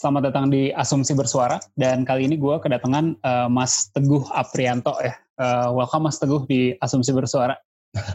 Selamat 0.00 0.32
datang 0.32 0.48
di 0.48 0.72
Asumsi 0.72 1.12
Bersuara 1.12 1.60
dan 1.76 2.08
kali 2.08 2.24
ini 2.24 2.40
gue 2.40 2.56
kedatangan 2.56 3.20
uh, 3.20 3.52
Mas 3.52 3.92
Teguh 3.92 4.24
Aprianto 4.32 4.96
ya. 5.04 5.12
Uh, 5.36 5.76
welcome 5.76 6.08
Mas 6.08 6.16
Teguh 6.16 6.48
di 6.48 6.72
Asumsi 6.80 7.12
Bersuara. 7.12 7.52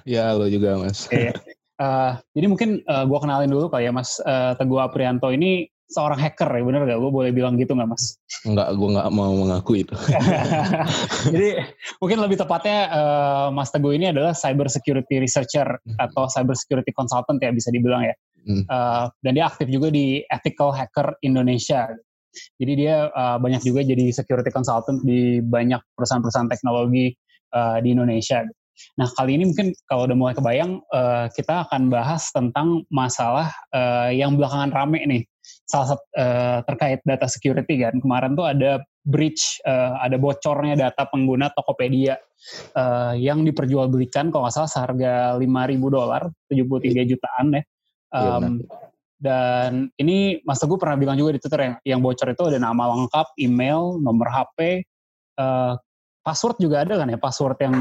Ya 0.02 0.34
lo 0.34 0.49
juga 0.49 0.81
Mas. 0.81 1.05
Okay. 1.05 1.30
Uh, 1.77 2.17
jadi 2.34 2.49
mungkin 2.49 2.81
uh, 2.89 3.05
gue 3.05 3.20
kenalin 3.21 3.53
dulu 3.53 3.70
kali 3.70 3.85
ya 3.85 3.94
Mas 3.94 4.17
uh, 4.25 4.58
Teguh 4.58 4.81
Aprianto 4.81 5.30
ini 5.30 5.70
seorang 5.85 6.17
hacker 6.17 6.49
ya 6.49 6.66
bener 6.66 6.89
gak? 6.89 6.98
Gue 6.98 7.11
boleh 7.13 7.30
bilang 7.30 7.53
gitu 7.61 7.77
gak 7.77 7.86
Mas? 7.86 8.17
Enggak, 8.49 8.73
gue 8.73 8.89
gak 8.89 9.09
mau 9.13 9.38
mengaku 9.38 9.86
itu. 9.86 9.94
jadi 11.38 11.70
mungkin 12.02 12.17
lebih 12.17 12.41
tepatnya 12.41 12.89
uh, 12.89 13.47
Mas 13.53 13.70
Teguh 13.70 13.94
ini 13.94 14.09
adalah 14.09 14.33
cyber 14.33 14.73
security 14.73 15.22
researcher 15.22 15.70
hmm. 15.70 16.02
atau 16.02 16.25
cyber 16.33 16.58
security 16.58 16.89
consultant 16.97 17.38
ya 17.38 17.53
bisa 17.53 17.70
dibilang 17.70 18.09
ya. 18.09 18.17
Hmm. 18.45 18.63
Uh, 18.70 19.05
dan 19.26 19.31
dia 19.34 19.45
aktif 19.49 19.67
juga 19.73 19.90
di 19.90 20.22
Ethical 20.30 20.70
Hacker 20.70 21.17
Indonesia. 21.26 21.90
Jadi 22.62 22.73
dia 22.86 23.09
uh, 23.09 23.41
banyak 23.41 23.66
juga 23.66 23.81
jadi 23.81 24.12
security 24.13 24.53
consultant 24.53 25.02
di 25.02 25.41
banyak 25.41 25.81
perusahaan-perusahaan 25.98 26.52
teknologi 26.52 27.16
uh, 27.55 27.81
di 27.81 27.95
Indonesia. 27.95 28.45
Nah 29.00 29.08
kali 29.16 29.39
ini 29.39 29.50
mungkin 29.50 29.72
kalau 29.88 30.03
udah 30.08 30.17
mulai 30.19 30.36
kebayang 30.36 30.84
uh, 30.92 31.31
kita 31.31 31.67
akan 31.67 31.88
bahas 31.88 32.28
tentang 32.36 32.84
masalah 32.92 33.50
uh, 33.72 34.11
yang 34.11 34.36
belakangan 34.36 34.72
rame 34.75 35.00
nih, 35.08 35.23
salah 35.64 35.95
satu 35.95 36.03
uh, 36.19 36.59
terkait 36.67 37.00
data 37.08 37.28
security 37.31 37.80
kan. 37.81 37.95
Kemarin 38.03 38.36
tuh 38.36 38.45
ada 38.45 38.84
breach, 39.08 39.64
uh, 39.64 39.95
ada 40.03 40.19
bocornya 40.19 40.75
data 40.75 41.08
pengguna 41.08 41.53
Tokopedia 41.56 42.19
uh, 42.75 43.16
yang 43.16 43.47
diperjualbelikan 43.47 44.28
kalau 44.28 44.50
nggak 44.50 44.56
salah 44.59 44.72
seharga 44.72 45.14
5.000 45.39 45.45
dolar, 45.88 46.28
73 46.52 47.12
jutaan 47.16 47.47
ya. 47.56 47.64
Um, 48.16 48.63
dan 49.19 49.91
ini 49.99 50.39
Mas 50.44 50.59
Teguh 50.59 50.80
pernah 50.80 50.95
bilang 50.99 51.19
juga 51.19 51.35
di 51.35 51.39
Twitter 51.44 51.61
yang, 51.67 51.75
yang 51.83 51.99
bocor 52.03 52.31
itu 52.31 52.44
ada 52.47 52.59
nama 52.59 52.95
lengkap, 52.95 53.35
email, 53.39 53.99
nomor 53.99 54.27
HP, 54.31 54.83
uh, 55.39 55.75
password 56.25 56.57
juga 56.59 56.83
ada 56.83 56.99
kan 56.99 57.11
ya, 57.11 57.19
password 57.19 57.57
yang 57.63 57.75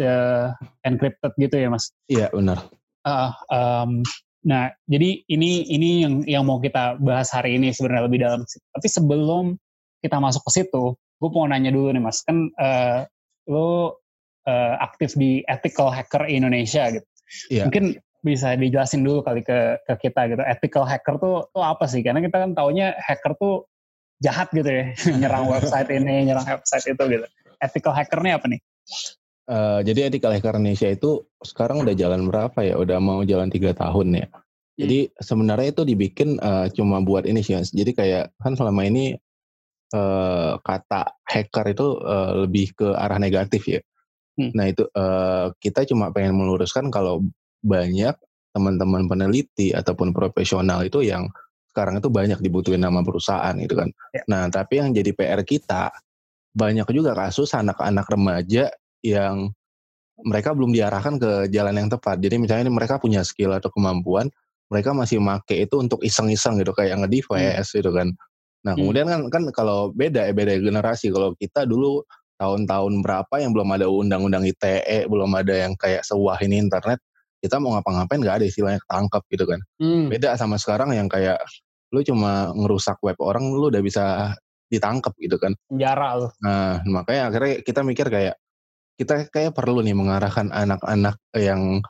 uh, 0.00 0.52
encrypted 0.84 1.32
gitu 1.36 1.56
ya 1.58 1.68
Mas? 1.68 1.92
Iya 2.08 2.32
benar. 2.32 2.66
Uh, 3.04 3.32
um, 3.52 3.90
nah 4.46 4.70
jadi 4.86 5.22
ini 5.28 5.66
ini 5.66 5.90
yang 6.06 6.14
yang 6.24 6.44
mau 6.46 6.62
kita 6.62 6.96
bahas 7.02 7.28
hari 7.34 7.58
ini 7.58 7.74
sebenarnya 7.74 8.04
lebih 8.06 8.20
dalam. 8.22 8.40
Tapi 8.46 8.88
sebelum 8.88 9.44
kita 10.00 10.16
masuk 10.22 10.46
ke 10.46 10.62
situ, 10.62 10.94
gue 10.94 11.30
mau 11.34 11.44
nanya 11.50 11.74
dulu 11.74 11.90
nih 11.90 12.02
Mas, 12.02 12.22
kan 12.22 12.48
uh, 12.56 13.04
lo 13.50 13.98
uh, 14.48 14.74
aktif 14.80 15.18
di 15.18 15.44
Ethical 15.50 15.92
Hacker 15.92 16.24
Indonesia 16.30 16.88
gitu. 16.94 17.08
Iya. 17.52 17.68
Mungkin 17.68 17.84
bisa 18.28 18.52
dijelasin 18.52 19.00
dulu 19.00 19.24
kali 19.24 19.40
ke 19.40 19.80
ke 19.88 20.08
kita 20.08 20.28
gitu. 20.28 20.42
Ethical 20.44 20.84
hacker 20.84 21.16
tuh 21.16 21.48
tuh 21.48 21.64
apa 21.64 21.88
sih? 21.88 22.04
Karena 22.04 22.20
kita 22.20 22.44
kan 22.44 22.52
taunya 22.52 22.92
hacker 23.00 23.32
tuh 23.40 23.64
jahat 24.20 24.52
gitu 24.52 24.68
ya, 24.68 24.92
nyerang 25.20 25.48
website 25.48 25.88
ini, 25.88 26.28
nyerang 26.28 26.44
website 26.44 26.92
itu 26.92 27.02
gitu. 27.08 27.26
Ethical 27.58 27.96
hacker 27.96 28.20
ini 28.20 28.30
apa 28.36 28.46
nih? 28.52 28.60
Uh, 29.48 29.80
jadi 29.80 30.12
ethical 30.12 30.36
hacker 30.36 30.60
Indonesia 30.60 30.92
itu 30.92 31.24
sekarang 31.40 31.80
udah 31.80 31.96
jalan 31.96 32.28
berapa 32.28 32.58
ya? 32.60 32.76
Udah 32.76 33.00
mau 33.00 33.24
jalan 33.24 33.48
tiga 33.48 33.72
tahun 33.72 34.12
ya. 34.12 34.26
Jadi 34.78 35.10
hmm. 35.10 35.12
sebenarnya 35.18 35.68
itu 35.74 35.82
dibikin 35.82 36.38
uh, 36.38 36.70
cuma 36.70 37.02
buat 37.02 37.26
ini 37.26 37.42
sih, 37.42 37.58
jadi 37.58 37.90
kayak 37.96 38.24
kan 38.38 38.54
selama 38.54 38.86
ini 38.86 39.18
uh, 39.90 40.54
kata 40.62 41.18
hacker 41.26 41.66
itu 41.74 41.86
uh, 41.98 42.46
lebih 42.46 42.78
ke 42.78 42.88
arah 42.94 43.18
negatif 43.18 43.66
ya. 43.66 43.80
Hmm. 44.38 44.54
Nah 44.54 44.70
itu 44.70 44.86
uh, 44.94 45.50
kita 45.58 45.82
cuma 45.90 46.14
pengen 46.14 46.38
meluruskan 46.38 46.94
kalau 46.94 47.26
banyak 47.58 48.14
teman-teman 48.58 49.06
peneliti 49.06 49.70
ataupun 49.70 50.10
profesional 50.10 50.82
itu 50.82 51.06
yang 51.06 51.30
sekarang 51.70 52.02
itu 52.02 52.10
banyak 52.10 52.42
dibutuhin 52.42 52.82
nama 52.82 53.06
perusahaan 53.06 53.54
gitu 53.54 53.78
kan. 53.78 53.94
Ya. 54.10 54.26
Nah, 54.26 54.50
tapi 54.50 54.82
yang 54.82 54.90
jadi 54.90 55.14
PR 55.14 55.46
kita 55.46 55.94
banyak 56.50 56.90
juga 56.90 57.14
kasus 57.14 57.54
anak-anak 57.54 58.02
remaja 58.10 58.66
yang 59.06 59.54
mereka 60.26 60.50
belum 60.50 60.74
diarahkan 60.74 61.22
ke 61.22 61.30
jalan 61.54 61.78
yang 61.78 61.86
tepat. 61.86 62.18
Jadi 62.18 62.42
misalnya 62.42 62.66
ini 62.66 62.74
mereka 62.74 62.98
punya 62.98 63.22
skill 63.22 63.54
atau 63.54 63.70
kemampuan, 63.70 64.26
mereka 64.66 64.90
masih 64.90 65.22
make 65.22 65.54
itu 65.54 65.78
untuk 65.78 66.02
iseng-iseng 66.02 66.58
gitu 66.58 66.74
kayak 66.74 66.98
nge-device 66.98 67.70
hmm. 67.70 67.78
gitu 67.78 67.90
kan. 67.94 68.08
Nah, 68.66 68.74
hmm. 68.74 68.80
kemudian 68.82 69.06
kan 69.06 69.20
kan 69.30 69.42
kalau 69.54 69.94
beda 69.94 70.26
ya 70.26 70.34
beda 70.34 70.58
generasi. 70.58 71.14
Kalau 71.14 71.38
kita 71.38 71.62
dulu 71.62 72.02
tahun-tahun 72.42 73.02
berapa 73.06 73.34
yang 73.38 73.54
belum 73.54 73.68
ada 73.78 73.86
undang-undang 73.86 74.42
ITE, 74.46 75.06
belum 75.06 75.30
ada 75.38 75.54
yang 75.54 75.78
kayak 75.78 76.02
sewah 76.02 76.38
ini 76.42 76.58
internet, 76.58 76.98
kita 77.38 77.62
mau 77.62 77.78
ngapa-ngapain 77.78 78.20
nggak 78.20 78.36
ada 78.42 78.46
istilahnya 78.46 78.80
ketangkep 78.86 79.22
gitu 79.30 79.44
kan. 79.46 79.60
Hmm. 79.78 80.04
Beda 80.10 80.34
sama 80.34 80.58
sekarang 80.58 80.94
yang 80.94 81.06
kayak 81.06 81.38
lu 81.94 82.04
cuma 82.04 82.52
ngerusak 82.52 83.00
web 83.00 83.16
orang 83.22 83.48
lu 83.48 83.72
udah 83.72 83.82
bisa 83.82 84.34
ditangkap 84.68 85.16
gitu 85.16 85.40
kan. 85.40 85.56
Penjara 85.70 86.08
lu. 86.20 86.26
Nah, 86.44 86.84
makanya 86.84 87.32
akhirnya 87.32 87.54
kita 87.64 87.80
mikir 87.86 88.06
kayak 88.12 88.36
kita 88.98 89.30
kayak 89.30 89.54
perlu 89.54 89.80
nih 89.80 89.94
mengarahkan 89.94 90.50
anak-anak 90.50 91.16
yang 91.38 91.80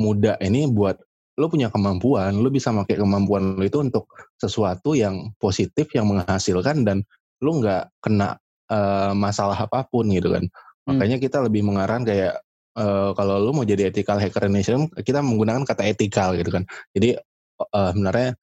muda 0.00 0.40
ini 0.40 0.66
buat 0.66 0.96
lu 1.36 1.52
punya 1.52 1.68
kemampuan, 1.68 2.40
lu 2.40 2.48
bisa 2.48 2.72
pakai 2.72 2.96
kemampuan 2.96 3.60
lu 3.60 3.64
itu 3.68 3.84
untuk 3.84 4.08
sesuatu 4.40 4.96
yang 4.96 5.36
positif 5.36 5.92
yang 5.92 6.08
menghasilkan 6.08 6.80
dan 6.88 7.04
lu 7.44 7.60
nggak 7.60 7.92
kena 8.00 8.40
uh, 8.72 9.12
masalah 9.12 9.56
apa 9.56 9.84
pun 9.84 10.08
gitu 10.08 10.32
kan. 10.32 10.48
Hmm. 10.88 10.96
Makanya 10.96 11.20
kita 11.20 11.44
lebih 11.44 11.60
mengarahkan 11.60 12.08
kayak 12.08 12.40
uh, 12.76 13.10
kalau 13.16 13.40
lu 13.40 13.50
mau 13.56 13.64
jadi 13.64 13.88
ethical 13.88 14.20
hacker 14.20 14.46
Indonesia 14.46 14.76
kita 15.00 15.24
menggunakan 15.24 15.64
kata 15.64 15.82
ethical 15.88 16.36
gitu 16.36 16.52
kan 16.52 16.62
jadi 16.92 17.18
uh, 17.60 17.90
sebenarnya 17.90 18.36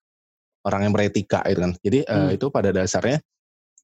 orang 0.65 0.81
yang 0.89 0.93
beretika 0.93 1.39
gitu 1.47 1.59
kan 1.61 1.71
jadi 1.79 1.99
uh, 2.09 2.17
hmm. 2.27 2.35
itu 2.35 2.45
pada 2.49 2.69
dasarnya 2.73 3.21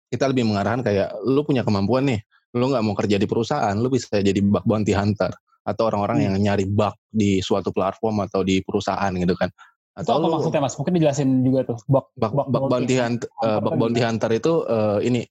kita 0.09 0.25
lebih 0.25 0.49
mengarahkan 0.49 0.81
kayak 0.81 1.13
lu 1.21 1.45
punya 1.45 1.61
kemampuan 1.61 2.09
nih 2.09 2.19
lu 2.57 2.65
nggak 2.73 2.81
mau 2.81 2.97
kerja 2.97 3.21
di 3.21 3.29
perusahaan 3.29 3.75
lu 3.77 3.93
bisa 3.93 4.19
jadi 4.19 4.41
bug 4.41 4.65
bounty 4.65 4.97
hunter 4.97 5.29
atau 5.61 5.83
orang-orang 5.85 6.17
hmm. 6.23 6.25
yang 6.25 6.35
nyari 6.49 6.65
bug 6.65 6.97
di 7.13 7.45
suatu 7.45 7.69
platform 7.69 8.25
atau 8.25 8.41
di 8.41 8.65
perusahaan 8.65 9.13
gitu 9.13 9.37
kan 9.37 9.53
atau 9.93 10.17
apa 10.17 10.25
lu, 10.25 10.33
maksudnya 10.39 10.61
mas 10.63 10.73
mungkin 10.79 10.93
dijelasin 10.97 11.29
juga 11.45 11.59
tuh 11.69 11.77
bug 11.85 12.09
bug, 12.17 12.31
bug, 12.33 12.47
bug 12.49 12.63
bounty 12.71 12.95
hunter 12.97 13.27
uh, 13.45 13.59
bug 13.61 13.75
bounty 13.77 14.01
hunter 14.01 14.29
itu 14.33 14.65
uh, 14.65 14.97
ini 15.03 15.27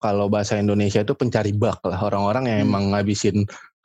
kalau 0.00 0.32
bahasa 0.32 0.56
Indonesia 0.56 1.04
itu 1.04 1.12
pencari 1.12 1.52
bug 1.52 1.78
lah 1.84 2.00
orang-orang 2.00 2.48
yang 2.48 2.58
hmm. 2.64 2.68
emang 2.72 2.84
ngabisin 2.96 3.44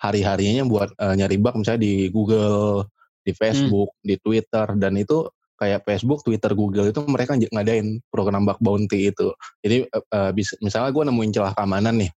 hari-harinya 0.09 0.63
buat 0.69 0.89
uh, 1.01 1.15
nyari 1.17 1.37
bug 1.41 1.57
misalnya 1.57 1.81
di 1.81 2.07
Google, 2.13 2.85
di 3.25 3.33
hmm. 3.33 3.39
Facebook, 3.39 3.89
hmm. 3.97 4.05
di 4.05 4.15
Twitter 4.21 4.67
dan 4.77 4.93
itu 4.95 5.25
kayak 5.55 5.87
Facebook, 5.87 6.21
Twitter, 6.21 6.51
Google 6.51 6.91
itu 6.91 7.01
mereka 7.07 7.33
ngadain 7.39 8.03
program 8.11 8.43
bug 8.43 8.59
bounty 8.59 9.09
itu. 9.09 9.31
Jadi 9.63 9.87
uh, 9.89 10.31
bis, 10.35 10.53
misalnya 10.59 10.91
gue 10.91 11.03
nemuin 11.07 11.31
celah 11.31 11.53
keamanan 11.55 11.95
nih. 12.05 12.11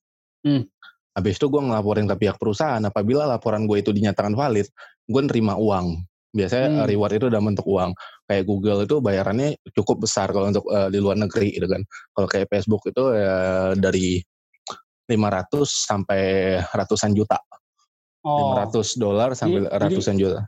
Hmm. 0.44 0.62
Habis 1.14 1.34
itu 1.38 1.46
gue 1.50 1.62
ngelaporin 1.62 2.06
ke 2.06 2.16
pihak 2.26 2.36
perusahaan. 2.38 2.82
Apabila 2.82 3.26
laporan 3.26 3.66
gue 3.66 3.82
itu 3.82 3.90
dinyatakan 3.90 4.34
valid, 4.38 4.66
gue 5.06 5.22
nerima 5.22 5.58
uang. 5.58 5.98
Biasanya 6.28 6.84
hmm. 6.84 6.88
reward 6.90 7.12
itu 7.16 7.26
dalam 7.30 7.54
bentuk 7.54 7.66
uang. 7.66 7.90
Kayak 8.28 8.44
Google 8.44 8.80
itu 8.84 8.96
bayarannya 9.00 9.58
cukup 9.72 10.04
besar 10.04 10.30
kalau 10.30 10.52
untuk 10.52 10.66
uh, 10.68 10.92
di 10.92 10.98
luar 11.00 11.16
negeri 11.16 11.56
gitu 11.56 11.66
kan. 11.66 11.82
Kalau 12.14 12.28
kayak 12.28 12.46
Facebook 12.52 12.82
itu 12.90 13.02
uh, 13.14 13.72
dari 13.74 14.20
500 15.08 15.64
sampai 15.64 16.22
ratusan 16.68 17.16
juta 17.16 17.40
Oh. 18.28 18.52
500 18.52 19.00
dolar 19.00 19.32
sampai 19.32 19.64
jadi, 19.64 19.80
ratusan 19.80 20.14
jadi, 20.20 20.22
juta. 20.28 20.40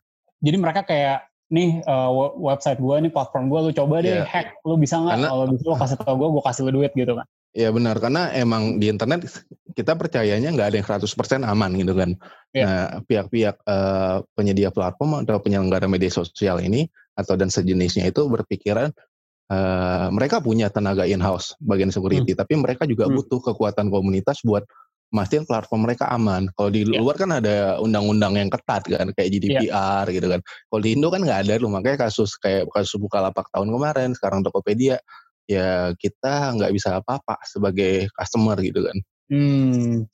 Jadi 0.45 0.57
mereka 0.61 0.85
kayak 0.85 1.25
nih 1.51 1.83
uh, 1.89 2.13
website 2.39 2.79
gue 2.79 2.97
nih 3.09 3.13
platform 3.13 3.51
gue 3.51 3.61
lu 3.67 3.73
coba 3.75 4.05
deh 4.05 4.23
yeah. 4.23 4.29
hack 4.29 4.55
lu 4.63 4.79
bisa 4.79 5.03
nggak 5.03 5.27
kalau 5.27 5.51
bisa 5.51 5.65
lu 5.67 5.75
kasih 5.75 5.97
tau 5.99 6.15
gue 6.15 6.29
gue 6.31 6.43
kasih 6.47 6.63
lu 6.63 6.73
duit 6.79 6.95
gitu 6.95 7.19
kan 7.19 7.27
Iya 7.51 7.75
benar 7.75 7.99
karena 7.99 8.31
emang 8.31 8.79
di 8.79 8.87
internet 8.87 9.27
kita 9.75 9.99
percayanya 9.99 10.55
nggak 10.55 10.69
ada 10.71 10.77
yang 10.79 10.87
100% 10.87 11.43
aman 11.43 11.71
gitu 11.75 11.99
kan. 11.99 12.15
Yeah. 12.55 12.67
Nah 12.67 12.87
pihak-pihak 13.11 13.57
uh, 13.67 14.23
penyedia 14.39 14.71
platform 14.71 15.27
atau 15.27 15.43
penyelenggara 15.43 15.91
media 15.91 16.15
sosial 16.15 16.63
ini 16.63 16.87
atau 17.19 17.35
dan 17.35 17.51
sejenisnya 17.51 18.07
itu 18.07 18.23
berpikiran 18.31 18.95
uh, 19.51 20.09
mereka 20.15 20.39
punya 20.39 20.71
tenaga 20.71 21.03
in-house 21.11 21.59
bagian 21.59 21.91
security, 21.91 22.39
hmm. 22.39 22.41
tapi 22.41 22.55
mereka 22.55 22.87
juga 22.87 23.11
hmm. 23.11 23.19
butuh 23.19 23.43
kekuatan 23.51 23.91
komunitas 23.91 24.47
buat 24.47 24.63
mastiin 25.11 25.45
platform 25.47 25.87
mereka 25.87 26.07
aman. 26.11 26.47
Kalau 26.55 26.71
di 26.71 26.87
yeah. 26.87 27.03
luar 27.03 27.19
kan 27.19 27.31
ada 27.35 27.79
undang-undang 27.83 28.39
yang 28.39 28.51
ketat 28.51 28.87
kan, 28.87 29.11
kayak 29.15 29.29
GDPR 29.31 30.07
yeah. 30.07 30.15
gitu 30.15 30.27
kan. 30.31 30.41
Kalau 30.43 30.81
di 30.81 30.91
Indo 30.95 31.09
kan 31.11 31.23
nggak 31.27 31.41
ada 31.47 31.55
loh, 31.59 31.71
makanya 31.71 32.09
kasus 32.09 32.39
kayak 32.39 32.71
kasus 32.71 32.97
Bukalapak 32.99 33.47
tahun 33.51 33.75
kemarin, 33.75 34.15
sekarang 34.15 34.47
Tokopedia, 34.47 35.03
ya 35.51 35.91
kita 35.99 36.55
nggak 36.55 36.73
bisa 36.73 37.03
apa-apa 37.03 37.43
sebagai 37.43 38.07
customer 38.15 38.57
gitu 38.63 38.87
kan. 38.87 38.97
Hmm. 39.31 40.07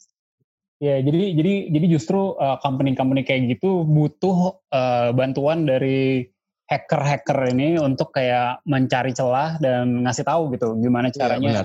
Ya, 0.77 1.01
jadi 1.01 1.33
jadi 1.33 1.55
jadi 1.73 1.87
justru 1.89 2.37
uh, 2.37 2.61
company-company 2.61 3.25
kayak 3.25 3.57
gitu 3.57 3.89
butuh 3.89 4.61
uh, 4.69 5.09
bantuan 5.17 5.65
dari 5.65 6.29
hacker-hacker 6.69 7.57
ini 7.57 7.81
untuk 7.81 8.13
kayak 8.13 8.61
mencari 8.69 9.15
celah 9.17 9.57
dan 9.63 10.05
ngasih 10.05 10.27
tahu 10.27 10.53
gitu 10.53 10.77
gimana 10.83 11.09
iya, 11.09 11.17
caranya, 11.17 11.49
ya, 11.49 11.63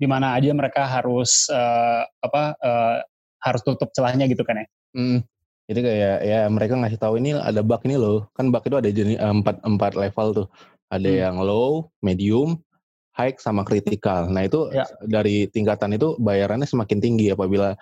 di 0.00 0.06
mana 0.08 0.32
aja 0.32 0.48
mereka 0.56 0.88
harus 0.88 1.52
uh, 1.52 2.08
apa 2.24 2.56
uh, 2.56 3.04
harus 3.44 3.60
tutup 3.60 3.92
celahnya 3.92 4.24
gitu 4.32 4.40
kan 4.40 4.64
ya. 4.64 4.66
Hmm. 4.96 5.20
Jadi 5.70 5.80
kayak 5.86 6.18
ya 6.26 6.40
mereka 6.50 6.74
ngasih 6.74 6.98
tahu 6.98 7.20
ini 7.20 7.36
ada 7.36 7.60
bug 7.60 7.84
ini 7.84 8.00
loh. 8.00 8.26
Kan 8.32 8.48
bug 8.48 8.64
itu 8.64 8.76
ada 8.80 8.88
jenis 8.88 9.20
empat 9.20 9.60
empat 9.62 9.92
level 9.94 10.28
tuh. 10.32 10.48
Ada 10.90 11.06
hmm. 11.06 11.20
yang 11.20 11.36
low, 11.44 11.92
medium, 12.02 12.58
high 13.14 13.36
sama 13.36 13.62
kritikal. 13.62 14.26
Nah 14.26 14.48
itu 14.48 14.72
ya. 14.72 14.88
dari 15.06 15.46
tingkatan 15.52 15.94
itu 15.94 16.16
bayarannya 16.18 16.66
semakin 16.66 16.98
tinggi 16.98 17.30
apabila 17.30 17.76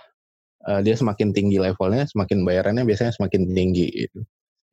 uh, 0.68 0.80
dia 0.82 0.98
semakin 0.98 1.30
tinggi 1.30 1.56
levelnya, 1.62 2.04
semakin 2.10 2.42
bayarannya 2.42 2.84
biasanya 2.84 3.14
semakin 3.14 3.46
tinggi. 3.54 3.88
Gitu. 4.04 4.20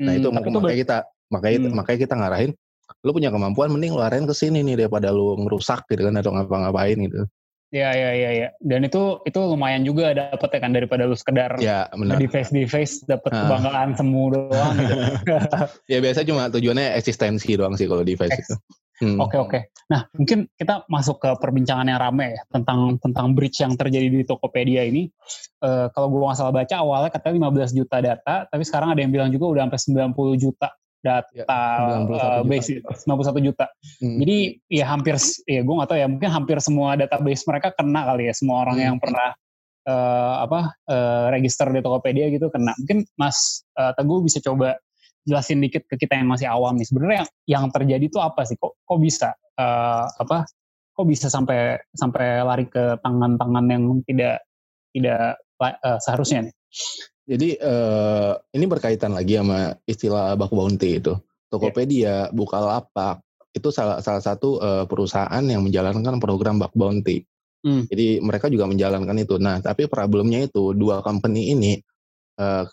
Nah 0.02 0.12
hmm, 0.12 0.20
itu 0.20 0.28
makanya 0.34 0.76
kita 0.76 0.98
makanya 1.32 1.58
hmm. 1.62 1.74
makanya 1.78 2.00
kita 2.04 2.16
ngarahin, 2.20 2.52
lu 3.06 3.12
punya 3.14 3.30
kemampuan 3.30 3.70
mending 3.74 3.94
lu 3.94 4.02
arahin 4.02 4.26
ke 4.26 4.34
sini 4.34 4.62
nih 4.66 4.86
daripada 4.86 5.14
lu 5.14 5.38
ngerusak 5.46 5.86
gitu 5.90 6.06
kan 6.10 6.18
atau 6.18 6.34
ngapa-ngapain 6.34 6.98
gitu. 6.98 7.26
Ya 7.74 7.92
ya 7.92 8.16
ya 8.16 8.32
ya. 8.32 8.48
Dan 8.62 8.88
itu 8.88 9.20
itu 9.28 9.36
lumayan 9.36 9.84
juga 9.84 10.16
dapat 10.16 10.48
ya 10.48 10.60
kan 10.64 10.72
daripada 10.72 11.04
lu 11.10 11.18
sekedar 11.18 11.60
ya, 11.60 11.90
benar. 11.92 12.22
di 12.22 12.28
face 12.30 12.54
di 12.54 12.64
face 12.64 13.04
dapat 13.04 13.36
kebanggaan 13.36 13.98
semu 13.98 14.32
doang 14.32 14.74
gitu. 14.80 14.96
ya 15.92 15.98
biasa 16.00 16.24
cuma 16.24 16.48
tujuannya 16.54 16.96
eksistensi 16.96 17.58
doang 17.58 17.76
sih 17.76 17.90
kalau 17.90 18.06
di 18.06 18.16
face 18.16 18.38
itu. 18.38 18.56
Hmm. 19.04 19.20
Oke 19.20 19.36
oke. 19.36 19.60
Nah 19.92 20.08
mungkin 20.16 20.48
kita 20.56 20.88
masuk 20.88 21.20
ke 21.20 21.30
perbincangan 21.36 21.84
yang 21.92 22.00
rame 22.00 22.40
ya 22.40 22.42
tentang 22.48 22.96
tentang 23.04 23.36
breach 23.36 23.60
yang 23.60 23.76
terjadi 23.76 24.08
di 24.08 24.24
Tokopedia 24.24 24.88
ini. 24.88 25.12
Uh, 25.60 25.92
kalau 25.92 26.08
gue 26.08 26.22
nggak 26.22 26.38
salah 26.40 26.56
baca 26.56 26.76
awalnya 26.80 27.12
katanya 27.12 27.52
15 27.52 27.76
juta 27.76 27.98
data, 28.00 28.36
tapi 28.48 28.64
sekarang 28.64 28.96
ada 28.96 29.04
yang 29.04 29.12
bilang 29.12 29.30
juga 29.36 29.52
udah 29.52 29.62
sampai 29.68 30.14
90 30.16 30.44
juta 30.48 30.70
data 31.06 31.30
ya, 31.38 31.46
uh, 31.46 32.42
base 32.42 32.82
juta. 32.82 32.90
91 32.98 33.46
juta. 33.46 33.66
Hmm. 34.02 34.18
Jadi 34.26 34.38
ya 34.66 34.86
hampir 34.90 35.16
ya 35.46 35.62
gue 35.62 35.76
nggak 35.78 35.90
tahu 35.94 36.00
ya 36.02 36.08
mungkin 36.10 36.30
hampir 36.34 36.58
semua 36.58 36.98
database 36.98 37.46
mereka 37.46 37.70
kena 37.78 38.02
kali 38.10 38.24
ya 38.26 38.34
semua 38.34 38.66
orang 38.66 38.78
hmm. 38.82 38.88
yang 38.90 38.98
pernah 38.98 39.30
uh, 39.86 40.36
apa 40.50 40.60
uh, 40.90 41.26
register 41.30 41.70
di 41.70 41.80
Tokopedia 41.86 42.34
gitu 42.34 42.50
kena. 42.50 42.74
Mungkin 42.82 43.06
Mas 43.22 43.62
uh, 43.78 43.94
Teguh 43.94 44.26
bisa 44.26 44.42
coba 44.42 44.82
jelasin 45.26 45.62
dikit 45.62 45.86
ke 45.90 45.98
kita 45.98 46.18
yang 46.18 46.30
masih 46.30 46.46
awam 46.46 46.78
nih 46.78 46.86
sebenarnya 46.86 47.18
yang, 47.26 47.30
yang 47.50 47.66
terjadi 47.74 48.06
itu 48.06 48.22
apa 48.22 48.46
sih 48.46 48.58
kok 48.62 48.78
kok 48.86 49.00
bisa 49.02 49.34
uh, 49.58 50.06
apa 50.06 50.46
kok 50.96 51.06
bisa 51.10 51.28
sampai 51.34 51.82
sampai 51.98 52.46
lari 52.46 52.70
ke 52.70 53.02
tangan-tangan 53.02 53.66
yang 53.66 53.84
tidak 54.06 54.46
tidak 54.94 55.42
uh, 55.60 55.98
seharusnya 55.98 56.46
nih 56.46 56.56
jadi 57.26 57.58
uh, 57.62 58.34
ini 58.54 58.66
berkaitan 58.70 59.14
lagi 59.18 59.38
sama 59.38 59.74
istilah 59.90 60.38
bug 60.38 60.54
bounty 60.54 61.02
itu 61.02 61.14
Tokopedia 61.50 62.02
yeah. 62.02 62.22
Bukalapak 62.34 63.22
itu 63.56 63.70
salah 63.72 64.02
salah 64.02 64.22
satu 64.22 64.60
uh, 64.62 64.84
perusahaan 64.86 65.44
yang 65.46 65.66
menjalankan 65.66 66.22
program 66.22 66.62
bug 66.62 66.74
bounty 66.78 67.26
hmm. 67.66 67.90
jadi 67.90 68.22
mereka 68.22 68.50
juga 68.50 68.70
menjalankan 68.70 69.18
itu 69.18 69.42
nah 69.42 69.58
tapi 69.60 69.90
problemnya 69.90 70.46
itu 70.46 70.72
dua 70.78 71.02
company 71.02 71.54
ini 71.54 71.82
uh, 72.38 72.66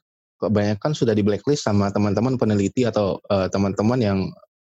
kebanyakan 0.43 0.91
sudah 0.91 1.15
di 1.15 1.23
blacklist 1.23 1.63
sama 1.63 1.95
teman-teman 1.95 2.35
peneliti 2.35 2.83
atau 2.83 3.23
uh, 3.31 3.47
teman-teman 3.47 4.01
yang 4.03 4.19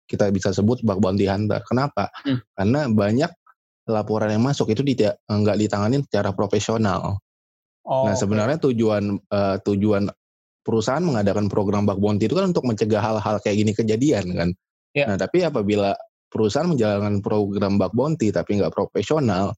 kita 0.10 0.28
bisa 0.34 0.50
sebut 0.50 0.82
bug 0.82 1.00
bounty 1.00 1.30
hunter. 1.30 1.62
Kenapa? 1.64 2.10
Hmm. 2.26 2.42
Karena 2.58 2.90
banyak 2.90 3.32
laporan 3.88 4.34
yang 4.34 4.44
masuk 4.44 4.74
itu 4.74 4.82
tidak 4.82 5.22
nggak 5.30 5.58
ditangani 5.62 6.02
secara 6.04 6.34
profesional. 6.34 7.22
Oh, 7.90 8.06
nah 8.06 8.14
sebenarnya 8.14 8.62
okay. 8.62 8.70
tujuan 8.70 9.18
uh, 9.34 9.58
tujuan 9.66 10.14
perusahaan 10.62 11.02
mengadakan 11.02 11.50
program 11.50 11.90
bug 11.90 11.98
bounty 11.98 12.30
itu 12.30 12.38
kan 12.38 12.54
untuk 12.54 12.70
mencegah 12.70 13.02
hal-hal 13.02 13.42
kayak 13.42 13.58
gini 13.66 13.74
kejadian 13.74 14.26
kan. 14.38 14.50
Yeah. 14.94 15.10
Nah 15.10 15.18
tapi 15.18 15.42
apabila 15.42 15.98
perusahaan 16.30 16.70
menjalankan 16.70 17.26
program 17.26 17.82
bug 17.82 17.98
bounty 17.98 18.30
tapi 18.30 18.62
nggak 18.62 18.70
profesional, 18.70 19.58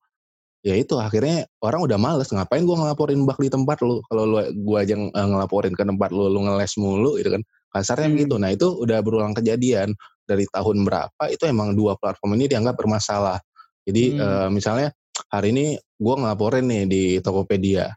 ya 0.62 0.78
itu 0.78 0.94
akhirnya 1.02 1.50
orang 1.66 1.84
udah 1.90 1.98
males 1.98 2.30
ngapain 2.30 2.64
gua 2.70 2.86
ngelaporin 2.86 3.26
bak 3.26 3.42
di 3.42 3.50
tempat 3.50 3.82
lu 3.82 4.00
kalau 4.06 4.24
lu 4.30 4.38
gua 4.62 4.86
aja 4.86 4.94
uh, 4.94 5.28
ngelaporin 5.28 5.74
ke 5.74 5.82
tempat 5.82 6.10
lu 6.14 6.30
lu 6.30 6.40
ngeles 6.46 6.74
mulu 6.78 7.18
gitu 7.18 7.34
kan 7.34 7.42
kasarnya 7.74 8.10
hmm. 8.14 8.20
gitu 8.26 8.36
nah 8.38 8.50
itu 8.54 8.68
udah 8.70 9.02
berulang 9.02 9.34
kejadian 9.34 9.98
dari 10.30 10.46
tahun 10.54 10.86
berapa 10.86 11.24
itu 11.34 11.50
emang 11.50 11.74
dua 11.74 11.98
platform 11.98 12.38
ini 12.38 12.46
dianggap 12.46 12.78
bermasalah 12.78 13.42
jadi 13.90 14.04
hmm. 14.14 14.22
uh, 14.22 14.50
misalnya 14.54 14.94
hari 15.34 15.50
ini 15.50 15.66
gua 15.98 16.22
ngelaporin 16.22 16.70
nih 16.70 16.84
di 16.86 17.04
Tokopedia 17.26 17.90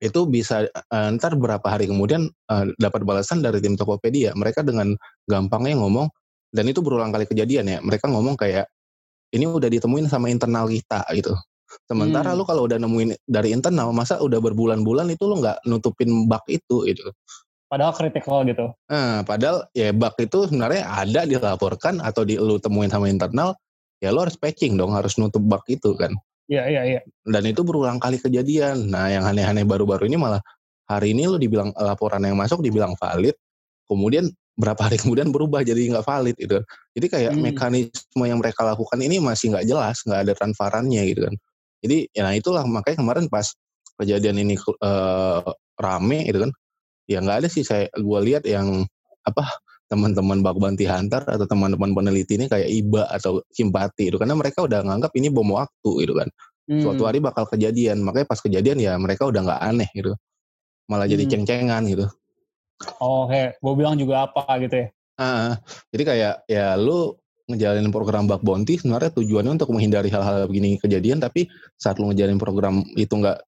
itu 0.00 0.24
bisa 0.24 0.64
uh, 0.92 1.08
ntar 1.16 1.36
berapa 1.36 1.64
hari 1.64 1.88
kemudian 1.88 2.32
uh, 2.48 2.64
dapat 2.80 3.04
balasan 3.04 3.44
dari 3.44 3.60
tim 3.60 3.76
Tokopedia 3.76 4.32
mereka 4.32 4.64
dengan 4.64 4.96
gampangnya 5.28 5.76
ngomong 5.76 6.08
dan 6.50 6.64
itu 6.66 6.80
berulang 6.80 7.12
kali 7.12 7.28
kejadian 7.28 7.68
ya 7.68 7.78
mereka 7.84 8.08
ngomong 8.08 8.34
kayak 8.34 8.66
ini 9.30 9.46
udah 9.46 9.68
ditemuin 9.70 10.08
sama 10.08 10.32
internal 10.32 10.66
kita 10.66 11.04
gitu 11.14 11.36
Sementara 11.86 12.34
hmm. 12.34 12.38
lu 12.38 12.44
kalau 12.46 12.66
udah 12.66 12.78
nemuin 12.82 13.14
dari 13.30 13.54
internal, 13.54 13.94
masa 13.94 14.18
udah 14.18 14.42
berbulan-bulan 14.42 15.06
itu 15.14 15.22
lu 15.26 15.38
nggak 15.38 15.62
nutupin 15.66 16.26
bug 16.26 16.42
itu 16.50 16.86
gitu. 16.86 17.14
Padahal 17.70 17.94
kritikal 17.94 18.42
gitu. 18.42 18.74
Nah, 18.90 19.22
padahal 19.22 19.70
ya 19.70 19.94
bug 19.94 20.14
itu 20.18 20.50
sebenarnya 20.50 20.82
ada 20.90 21.22
dilaporkan 21.22 22.02
atau 22.02 22.26
di 22.26 22.34
lu 22.34 22.58
temuin 22.58 22.90
sama 22.90 23.06
internal, 23.06 23.54
ya 24.02 24.10
lu 24.10 24.26
harus 24.26 24.34
patching 24.34 24.74
dong, 24.74 24.90
harus 24.90 25.14
nutup 25.14 25.42
bug 25.42 25.62
itu 25.70 25.94
kan. 25.94 26.10
Iya, 26.50 26.66
iya, 26.66 26.82
iya. 26.82 27.00
Dan 27.22 27.46
itu 27.46 27.62
berulang 27.62 28.02
kali 28.02 28.18
kejadian. 28.18 28.90
Nah, 28.90 29.06
yang 29.06 29.22
aneh-aneh 29.22 29.62
baru-baru 29.62 30.10
ini 30.10 30.18
malah 30.18 30.42
hari 30.90 31.14
ini 31.14 31.30
lu 31.30 31.38
dibilang 31.38 31.70
laporan 31.78 32.26
yang 32.26 32.34
masuk 32.34 32.58
dibilang 32.58 32.98
valid, 32.98 33.38
kemudian 33.86 34.26
berapa 34.58 34.82
hari 34.82 34.98
kemudian 35.02 35.30
berubah 35.30 35.62
jadi 35.62 35.78
nggak 35.94 36.02
valid 36.02 36.34
gitu. 36.34 36.58
Jadi 36.98 37.06
kayak 37.06 37.32
hmm. 37.38 37.42
mekanisme 37.54 38.24
yang 38.26 38.42
mereka 38.42 38.66
lakukan 38.66 38.98
ini 38.98 39.22
masih 39.22 39.54
nggak 39.54 39.66
jelas, 39.70 40.02
nggak 40.02 40.20
ada 40.26 40.32
transparannya 40.34 41.02
gitu 41.06 41.30
kan. 41.30 41.34
Jadi 41.80 41.96
ya 42.10 42.22
nah 42.26 42.34
itulah 42.34 42.66
makanya 42.66 42.98
kemarin 43.00 43.24
pas 43.30 43.46
kejadian 43.96 44.42
ini 44.42 44.58
uh, 44.82 45.46
rame 45.78 46.26
gitu 46.28 46.44
kan, 46.44 46.50
ya 47.06 47.22
nggak 47.22 47.46
ada 47.46 47.48
sih 47.48 47.62
saya 47.62 47.86
gue 47.94 48.20
lihat 48.26 48.44
yang 48.44 48.84
apa 49.24 49.44
teman-teman 49.90 50.38
bak 50.38 50.54
banti 50.54 50.86
hunter 50.86 51.26
atau 51.26 51.46
teman-teman 51.50 51.90
peneliti 51.90 52.38
ini 52.38 52.46
kayak 52.46 52.70
iba 52.70 53.10
atau 53.10 53.42
simpati 53.50 54.14
itu 54.14 54.16
karena 54.22 54.38
mereka 54.38 54.62
udah 54.62 54.86
nganggap 54.86 55.10
ini 55.18 55.28
bom 55.34 55.50
waktu 55.50 55.90
gitu 56.06 56.14
kan. 56.14 56.30
Hmm. 56.70 56.82
Suatu 56.86 57.02
hari 57.02 57.18
bakal 57.18 57.50
kejadian, 57.50 58.06
makanya 58.06 58.30
pas 58.30 58.38
kejadian 58.38 58.78
ya 58.78 58.94
mereka 58.94 59.26
udah 59.26 59.42
nggak 59.42 59.60
aneh 59.66 59.90
gitu. 59.90 60.14
Malah 60.86 61.10
hmm. 61.10 61.14
jadi 61.18 61.24
ceng-cengan 61.26 61.82
gitu. 61.90 62.06
Oh, 63.02 63.26
kayak 63.26 63.58
gue 63.58 63.74
bilang 63.74 63.98
juga 63.98 64.30
apa 64.30 64.46
gitu 64.62 64.86
ya. 64.86 64.88
Ah, 65.20 65.58
jadi 65.92 66.02
kayak 66.06 66.34
ya 66.48 66.78
lu 66.78 67.18
ngejalanin 67.50 67.90
program 67.90 68.30
bug 68.30 68.40
bounty 68.46 68.78
sebenarnya 68.78 69.10
tujuannya 69.10 69.58
untuk 69.58 69.74
menghindari 69.74 70.06
hal-hal 70.08 70.46
begini 70.46 70.78
kejadian 70.78 71.18
tapi 71.18 71.50
saat 71.74 71.98
lu 71.98 72.08
ngejalanin 72.14 72.38
program 72.38 72.86
itu 72.94 73.10
nggak 73.10 73.42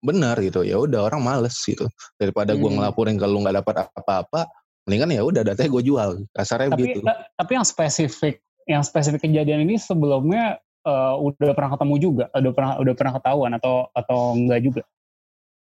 benar 0.00 0.38
gitu 0.40 0.64
ya 0.64 0.80
udah 0.80 1.12
orang 1.12 1.20
males 1.20 1.58
gitu 1.60 1.84
daripada 2.16 2.54
hmm. 2.56 2.60
gue 2.62 2.70
ngelaporin 2.78 3.16
kalau 3.20 3.42
nggak 3.42 3.60
dapat 3.60 3.74
apa-apa 3.92 4.48
mendingan 4.90 5.14
ya 5.14 5.22
udah 5.22 5.46
datanya 5.46 5.70
gue 5.70 5.82
jual. 5.86 6.10
Kasarnya 6.34 6.74
tapi, 6.74 6.90
gitu 6.90 7.06
tapi 7.38 7.50
yang 7.54 7.62
spesifik 7.62 8.42
yang 8.66 8.82
spesifik 8.82 9.22
kejadian 9.22 9.62
ini 9.62 9.78
sebelumnya 9.78 10.58
uh, 10.82 11.14
udah 11.14 11.54
pernah 11.54 11.78
ketemu 11.78 11.94
juga? 12.02 12.24
Udah 12.34 12.52
pernah 12.52 12.72
udah 12.82 12.94
pernah 12.98 13.12
ketahuan 13.14 13.52
atau 13.54 13.86
atau 13.94 14.34
enggak 14.34 14.60
juga? 14.66 14.82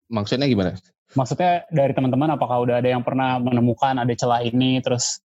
Maksudnya 0.08 0.48
gimana? 0.48 0.80
Maksudnya 1.12 1.68
dari 1.68 1.92
teman-teman 1.92 2.40
apakah 2.40 2.64
udah 2.64 2.80
ada 2.80 2.88
yang 2.88 3.04
pernah 3.04 3.36
menemukan 3.36 4.00
ada 4.00 4.16
celah 4.16 4.40
ini 4.48 4.80
terus 4.80 5.20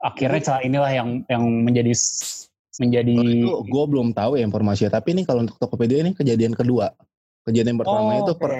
akhirnya 0.00 0.40
celah 0.40 0.62
inilah 0.64 0.92
yang 0.96 1.08
yang 1.28 1.44
menjadi 1.44 1.92
menjadi 2.80 3.44
oh, 3.44 3.60
gue 3.60 3.84
belum 3.84 4.16
tahu 4.16 4.40
ya 4.40 4.48
informasinya. 4.48 4.96
Tapi 4.96 5.12
ini 5.12 5.22
kalau 5.28 5.44
untuk 5.44 5.60
Tokopedia 5.60 6.00
ini 6.00 6.16
kejadian 6.16 6.56
kedua 6.56 6.88
kejadian 7.50 7.76
pertama 7.76 8.10
oh, 8.14 8.20
itu 8.22 8.32
okay. 8.38 8.40
per, 8.40 8.50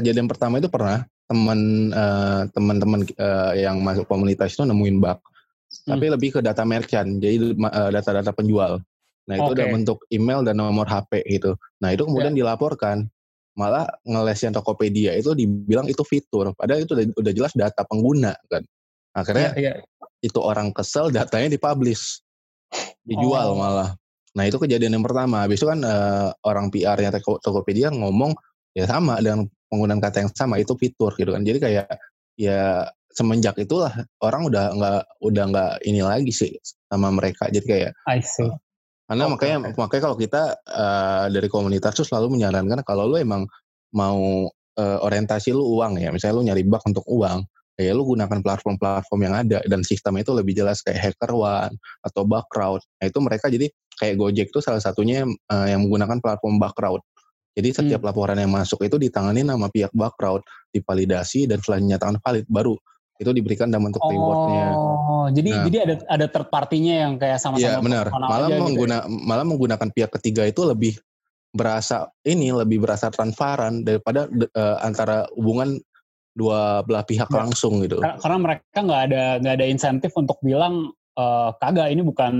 kejadian 0.00 0.26
pertama 0.26 0.54
itu 0.58 0.68
pernah 0.72 1.04
teman 1.28 1.60
uh, 1.92 2.42
teman-teman 2.52 3.00
uh, 3.20 3.52
yang 3.52 3.80
masuk 3.84 4.08
komunitas 4.08 4.56
itu 4.56 4.64
nemuin 4.64 4.98
bug 4.98 5.18
hmm. 5.20 5.88
tapi 5.92 6.06
lebih 6.08 6.28
ke 6.36 6.40
data 6.40 6.64
merchant 6.64 7.20
jadi 7.20 7.52
uh, 7.52 7.90
data-data 7.92 8.32
penjual 8.32 8.80
nah 9.24 9.34
itu 9.40 9.52
okay. 9.52 9.56
udah 9.56 9.66
bentuk 9.72 9.98
email 10.12 10.40
dan 10.44 10.60
nomor 10.60 10.84
HP 10.84 11.24
gitu 11.28 11.56
nah 11.80 11.92
itu 11.92 12.04
kemudian 12.04 12.32
yeah. 12.36 12.44
dilaporkan 12.44 13.08
malah 13.54 13.86
ngeles 14.02 14.40
yang 14.42 14.52
Tokopedia 14.52 15.14
itu 15.14 15.30
dibilang 15.32 15.86
itu 15.86 16.02
fitur 16.02 16.50
padahal 16.58 16.82
itu 16.82 16.92
udah, 16.92 17.06
udah 17.14 17.32
jelas 17.32 17.52
data 17.54 17.86
pengguna 17.86 18.34
kan 18.50 18.66
akhirnya 19.14 19.54
yeah, 19.54 19.78
yeah 19.78 20.04
itu 20.24 20.40
orang 20.40 20.72
kesel 20.72 21.12
datanya 21.12 21.52
dipublish 21.52 22.24
dijual 23.04 23.52
oh. 23.52 23.60
malah 23.60 23.92
nah 24.34 24.44
itu 24.44 24.58
kejadian 24.58 24.98
yang 24.98 25.04
pertama 25.06 25.46
habis 25.46 25.62
itu 25.62 25.70
kan 25.70 25.80
uh, 25.86 26.34
orang 26.42 26.68
PR-nya 26.68 27.14
Tokopedia 27.22 27.94
ngomong 27.94 28.34
ya 28.74 28.84
sama 28.90 29.22
dengan 29.22 29.46
penggunaan 29.70 30.02
kata 30.02 30.26
yang 30.26 30.30
sama 30.34 30.58
itu 30.58 30.74
fitur 30.74 31.14
gitu 31.14 31.30
kan 31.30 31.46
jadi 31.46 31.58
kayak 31.62 31.86
ya 32.34 32.90
semenjak 33.14 33.54
itulah 33.62 33.94
orang 34.18 34.50
udah 34.50 34.64
nggak 34.74 35.02
udah 35.22 35.44
nggak 35.54 35.72
ini 35.86 36.02
lagi 36.02 36.34
sih 36.34 36.50
sama 36.90 37.14
mereka 37.14 37.46
jadi 37.46 37.66
kayak 37.66 37.92
I 38.10 38.18
see. 38.18 38.50
Karena 39.04 39.28
okay. 39.28 39.32
makanya 39.36 39.56
makanya 39.76 40.02
kalau 40.08 40.16
kita 40.16 40.42
uh, 40.64 41.26
dari 41.28 41.48
komunitas 41.52 41.92
tuh 41.92 42.08
selalu 42.08 42.40
menyarankan 42.40 42.80
kalau 42.88 43.04
lu 43.04 43.20
emang 43.20 43.44
mau 43.92 44.48
uh, 44.80 44.98
orientasi 45.04 45.52
lu 45.52 45.78
uang 45.78 46.00
ya, 46.00 46.08
misalnya 46.10 46.34
lu 46.40 46.44
nyari 46.48 46.64
bug 46.64 46.82
untuk 46.88 47.04
uang, 47.06 47.44
ya 47.74 47.90
lu 47.90 48.06
gunakan 48.06 48.38
platform-platform 48.38 49.20
yang 49.26 49.34
ada 49.34 49.58
dan 49.66 49.82
sistemnya 49.82 50.22
itu 50.22 50.32
lebih 50.34 50.54
jelas 50.54 50.78
kayak 50.80 51.10
Hacker 51.10 51.34
One 51.34 51.74
atau 52.06 52.22
Bugcrowd. 52.22 52.82
Nah 53.02 53.04
itu 53.10 53.18
mereka 53.18 53.50
jadi 53.50 53.66
kayak 53.98 54.14
Gojek 54.18 54.48
itu 54.54 54.60
salah 54.62 54.78
satunya 54.78 55.26
uh, 55.26 55.66
yang 55.66 55.82
menggunakan 55.86 56.22
platform 56.22 56.62
Bugcrowd. 56.62 57.02
Jadi 57.54 57.68
setiap 57.70 58.02
hmm. 58.02 58.08
laporan 58.10 58.38
yang 58.38 58.50
masuk 58.50 58.82
itu 58.82 58.98
ditangani 58.98 59.46
nama 59.46 59.70
pihak 59.70 59.94
Bugcrowd, 59.94 60.42
divalidasi 60.74 61.46
dan 61.46 61.62
setelah 61.62 61.78
dinyatakan 61.82 62.16
valid 62.22 62.46
baru 62.50 62.74
itu 63.14 63.30
diberikan 63.30 63.70
dalam 63.70 63.90
bentuk 63.90 64.02
oh, 64.02 64.10
rewardnya. 64.10 64.66
Oh, 64.74 65.26
jadi 65.30 65.50
nah, 65.54 65.62
jadi 65.70 65.76
ada 65.86 65.94
ada 66.10 66.26
third 66.26 66.50
partinya 66.50 66.94
yang 67.06 67.12
kayak 67.14 67.38
sama-sama. 67.38 67.62
Iya 67.62 67.78
benar. 67.78 68.06
Malah 68.10 68.48
gitu 68.50 68.58
mengguna 68.58 68.96
gitu. 69.06 69.22
malah 69.22 69.46
menggunakan 69.46 69.88
pihak 69.94 70.10
ketiga 70.18 70.42
itu 70.50 70.66
lebih 70.66 70.98
berasa 71.54 72.10
ini 72.26 72.50
lebih 72.50 72.82
berasa 72.82 73.14
transparan 73.14 73.86
daripada 73.86 74.26
uh, 74.58 74.82
antara 74.82 75.30
hubungan 75.38 75.78
dua 76.34 76.82
belah 76.82 77.06
pihak 77.06 77.30
ya. 77.30 77.46
langsung 77.46 77.80
gitu. 77.86 78.02
Karena, 78.02 78.36
mereka 78.36 78.78
nggak 78.82 79.02
ada 79.10 79.24
nggak 79.38 79.54
ada 79.54 79.66
insentif 79.70 80.12
untuk 80.18 80.36
bilang 80.42 80.90
uh, 81.14 81.54
kagak 81.62 81.94
ini 81.94 82.02
bukan 82.02 82.34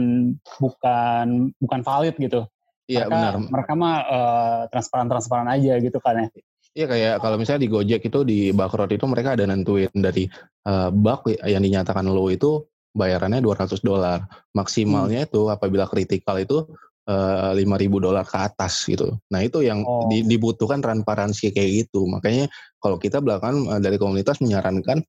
bukan 0.58 1.54
bukan 1.62 1.80
valid 1.86 2.18
gitu. 2.18 2.44
Iya 2.90 3.08
benar. 3.08 3.40
Mereka 3.40 3.72
mah 3.78 3.96
uh, 4.04 4.60
transparan 4.68 5.08
transparan 5.08 5.48
aja 5.48 5.80
gitu 5.80 5.96
kan 6.02 6.26
ya. 6.26 6.28
Iya 6.74 6.86
kayak 6.90 7.14
kalau 7.22 7.38
misalnya 7.38 7.62
di 7.64 7.70
Gojek 7.70 8.02
itu 8.02 8.20
di 8.26 8.50
Bakrot 8.50 8.90
itu 8.90 9.06
mereka 9.06 9.38
ada 9.38 9.46
nentuin 9.46 9.94
dari 9.94 10.26
uh, 10.66 10.90
bug 10.90 11.30
yang 11.46 11.62
dinyatakan 11.62 12.02
low 12.10 12.26
itu 12.28 12.66
bayarannya 12.90 13.38
200 13.38 13.78
dolar. 13.80 14.26
Maksimalnya 14.52 15.22
hmm. 15.24 15.28
itu 15.30 15.40
apabila 15.48 15.86
kritikal 15.86 16.34
itu 16.42 16.66
uh, 17.08 17.52
ribu 17.56 17.96
dolar 18.00 18.24
ke 18.24 18.38
atas 18.38 18.84
gitu. 18.88 19.16
Nah, 19.32 19.40
itu 19.44 19.64
yang 19.64 19.84
oh. 19.84 20.08
di, 20.08 20.24
dibutuhkan 20.24 20.80
transparansi 20.80 21.52
kayak 21.52 21.86
gitu. 21.86 22.08
Makanya 22.08 22.48
kalau 22.80 22.96
kita 22.96 23.20
belakang 23.20 23.68
uh, 23.68 23.80
dari 23.80 23.96
komunitas 24.00 24.40
menyarankan 24.40 25.04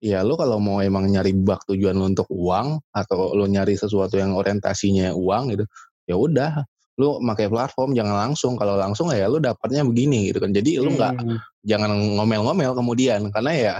ya 0.00 0.24
lo 0.24 0.32
kalau 0.40 0.56
mau 0.56 0.80
emang 0.80 1.12
nyari 1.12 1.36
bug 1.36 1.60
tujuan 1.68 1.92
lo 1.92 2.08
untuk 2.08 2.24
uang 2.32 2.80
atau 2.88 3.36
lo 3.36 3.44
nyari 3.44 3.76
sesuatu 3.76 4.16
yang 4.16 4.32
orientasinya 4.32 5.12
uang 5.12 5.52
gitu, 5.52 5.64
ya 6.08 6.16
udah 6.16 6.52
lu 7.00 7.16
pakai 7.24 7.48
platform 7.48 7.96
jangan 7.96 8.28
langsung 8.28 8.60
kalau 8.60 8.76
langsung 8.76 9.08
ya 9.08 9.24
lu 9.24 9.40
dapatnya 9.40 9.80
begini 9.88 10.28
gitu 10.28 10.44
kan 10.44 10.52
jadi 10.52 10.84
lu 10.84 10.92
nggak 11.00 11.16
hmm. 11.16 11.38
jangan 11.64 11.88
ngomel-ngomel 12.20 12.76
kemudian 12.76 13.32
karena 13.32 13.52
ya 13.56 13.74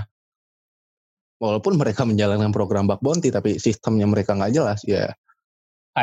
walaupun 1.37 1.77
mereka 1.77 2.09
menjalankan 2.09 2.49
program 2.49 2.89
bug 2.89 3.05
bounty 3.05 3.29
tapi 3.29 3.61
sistemnya 3.61 4.09
mereka 4.09 4.33
nggak 4.33 4.53
jelas 4.57 4.81
ya 4.89 5.13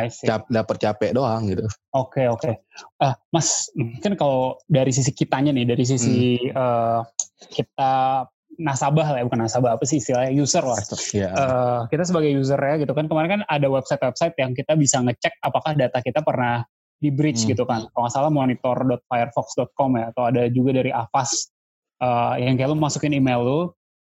cap, 0.05 0.45
dapat 0.47 0.77
capek 0.77 1.11
doang 1.17 1.49
gitu. 1.49 1.65
Oke 1.93 2.23
okay, 2.23 2.25
oke. 2.29 2.41
Okay. 2.45 2.53
Uh, 3.01 3.15
Mas 3.33 3.69
mungkin 3.73 4.13
kalau 4.13 4.61
dari 4.69 4.93
sisi 4.93 5.11
kitanya 5.11 5.49
nih 5.49 5.65
dari 5.65 5.83
sisi 5.83 6.37
hmm. 6.37 6.53
uh, 6.53 7.01
kita 7.49 8.25
nasabah 8.57 9.13
lah 9.13 9.17
ya 9.21 9.25
bukan 9.29 9.45
nasabah 9.45 9.77
apa 9.77 9.85
sih 9.85 10.01
istilahnya 10.01 10.33
user 10.33 10.65
lah. 10.65 10.81
Yeah. 11.13 11.33
Uh, 11.33 11.79
kita 11.93 12.09
sebagai 12.09 12.33
user 12.33 12.57
ya 12.57 12.81
gitu 12.81 12.93
kan 12.97 13.05
kemarin 13.05 13.39
kan 13.39 13.41
ada 13.45 13.69
website-website 13.69 14.33
yang 14.41 14.57
kita 14.57 14.73
bisa 14.73 14.97
ngecek 15.01 15.37
apakah 15.45 15.77
data 15.77 16.01
kita 16.01 16.25
pernah 16.25 16.65
di 16.97 17.13
bridge 17.13 17.45
hmm. 17.45 17.53
gitu 17.53 17.63
kan. 17.69 17.85
Kalau 17.93 18.01
nggak 18.09 18.13
salah 18.13 18.31
monitor.firefox.com 18.33 19.89
ya 20.01 20.05
atau 20.09 20.23
ada 20.25 20.49
juga 20.49 20.81
dari 20.81 20.89
Avast 20.89 21.53
uh, 22.01 22.33
yang 22.41 22.57
kayak 22.57 22.73
lu 22.73 22.77
masukin 22.77 23.13
email 23.13 23.41
lu 23.45 23.59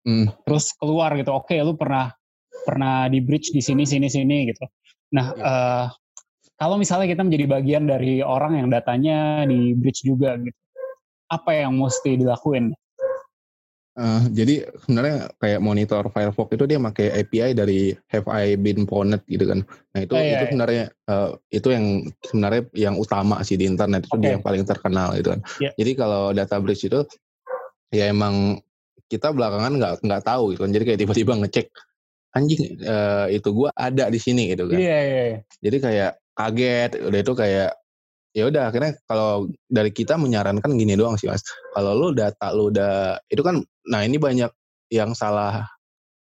hmm. 0.07 0.47
terus 0.47 0.71
keluar 0.79 1.11
gitu. 1.19 1.35
Oke, 1.35 1.55
okay, 1.55 1.59
lu 1.59 1.75
pernah 1.75 2.15
pernah 2.65 3.11
di 3.11 3.19
bridge 3.21 3.51
di 3.51 3.59
sini 3.59 3.83
sini 3.83 4.07
sini 4.07 4.49
gitu. 4.49 4.65
Nah, 5.13 5.27
ya. 5.35 5.43
uh, 5.43 5.85
kalau 6.55 6.79
misalnya 6.79 7.11
kita 7.11 7.21
menjadi 7.21 7.45
bagian 7.51 7.83
dari 7.85 8.23
orang 8.23 8.55
yang 8.63 8.67
datanya 8.71 9.43
di 9.43 9.75
bridge 9.75 10.07
juga 10.07 10.39
gitu. 10.39 10.55
Apa 11.27 11.51
yang 11.57 11.75
mesti 11.75 12.21
dilakuin? 12.21 12.71
Uh, 13.95 14.27
jadi 14.35 14.67
sebenarnya 14.83 15.31
kayak 15.39 15.63
monitor 15.63 16.03
Firefox 16.11 16.51
itu 16.51 16.67
dia 16.67 16.75
pakai 16.83 17.15
API 17.15 17.55
dari 17.55 17.95
Have 18.11 18.27
I 18.27 18.59
Been 18.59 18.83
Pwned 18.83 19.23
gitu 19.23 19.47
kan. 19.47 19.63
Nah 19.95 19.99
itu 20.03 20.11
oh, 20.11 20.19
iya, 20.19 20.35
itu 20.35 20.43
iya. 20.43 20.51
sebenarnya 20.51 20.83
uh, 21.07 21.29
itu 21.47 21.67
yang 21.71 21.85
sebenarnya 22.27 22.61
yang 22.75 22.95
utama 22.99 23.39
sih 23.47 23.55
di 23.55 23.63
internet 23.63 24.03
itu 24.03 24.19
okay. 24.19 24.19
dia 24.19 24.31
yang 24.35 24.43
paling 24.43 24.67
terkenal 24.67 25.15
gitu 25.15 25.31
kan. 25.31 25.41
Yeah. 25.63 25.71
Jadi 25.79 25.91
kalau 25.95 26.35
data 26.35 26.59
breach 26.59 26.83
itu 26.83 27.07
ya 27.95 28.11
emang 28.11 28.59
kita 29.07 29.31
belakangan 29.31 29.79
nggak 29.79 29.93
nggak 30.03 30.23
tahu 30.27 30.51
gitu 30.51 30.67
kan. 30.67 30.71
Jadi 30.75 30.83
kayak 30.83 30.99
tiba-tiba 30.99 31.33
ngecek 31.39 31.67
anjing 32.35 32.77
uh, 32.83 33.31
itu 33.31 33.49
gua 33.55 33.71
ada 33.73 34.11
di 34.11 34.19
sini 34.19 34.51
gitu 34.51 34.67
kan. 34.67 34.77
Iya 34.77 34.87
yeah, 34.91 35.01
iya. 35.01 35.23
Yeah. 35.23 35.39
Jadi 35.63 35.77
kayak 35.79 36.11
kaget 36.35 36.91
udah 36.99 37.19
itu 37.23 37.33
kayak 37.33 37.71
ya 38.35 38.43
udah 38.51 38.67
akhirnya 38.67 38.91
kalau 39.07 39.47
dari 39.71 39.95
kita 39.95 40.19
menyarankan 40.19 40.75
gini 40.75 40.99
doang 40.99 41.15
sih 41.15 41.31
mas 41.31 41.39
kalau 41.71 41.95
lu 41.95 42.07
data 42.11 42.51
lu 42.51 42.67
udah 42.67 43.15
itu 43.31 43.39
kan 43.39 43.63
nah 43.87 44.03
ini 44.03 44.19
banyak 44.19 44.51
yang 44.91 45.15
salah 45.15 45.63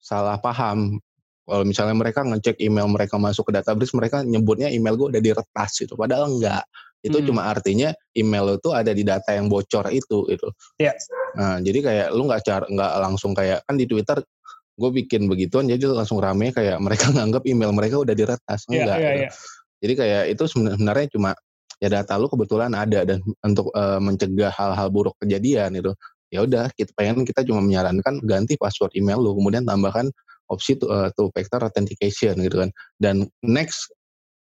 salah 0.05 0.37
paham 0.37 1.01
kalau 1.49 1.65
misalnya 1.65 1.97
mereka 1.97 2.21
ngecek 2.21 2.61
email 2.61 2.85
mereka 2.93 3.17
masuk 3.17 3.49
ke 3.49 3.53
database 3.57 3.97
mereka 3.97 4.21
nyebutnya 4.21 4.69
email 4.69 5.01
gue 5.01 5.17
udah 5.17 5.23
diretas 5.25 5.81
gitu 5.81 5.97
padahal 5.97 6.29
enggak 6.29 6.69
itu 7.05 7.21
hmm. 7.21 7.27
cuma 7.33 7.49
artinya 7.49 7.93
email 8.13 8.61
itu 8.61 8.69
ada 8.73 8.93
di 8.93 9.05
data 9.05 9.33
yang 9.33 9.49
bocor 9.49 9.89
itu 9.89 10.29
gitu 10.29 10.49
yeah. 10.77 10.93
nah 11.41 11.57
jadi 11.65 11.79
kayak 11.81 12.07
lu 12.13 12.29
nggak 12.29 12.45
cara 12.45 12.65
nggak 12.69 12.93
langsung 13.01 13.33
kayak 13.33 13.65
kan 13.65 13.81
di 13.81 13.89
twitter 13.89 14.21
gue 14.75 14.91
bikin 14.91 15.31
begituan 15.31 15.71
jadi 15.71 15.87
langsung 15.91 16.19
rame 16.19 16.51
kayak 16.51 16.79
mereka 16.83 17.11
nganggap 17.15 17.43
email 17.47 17.71
mereka 17.71 18.03
udah 18.03 18.15
diretas 18.15 18.67
iya, 18.69 18.83
enggak 18.83 18.99
yeah, 18.99 18.99
yeah, 18.99 19.15
gitu. 19.15 19.25
yeah. 19.25 19.33
jadi 19.81 19.93
kayak 19.95 20.23
itu 20.35 20.45
sebenarnya 20.51 21.07
cuma 21.15 21.31
ya 21.83 21.89
data 21.91 22.13
lu 22.17 22.27
kebetulan 22.31 22.73
ada 22.73 23.01
dan 23.03 23.19
untuk 23.43 23.69
uh, 23.75 23.99
mencegah 23.99 24.51
hal-hal 24.55 24.89
buruk 24.91 25.15
kejadian 25.21 25.79
itu 25.79 25.93
ya 26.31 26.43
udah 26.43 26.71
kita 26.75 26.91
pengen 26.99 27.23
kita 27.23 27.47
cuma 27.47 27.63
menyarankan 27.63 28.19
ganti 28.27 28.59
password 28.59 28.95
email 28.99 29.23
lu 29.23 29.37
kemudian 29.39 29.63
tambahkan 29.63 30.11
opsi 30.51 30.77
two, 30.77 30.91
uh, 30.91 31.11
two 31.15 31.31
factor 31.31 31.63
authentication 31.63 32.35
gitu 32.43 32.67
kan 32.67 32.71
dan 32.99 33.29
next 33.45 33.91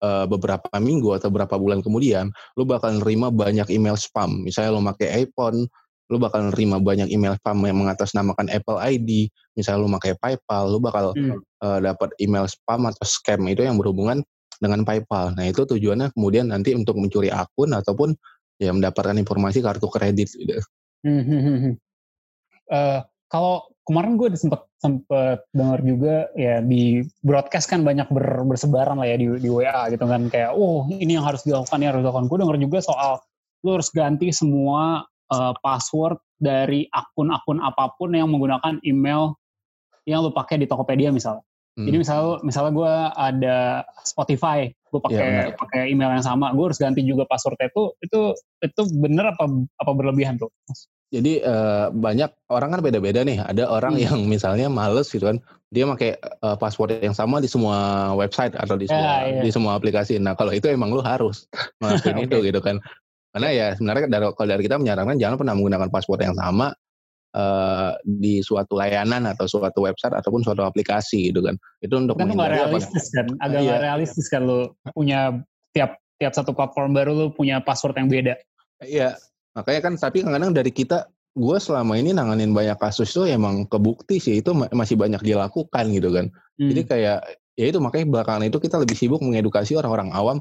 uh, 0.02 0.26
beberapa 0.26 0.68
minggu 0.78 1.16
atau 1.16 1.30
beberapa 1.30 1.56
bulan 1.62 1.86
kemudian 1.86 2.34
lu 2.58 2.64
bakal 2.66 2.92
nerima 2.98 3.30
banyak 3.30 3.70
email 3.70 4.00
spam 4.00 4.42
misalnya 4.42 4.74
lu 4.74 4.82
pakai 4.84 5.28
iPhone 5.28 5.70
lu 6.14 6.22
bakal 6.22 6.54
nerima 6.54 6.78
banyak 6.78 7.10
email 7.10 7.34
spam 7.42 7.58
yang 7.66 7.82
mengatasnamakan 7.82 8.54
Apple 8.54 8.78
ID 8.78 9.34
misalnya 9.58 9.82
lu 9.82 9.90
pakai 9.98 10.14
PayPal 10.22 10.70
lu 10.70 10.78
bakal 10.78 11.18
hmm. 11.18 11.42
uh, 11.66 11.80
dapat 11.82 12.14
email 12.22 12.46
spam 12.46 12.86
atau 12.86 13.02
scam 13.02 13.42
itu 13.50 13.66
yang 13.66 13.82
berhubungan 13.82 14.22
dengan 14.62 14.86
PayPal. 14.86 15.34
Nah 15.34 15.50
itu 15.50 15.66
tujuannya 15.66 16.14
kemudian 16.14 16.54
nanti 16.54 16.78
untuk 16.78 16.96
mencuri 16.96 17.34
akun 17.34 17.74
ataupun 17.74 18.14
ya 18.62 18.70
mendapatkan 18.70 19.18
informasi 19.18 19.60
kartu 19.66 19.90
kredit 19.90 20.30
gitu. 20.30 20.62
Hmm, 21.04 21.76
uh, 22.72 23.04
kalau 23.28 23.66
kemarin 23.84 24.16
gue 24.16 24.32
sempat 24.40 24.64
sempat 24.80 25.44
dengar 25.52 25.84
juga 25.84 26.32
ya 26.40 26.64
di 26.64 27.04
broadcast 27.20 27.68
kan 27.68 27.84
banyak 27.84 28.08
ber, 28.08 28.48
bersebaran 28.48 29.00
lah 29.00 29.08
ya 29.10 29.20
di, 29.20 29.28
di 29.42 29.50
WA 29.52 29.92
gitu 29.92 30.06
kan 30.08 30.32
kayak 30.32 30.56
oh 30.56 30.88
ini 30.88 31.20
yang 31.20 31.28
harus 31.28 31.44
dilakukan 31.44 31.82
ini 31.82 31.92
harus 31.92 32.02
dilakukan. 32.06 32.32
Gue 32.32 32.38
dengar 32.40 32.58
juga 32.62 32.80
soal 32.80 33.20
lu 33.64 33.80
harus 33.80 33.90
ganti 33.92 34.32
semua 34.32 35.08
uh, 35.32 35.54
password 35.64 36.20
dari 36.42 36.90
akun-akun 36.92 37.64
apa 37.64 37.96
pun 37.96 38.12
yang 38.12 38.28
menggunakan 38.28 38.84
email 38.84 39.38
yang 40.04 40.24
lu 40.24 40.36
pakai 40.36 40.60
di 40.60 40.68
Tokopedia 40.68 41.14
misalnya. 41.16 41.44
Hmm. 41.74 41.90
Jadi 41.90 41.98
misalnya 42.06 42.38
misalnya 42.46 42.72
gue 42.76 42.94
ada 43.18 43.58
Spotify, 44.06 44.70
gue 44.70 45.02
pakai 45.02 45.26
ya, 45.26 45.58
pakai 45.58 45.90
email 45.90 46.14
yang 46.14 46.26
sama, 46.26 46.54
gue 46.54 46.66
harus 46.70 46.78
ganti 46.78 47.02
juga 47.02 47.26
passwordnya 47.26 47.72
itu 47.74 47.98
itu 48.06 48.20
itu 48.62 48.82
bener 49.02 49.34
apa 49.34 49.50
apa 49.82 49.92
berlebihan 49.98 50.38
tuh? 50.38 50.54
Jadi 51.14 51.46
uh, 51.46 51.94
banyak 51.94 52.30
orang 52.50 52.70
kan 52.74 52.82
beda-beda 52.82 53.22
nih. 53.22 53.38
Ada 53.42 53.70
orang 53.70 53.98
hmm. 53.98 54.06
yang 54.06 54.18
misalnya 54.26 54.66
males 54.66 55.10
gitu 55.14 55.30
kan, 55.30 55.38
dia 55.70 55.86
pakai 55.86 56.18
uh, 56.42 56.58
password 56.58 57.02
yang 57.02 57.14
sama 57.14 57.38
di 57.38 57.50
semua 57.50 58.10
website 58.18 58.54
atau 58.58 58.74
di 58.78 58.86
ya, 58.86 58.98
semua 58.98 59.14
ya, 59.30 59.42
di 59.42 59.50
semua 59.54 59.72
aplikasi. 59.78 60.18
Nah 60.18 60.34
kalau 60.34 60.54
itu 60.54 60.70
emang 60.70 60.90
lu 60.94 61.02
harus 61.06 61.46
ngelakuin 61.82 62.18
okay. 62.18 62.26
itu 62.30 62.38
gitu 62.50 62.60
kan. 62.62 62.78
Karena 63.34 63.50
ya 63.50 63.68
sebenarnya 63.74 64.06
dari, 64.06 64.26
kalau 64.38 64.50
dari 64.54 64.62
kita 64.62 64.78
menyarankan 64.78 65.18
jangan 65.18 65.38
pernah 65.42 65.54
menggunakan 65.58 65.90
password 65.90 66.22
yang 66.22 66.38
sama 66.38 66.70
uh, 67.34 67.92
di 68.06 68.46
suatu 68.46 68.78
layanan 68.78 69.26
atau 69.26 69.50
suatu 69.50 69.84
website 69.90 70.14
ataupun 70.14 70.46
suatu 70.46 70.62
aplikasi 70.62 71.34
gitu 71.34 71.42
kan. 71.42 71.58
Itu 71.82 71.98
untuk 71.98 72.22
kan 72.22 72.30
nggak 72.30 72.54
realistis 72.54 73.10
kan, 73.10 73.28
agak 73.42 73.62
iya. 73.66 73.82
realistis 73.82 74.30
kan 74.30 74.46
lo 74.46 74.78
punya 74.94 75.34
tiap 75.74 75.98
tiap 76.22 76.34
satu 76.38 76.54
platform 76.54 76.94
baru 76.94 77.12
lo 77.18 77.26
punya 77.34 77.58
password 77.60 77.98
yang 77.98 78.10
beda. 78.10 78.34
Iya, 78.86 79.18
makanya 79.58 79.82
kan 79.90 79.94
tapi 79.98 80.22
kadang-kadang 80.22 80.54
dari 80.54 80.70
kita 80.70 81.10
gue 81.34 81.58
selama 81.58 81.98
ini 81.98 82.14
nanganin 82.14 82.54
banyak 82.54 82.78
kasus 82.78 83.10
tuh 83.10 83.26
emang 83.26 83.66
kebukti 83.66 84.22
sih 84.22 84.46
itu 84.46 84.54
masih 84.54 84.94
banyak 84.94 85.26
dilakukan 85.26 85.86
gitu 85.90 86.14
kan. 86.14 86.30
Hmm. 86.62 86.70
Jadi 86.70 86.82
kayak 86.86 87.20
ya 87.58 87.66
itu 87.70 87.82
makanya 87.82 88.06
belakangan 88.10 88.46
itu 88.46 88.58
kita 88.62 88.78
lebih 88.78 88.94
sibuk 88.94 89.22
mengedukasi 89.26 89.74
orang-orang 89.74 90.14
awam 90.14 90.38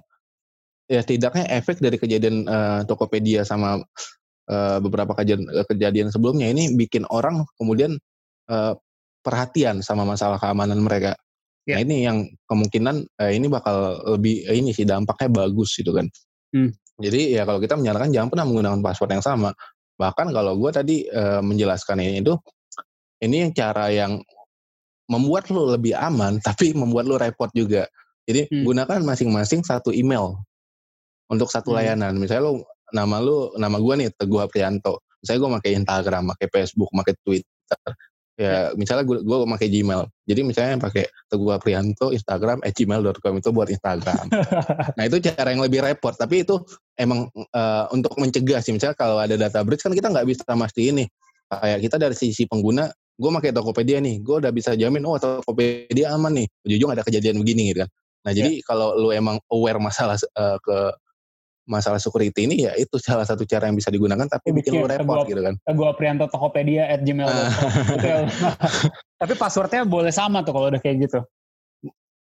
ya 0.90 1.02
tidaknya 1.02 1.46
efek 1.52 1.78
dari 1.78 1.96
kejadian 1.98 2.46
uh, 2.46 2.80
Tokopedia 2.86 3.46
sama 3.46 3.80
uh, 4.50 4.78
beberapa 4.82 5.14
kejadian, 5.18 5.48
eh, 5.52 5.66
kejadian 5.66 6.08
sebelumnya 6.10 6.50
ini 6.50 6.74
bikin 6.74 7.06
orang 7.08 7.46
kemudian 7.56 7.96
uh, 8.50 8.74
perhatian 9.22 9.80
sama 9.80 10.02
masalah 10.02 10.36
keamanan 10.36 10.82
mereka. 10.82 11.14
Yeah. 11.62 11.78
Nah 11.78 11.80
ini 11.86 11.96
yang 12.02 12.18
kemungkinan 12.50 13.06
eh, 13.22 13.32
ini 13.38 13.46
bakal 13.46 14.02
lebih 14.18 14.50
eh, 14.50 14.58
ini 14.58 14.74
sih 14.74 14.82
dampaknya 14.82 15.30
bagus 15.30 15.78
gitu 15.78 15.94
kan. 15.94 16.10
Hmm. 16.50 16.74
Jadi 16.98 17.38
ya 17.38 17.46
kalau 17.46 17.62
kita 17.62 17.78
menyarankan 17.78 18.10
jangan 18.10 18.28
pernah 18.28 18.46
menggunakan 18.50 18.82
password 18.82 19.14
yang 19.16 19.24
sama. 19.24 19.50
Bahkan 19.96 20.34
kalau 20.34 20.58
gue 20.58 20.70
tadi 20.74 20.96
eh, 21.06 21.40
menjelaskan 21.40 22.02
ini 22.02 22.18
itu 22.20 22.34
ini 23.22 23.46
yang 23.46 23.52
cara 23.54 23.94
yang 23.94 24.18
membuat 25.06 25.46
lo 25.54 25.70
lebih 25.70 25.94
aman 25.94 26.42
tapi 26.46 26.74
membuat 26.74 27.06
lo 27.06 27.16
repot 27.16 27.48
juga. 27.54 27.86
Jadi 28.26 28.50
hmm. 28.50 28.66
gunakan 28.66 28.98
masing-masing 29.06 29.62
satu 29.62 29.94
email 29.94 30.42
untuk 31.32 31.48
satu 31.48 31.72
hmm. 31.72 31.76
layanan. 31.80 32.12
Misalnya 32.20 32.52
lo 32.52 32.52
nama 32.92 33.16
lu 33.24 33.56
nama 33.56 33.80
gue 33.80 33.94
nih 34.04 34.08
Teguh 34.12 34.44
Aprianto. 34.44 35.00
Misalnya 35.24 35.40
gue 35.40 35.50
pakai 35.58 35.70
Instagram, 35.80 36.22
pakai 36.36 36.46
Facebook, 36.52 36.90
pakai 36.92 37.14
Twitter. 37.24 37.88
Ya 38.40 38.72
misalnya 38.74 39.04
gue 39.04 39.18
gue 39.24 39.36
pakai 39.44 39.68
Gmail. 39.68 40.02
Jadi 40.28 40.40
misalnya 40.44 40.76
pakai 40.80 41.04
Teguh 41.28 41.52
Aprianto 41.52 42.10
Instagram 42.12 42.64
at 42.64 42.72
gmail.com 42.76 43.34
itu 43.40 43.50
buat 43.52 43.68
Instagram. 43.72 44.28
Nah 44.96 45.04
itu 45.08 45.16
cara 45.24 45.48
yang 45.52 45.62
lebih 45.64 45.80
repot. 45.80 46.12
Tapi 46.12 46.44
itu 46.44 46.60
emang 46.96 47.28
uh, 47.32 47.84
untuk 47.92 48.16
mencegah 48.20 48.60
sih. 48.60 48.76
Misalnya 48.76 48.96
kalau 48.96 49.16
ada 49.20 49.36
data 49.36 49.64
breach 49.64 49.84
kan 49.84 49.92
kita 49.92 50.12
nggak 50.12 50.26
bisa 50.28 50.44
mesti 50.52 50.82
ini 50.92 51.04
kayak 51.52 51.84
kita 51.84 51.96
dari 52.00 52.16
sisi 52.16 52.48
pengguna 52.48 52.88
gue 52.92 53.30
pakai 53.30 53.52
Tokopedia 53.52 54.00
nih. 54.00 54.24
Gue 54.24 54.40
udah 54.40 54.52
bisa 54.52 54.72
jamin 54.74 55.04
oh 55.04 55.20
Tokopedia 55.20 56.16
aman 56.16 56.42
nih. 56.42 56.46
Ujung 56.66 56.90
ada 56.90 57.04
kejadian 57.04 57.40
begini 57.40 57.72
gitu 57.72 57.84
kan. 57.84 57.90
Nah 58.22 58.32
jadi 58.32 58.52
ya. 58.58 58.64
kalau 58.64 58.94
lu 58.96 59.10
emang 59.12 59.36
aware 59.52 59.78
masalah 59.78 60.16
uh, 60.38 60.56
ke 60.58 60.76
masalah 61.62 62.02
security 62.02 62.46
ini 62.50 62.66
ya 62.66 62.74
itu 62.74 62.98
salah 62.98 63.22
satu 63.22 63.46
cara 63.46 63.70
yang 63.70 63.78
bisa 63.78 63.88
digunakan 63.88 64.26
tapi 64.26 64.50
bikin, 64.50 64.82
bikin 64.82 64.82
lu 64.82 64.86
repot 64.90 65.26
gitu 65.26 65.42
kan. 65.42 65.54
Gue 65.70 65.86
Aprianto 65.86 66.26
Tokopedia 66.26 66.90
at 66.90 67.06
gmail. 67.06 67.28
tapi 69.22 69.34
passwordnya 69.38 69.86
boleh 69.86 70.10
sama 70.10 70.42
tuh 70.42 70.52
kalau 70.54 70.66
udah 70.74 70.82
kayak 70.82 71.06
gitu. 71.06 71.20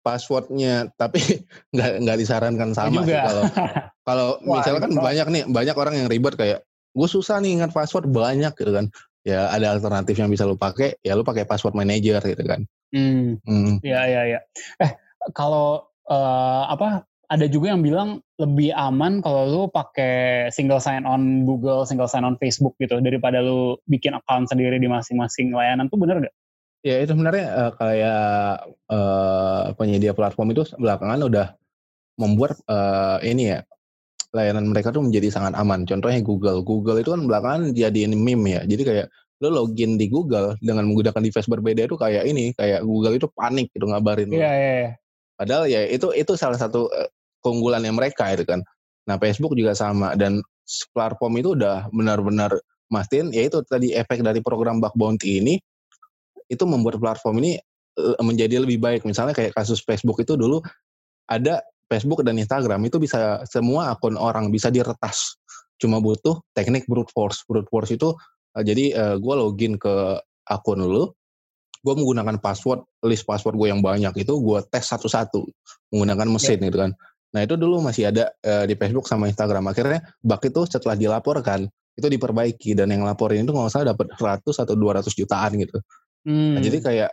Passwordnya 0.02 0.90
tapi 0.98 1.22
nggak 1.76 1.92
nggak 2.06 2.18
disarankan 2.18 2.70
sama 2.74 3.06
juga. 3.06 3.06
sih 3.06 3.18
kalau 3.22 3.44
kalau 4.10 4.28
misalnya 4.42 4.82
kan 4.90 4.92
banyak 4.98 5.28
nih 5.30 5.44
banyak 5.46 5.76
orang 5.78 5.96
yang 6.02 6.08
ribet 6.10 6.34
kayak 6.34 6.60
gue 6.90 7.08
susah 7.10 7.38
nih 7.38 7.62
ingat 7.62 7.72
password 7.72 8.10
banyak 8.10 8.54
gitu 8.58 8.74
kan. 8.74 8.90
Ya 9.28 9.52
ada 9.52 9.78
alternatif 9.78 10.18
yang 10.18 10.32
bisa 10.32 10.48
lu 10.48 10.58
pakai 10.58 10.98
ya 11.06 11.14
lu 11.14 11.22
pakai 11.22 11.46
password 11.46 11.78
manager 11.78 12.24
gitu 12.26 12.44
kan. 12.48 12.66
Hmm. 12.90 13.38
hmm. 13.46 13.86
Ya 13.86 14.10
ya 14.10 14.22
ya. 14.26 14.40
Eh 14.82 14.92
kalau 15.38 15.86
uh, 16.10 16.64
apa 16.66 17.09
ada 17.30 17.46
juga 17.46 17.70
yang 17.70 17.86
bilang 17.86 18.26
lebih 18.42 18.74
aman 18.74 19.22
kalau 19.22 19.46
lu 19.46 19.62
pakai 19.70 20.50
single 20.50 20.82
sign 20.82 21.06
on 21.06 21.46
Google, 21.46 21.86
single 21.86 22.10
sign 22.10 22.26
on 22.26 22.34
Facebook 22.42 22.74
gitu 22.82 22.98
daripada 22.98 23.38
lu 23.46 23.78
bikin 23.86 24.18
account 24.18 24.50
sendiri 24.50 24.82
di 24.82 24.90
masing-masing 24.90 25.54
layanan 25.54 25.94
tuh 25.94 26.02
bener 26.02 26.26
gak? 26.26 26.36
Ya 26.82 26.98
itu 27.06 27.14
sebenarnya 27.14 27.46
uh, 27.54 27.72
kayak 27.78 28.24
uh, 28.90 29.64
penyedia 29.78 30.18
platform 30.18 30.58
itu 30.58 30.66
belakangan 30.82 31.22
udah 31.22 31.48
membuat 32.18 32.58
uh, 32.66 33.22
ini 33.22 33.54
ya 33.54 33.60
layanan 34.34 34.74
mereka 34.74 34.90
tuh 34.90 35.06
menjadi 35.06 35.30
sangat 35.30 35.54
aman. 35.54 35.86
Contohnya 35.86 36.26
Google. 36.26 36.66
Google 36.66 36.98
itu 36.98 37.14
kan 37.14 37.30
belakangan 37.30 37.78
jadi 37.78 38.10
meme 38.10 38.58
ya. 38.58 38.62
Jadi 38.66 38.84
kayak 38.90 39.08
lo 39.40 39.54
login 39.54 39.96
di 39.96 40.10
Google 40.12 40.58
dengan 40.60 40.90
menggunakan 40.90 41.22
device 41.22 41.48
berbeda 41.48 41.88
itu 41.88 41.96
kayak 41.96 42.28
ini, 42.28 42.52
kayak 42.58 42.84
Google 42.84 43.16
itu 43.16 43.30
panik 43.32 43.72
gitu 43.72 43.88
ngabarin. 43.88 44.28
Iya, 44.34 44.52
iya, 44.52 44.74
iya. 44.84 44.92
Padahal 45.40 45.72
ya 45.72 45.88
itu 45.88 46.12
itu 46.12 46.36
salah 46.36 46.60
satu 46.60 46.92
keunggulannya 47.44 47.92
mereka 47.94 48.32
itu 48.32 48.44
kan. 48.46 48.64
Nah 49.08 49.16
Facebook 49.18 49.56
juga 49.56 49.74
sama 49.74 50.14
dan 50.16 50.44
platform 50.94 51.42
itu 51.42 51.58
udah 51.58 51.90
benar-benar 51.90 52.54
mastiin 52.90 53.34
yaitu 53.34 53.62
tadi 53.66 53.94
efek 53.94 54.22
dari 54.26 54.42
program 54.42 54.82
bug 54.82 54.94
bounty 54.98 55.42
ini 55.42 55.58
itu 56.50 56.64
membuat 56.66 56.98
platform 56.98 57.42
ini 57.46 57.52
eh, 57.98 58.24
menjadi 58.26 58.62
lebih 58.62 58.82
baik. 58.82 59.02
Misalnya 59.06 59.34
kayak 59.34 59.54
kasus 59.54 59.82
Facebook 59.82 60.22
itu 60.22 60.38
dulu 60.38 60.62
ada 61.30 61.62
Facebook 61.90 62.22
dan 62.22 62.38
Instagram 62.38 62.86
itu 62.86 63.02
bisa 63.02 63.42
semua 63.50 63.94
akun 63.94 64.18
orang 64.18 64.54
bisa 64.54 64.70
diretas. 64.70 65.38
Cuma 65.82 65.98
butuh 65.98 66.38
teknik 66.54 66.86
brute 66.86 67.10
force. 67.10 67.42
Brute 67.50 67.70
force 67.70 67.98
itu 67.98 68.14
uh, 68.58 68.64
jadi 68.64 68.94
uh, 68.94 69.02
eh, 69.14 69.16
gue 69.18 69.34
login 69.34 69.74
ke 69.82 70.22
akun 70.46 70.82
lu, 70.82 71.10
gue 71.82 71.94
menggunakan 71.94 72.38
password 72.42 72.86
list 73.06 73.26
password 73.26 73.58
gue 73.58 73.68
yang 73.74 73.82
banyak 73.82 74.12
itu 74.22 74.34
gue 74.38 74.60
tes 74.70 74.86
satu-satu 74.86 75.46
menggunakan 75.94 76.28
mesin 76.30 76.62
yeah. 76.62 76.68
gitu 76.70 76.78
kan. 76.78 76.92
Nah 77.30 77.46
itu 77.46 77.54
dulu 77.54 77.82
masih 77.82 78.10
ada 78.10 78.34
uh, 78.42 78.66
di 78.66 78.74
Facebook 78.74 79.06
sama 79.06 79.30
Instagram. 79.30 79.70
Akhirnya 79.70 80.02
bug 80.22 80.42
itu 80.42 80.62
setelah 80.66 80.98
dilaporkan 80.98 81.70
itu 82.00 82.08
diperbaiki 82.08 82.74
dan 82.74 82.90
yang 82.90 83.04
laporin 83.04 83.44
itu 83.44 83.52
nggak 83.52 83.70
usah 83.70 83.84
dapat 83.84 84.08
100 84.16 84.42
atau 84.48 84.74
200 84.74 85.06
jutaan 85.14 85.52
gitu. 85.60 85.78
Hmm. 86.24 86.58
Nah, 86.58 86.62
jadi 86.64 86.78
kayak 86.80 87.12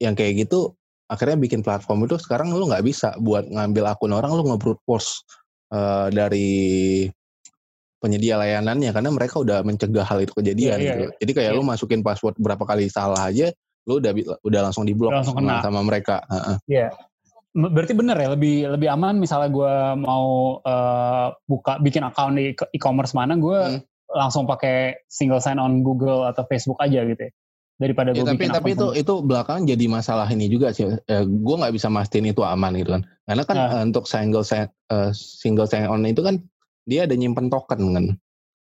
yang 0.00 0.14
kayak 0.16 0.48
gitu 0.48 0.74
akhirnya 1.08 1.36
bikin 1.40 1.60
platform 1.64 2.04
itu 2.04 2.16
sekarang 2.20 2.52
lu 2.52 2.68
nggak 2.68 2.84
bisa 2.84 3.16
buat 3.20 3.48
ngambil 3.48 3.96
akun 3.96 4.12
orang 4.12 4.32
lu 4.32 4.44
nge-brute 4.44 4.80
force 4.84 5.24
uh, 5.72 6.12
dari 6.12 7.08
penyedia 7.98 8.38
layanannya 8.38 8.94
karena 8.94 9.10
mereka 9.10 9.42
udah 9.42 9.64
mencegah 9.66 10.06
hal 10.06 10.22
itu 10.22 10.32
kejadian 10.38 10.78
yeah, 10.78 10.86
gitu. 10.94 11.04
Yeah, 11.10 11.18
Jadi 11.24 11.32
kayak 11.34 11.50
yeah. 11.52 11.58
lu 11.58 11.66
masukin 11.66 12.00
password 12.00 12.38
berapa 12.38 12.62
kali 12.62 12.86
salah 12.88 13.28
aja 13.28 13.50
lu 13.88 13.98
udah 14.04 14.12
udah 14.44 14.60
langsung 14.68 14.84
diblok 14.84 15.24
sama, 15.24 15.64
sama 15.64 15.80
mereka. 15.80 16.20
Iya. 16.68 16.88
Yeah 16.88 16.90
berarti 17.56 17.96
bener 17.96 18.16
ya 18.20 18.28
lebih 18.36 18.56
lebih 18.76 18.88
aman 18.92 19.16
misalnya 19.16 19.48
gue 19.48 19.74
mau 20.04 20.58
uh, 20.62 21.32
buka 21.48 21.80
bikin 21.80 22.04
account 22.04 22.36
di 22.36 22.52
e-commerce 22.76 23.16
mana 23.16 23.40
gue 23.40 23.56
hmm. 23.56 23.80
langsung 24.12 24.44
pakai 24.44 25.00
single 25.08 25.40
sign 25.40 25.56
on 25.56 25.80
Google 25.80 26.28
atau 26.28 26.44
Facebook 26.44 26.76
aja 26.84 27.02
gitu 27.08 27.18
ya 27.18 27.32
daripada 27.78 28.10
ya, 28.10 28.20
gue 28.20 28.26
tapi 28.26 28.36
bikin 28.36 28.50
tapi 28.52 28.70
itu 28.74 28.86
itu 28.98 29.14
belakangan 29.22 29.62
jadi 29.64 29.84
masalah 29.86 30.28
ini 30.28 30.50
juga 30.50 30.74
sih 30.74 30.90
eh, 30.92 31.24
gue 31.24 31.54
nggak 31.56 31.72
bisa 31.72 31.86
mastiin 31.88 32.26
itu 32.28 32.42
aman 32.42 32.74
gitu 32.74 32.98
kan 32.98 33.02
karena 33.24 33.42
kan 33.46 33.56
nah. 33.56 33.70
uh, 33.70 33.82
untuk 33.86 34.04
single 34.10 34.42
sign 34.42 34.66
uh, 34.90 35.14
single 35.14 35.70
sign 35.70 35.86
on 35.86 36.04
itu 36.04 36.20
kan 36.20 36.42
dia 36.84 37.06
ada 37.06 37.14
nyimpen 37.14 37.48
token 37.48 37.94
kan 37.94 38.04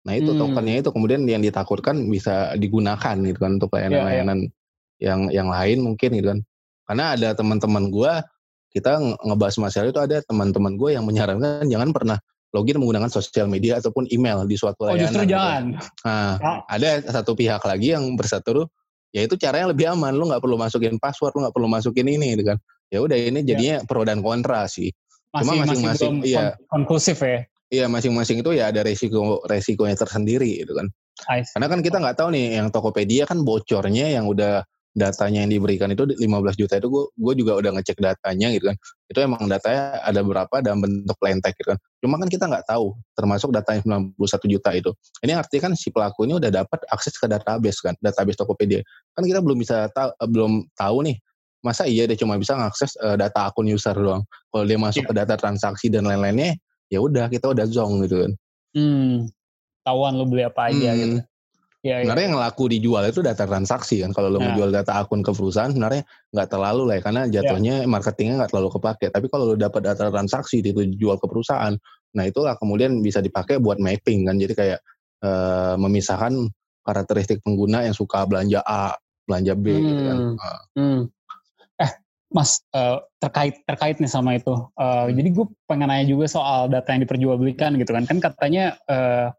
nah 0.05 0.13
itu 0.13 0.33
hmm. 0.33 0.41
tokennya 0.41 0.75
itu 0.81 0.89
kemudian 0.89 1.21
yang 1.25 1.41
ditakutkan 1.41 2.09
bisa 2.09 2.53
digunakan 2.57 3.15
gitu 3.23 3.39
kan 3.39 3.61
untuk 3.61 3.71
iya, 3.73 3.77
iya. 3.77 3.89
layanan-layanan 3.89 4.39
ya, 4.41 4.45
ya. 4.45 5.05
yang 5.05 5.19
yang 5.31 5.47
lain 5.53 5.77
mungkin 5.85 6.09
gitu 6.17 6.27
kan 6.33 6.39
karena 6.85 7.05
ada 7.17 7.29
teman-teman 7.33 7.89
gue 7.89 8.13
kita 8.75 8.99
ngebahas 9.23 9.55
masalah 9.63 9.87
itu 9.87 10.01
ada 10.03 10.19
teman-teman 10.27 10.75
gue 10.75 10.99
yang 10.99 11.07
menyarankan 11.07 11.63
jangan 11.63 11.95
pernah 11.95 12.19
login 12.51 12.75
menggunakan 12.79 13.07
sosial 13.07 13.47
media 13.47 13.79
ataupun 13.79 14.07
email 14.11 14.43
di 14.43 14.59
suatu 14.59 14.87
layanan. 14.87 14.95
Oh 14.95 15.03
justru 15.07 15.23
gitu. 15.23 15.31
jangan. 15.35 15.63
Nah, 16.03 16.31
oh. 16.39 16.59
ada 16.67 16.89
satu 17.07 17.31
pihak 17.35 17.63
lagi 17.63 17.95
yang 17.95 18.03
bersatu 18.19 18.67
ya 19.15 19.23
itu 19.23 19.35
caranya 19.39 19.71
lebih 19.71 19.91
aman. 19.91 20.11
Lu 20.15 20.27
nggak 20.27 20.43
perlu 20.43 20.59
masukin 20.59 20.99
password, 20.99 21.35
lu 21.35 21.47
nggak 21.47 21.55
perlu 21.55 21.67
masukin 21.71 22.07
ini, 22.07 22.35
gitu 22.35 22.55
kan. 22.55 22.57
Ya 22.91 22.99
udah 23.03 23.15
ini 23.15 23.43
ya. 23.43 23.55
jadinya 23.55 23.75
pro 23.83 24.03
dan 24.03 24.19
kontra 24.19 24.67
sih. 24.67 24.91
Masih, 25.35 25.43
Cuma 25.43 25.53
masing-masing, 25.67 26.13
iya. 26.23 26.55
Konklusif 26.71 27.19
ya. 27.19 27.43
Iya 27.67 27.85
masing-masing 27.91 28.39
itu 28.39 28.51
ya 28.55 28.71
ada 28.71 28.85
resiko 28.85 29.43
resikonya 29.51 29.99
tersendiri 29.99 30.63
gitu 30.63 30.79
kan. 30.79 30.87
Karena 31.25 31.67
kan 31.67 31.79
kita 31.83 31.97
nggak 31.99 32.15
tahu 32.19 32.29
nih 32.31 32.59
yang 32.61 32.67
Tokopedia 32.71 33.23
kan 33.27 33.43
bocornya 33.43 34.15
yang 34.15 34.29
udah 34.29 34.63
datanya 34.95 35.43
yang 35.43 35.51
diberikan 35.51 35.91
itu 35.91 36.07
15 36.07 36.23
juta 36.55 36.79
itu 36.79 36.87
gue 36.87 37.03
gue 37.19 37.33
juga 37.43 37.59
udah 37.59 37.71
ngecek 37.75 37.99
datanya 37.99 38.47
gitu 38.55 38.71
kan. 38.71 38.77
Itu 39.11 39.19
emang 39.19 39.43
datanya 39.51 39.99
ada 40.01 40.23
berapa 40.23 40.55
dalam 40.63 40.79
bentuk 40.79 41.19
text 41.19 41.59
gitu 41.59 41.75
kan. 41.75 41.79
Cuma 41.99 42.15
kan 42.15 42.31
kita 42.31 42.47
nggak 42.47 42.65
tahu 42.65 42.95
termasuk 43.11 43.51
data 43.51 43.75
yang 43.75 44.15
91 44.15 44.53
juta 44.55 44.69
itu. 44.71 44.91
Ini 45.19 45.35
artinya 45.35 45.61
kan 45.69 45.73
si 45.75 45.91
pelaku 45.91 46.23
ini 46.23 46.39
udah 46.39 46.47
dapat 46.47 46.79
akses 46.87 47.19
ke 47.19 47.27
database 47.27 47.83
kan 47.83 47.93
database 47.99 48.39
Tokopedia. 48.39 48.79
Kan 49.13 49.27
kita 49.27 49.43
belum 49.43 49.59
bisa 49.59 49.91
tahu 49.91 50.09
eh, 50.15 50.29
belum 50.31 50.51
tahu 50.79 50.97
nih 51.11 51.17
masa 51.59 51.89
iya 51.89 52.05
dia 52.05 52.15
cuma 52.15 52.37
bisa 52.37 52.53
ngakses 52.53 52.95
uh, 53.03 53.19
data 53.19 53.51
akun 53.51 53.67
user 53.67 53.93
doang. 53.93 54.23
Kalau 54.49 54.63
dia 54.63 54.79
masuk 54.79 55.03
yeah. 55.03 55.09
ke 55.11 55.13
data 55.19 55.35
transaksi 55.35 55.91
dan 55.91 56.07
lain-lainnya 56.07 56.55
ya 56.87 57.03
udah 57.03 57.27
kita 57.27 57.51
udah 57.51 57.67
zong 57.67 58.07
gitu 58.07 58.23
kan. 58.23 58.31
Hmm. 58.71 59.27
Tahuan 59.83 60.15
lo 60.15 60.25
beli 60.25 60.47
apa 60.47 60.71
aja 60.71 60.95
hmm. 60.95 60.99
gitu 61.03 61.17
Ya, 61.85 62.01
sebenarnya 62.01 62.25
ya. 62.25 62.29
yang 62.33 62.39
laku 62.41 62.65
dijual 62.65 63.05
itu 63.05 63.21
data 63.21 63.45
transaksi 63.45 64.01
kan. 64.01 64.09
Kalau 64.09 64.33
lo 64.33 64.41
nah. 64.41 64.49
menjual 64.49 64.73
data 64.73 64.97
akun 64.97 65.21
ke 65.21 65.29
perusahaan 65.29 65.69
sebenarnya 65.69 66.01
nggak 66.33 66.49
terlalu 66.49 66.81
lah 66.89 66.95
ya, 66.97 67.01
karena 67.05 67.21
jatuhnya 67.29 67.75
ya. 67.85 67.87
marketingnya 67.87 68.35
nggak 68.41 68.49
terlalu 68.49 68.69
kepake. 68.73 69.05
Tapi 69.13 69.25
kalau 69.29 69.53
lo 69.53 69.55
dapat 69.55 69.81
data 69.85 70.09
transaksi 70.09 70.65
itu 70.65 70.81
dijual 70.81 71.21
ke 71.21 71.29
perusahaan, 71.29 71.77
nah 72.17 72.23
itulah 72.25 72.57
kemudian 72.57 73.05
bisa 73.05 73.21
dipakai 73.21 73.61
buat 73.61 73.77
mapping 73.77 74.25
kan. 74.25 74.41
Jadi 74.41 74.53
kayak 74.57 74.79
e, 75.21 75.29
memisahkan 75.77 76.33
karakteristik 76.81 77.45
pengguna 77.45 77.85
yang 77.85 77.93
suka 77.93 78.25
belanja 78.25 78.65
A, 78.65 78.97
belanja 79.29 79.53
B 79.53 79.65
hmm. 79.69 79.85
gitu 79.85 80.01
kan. 80.01 80.17
Hmm. 80.17 80.57
hmm. 80.73 81.01
Eh, 81.85 81.91
Mas 82.33 82.65
uh, 82.73 82.97
terkait 83.21 83.61
terkait 83.69 84.01
nih 84.01 84.09
sama 84.09 84.41
itu. 84.41 84.57
Uh, 84.73 85.13
jadi 85.13 85.29
gue 85.37 85.45
pengen 85.69 85.93
nanya 85.93 86.09
juga 86.09 86.25
soal 86.25 86.65
data 86.65 86.97
yang 86.97 87.05
diperjualbelikan 87.05 87.77
gitu 87.77 87.93
kan. 87.93 88.09
Kan 88.09 88.17
katanya 88.17 88.73
uh, 88.89 89.29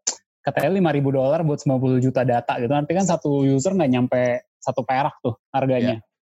katanya 0.46 0.70
lima 0.78 0.94
ribu 0.94 1.10
dolar 1.10 1.42
buat 1.42 1.58
90 1.58 1.98
juta 1.98 2.22
data 2.22 2.54
gitu. 2.62 2.70
Nanti 2.70 2.94
kan 2.94 3.02
satu 3.02 3.42
user 3.42 3.74
nggak 3.74 3.90
nyampe 3.90 4.22
satu 4.62 4.86
perak 4.86 5.18
tuh 5.18 5.34
harganya. 5.50 5.98
Yeah. 5.98 5.98
Iya. 5.98 6.14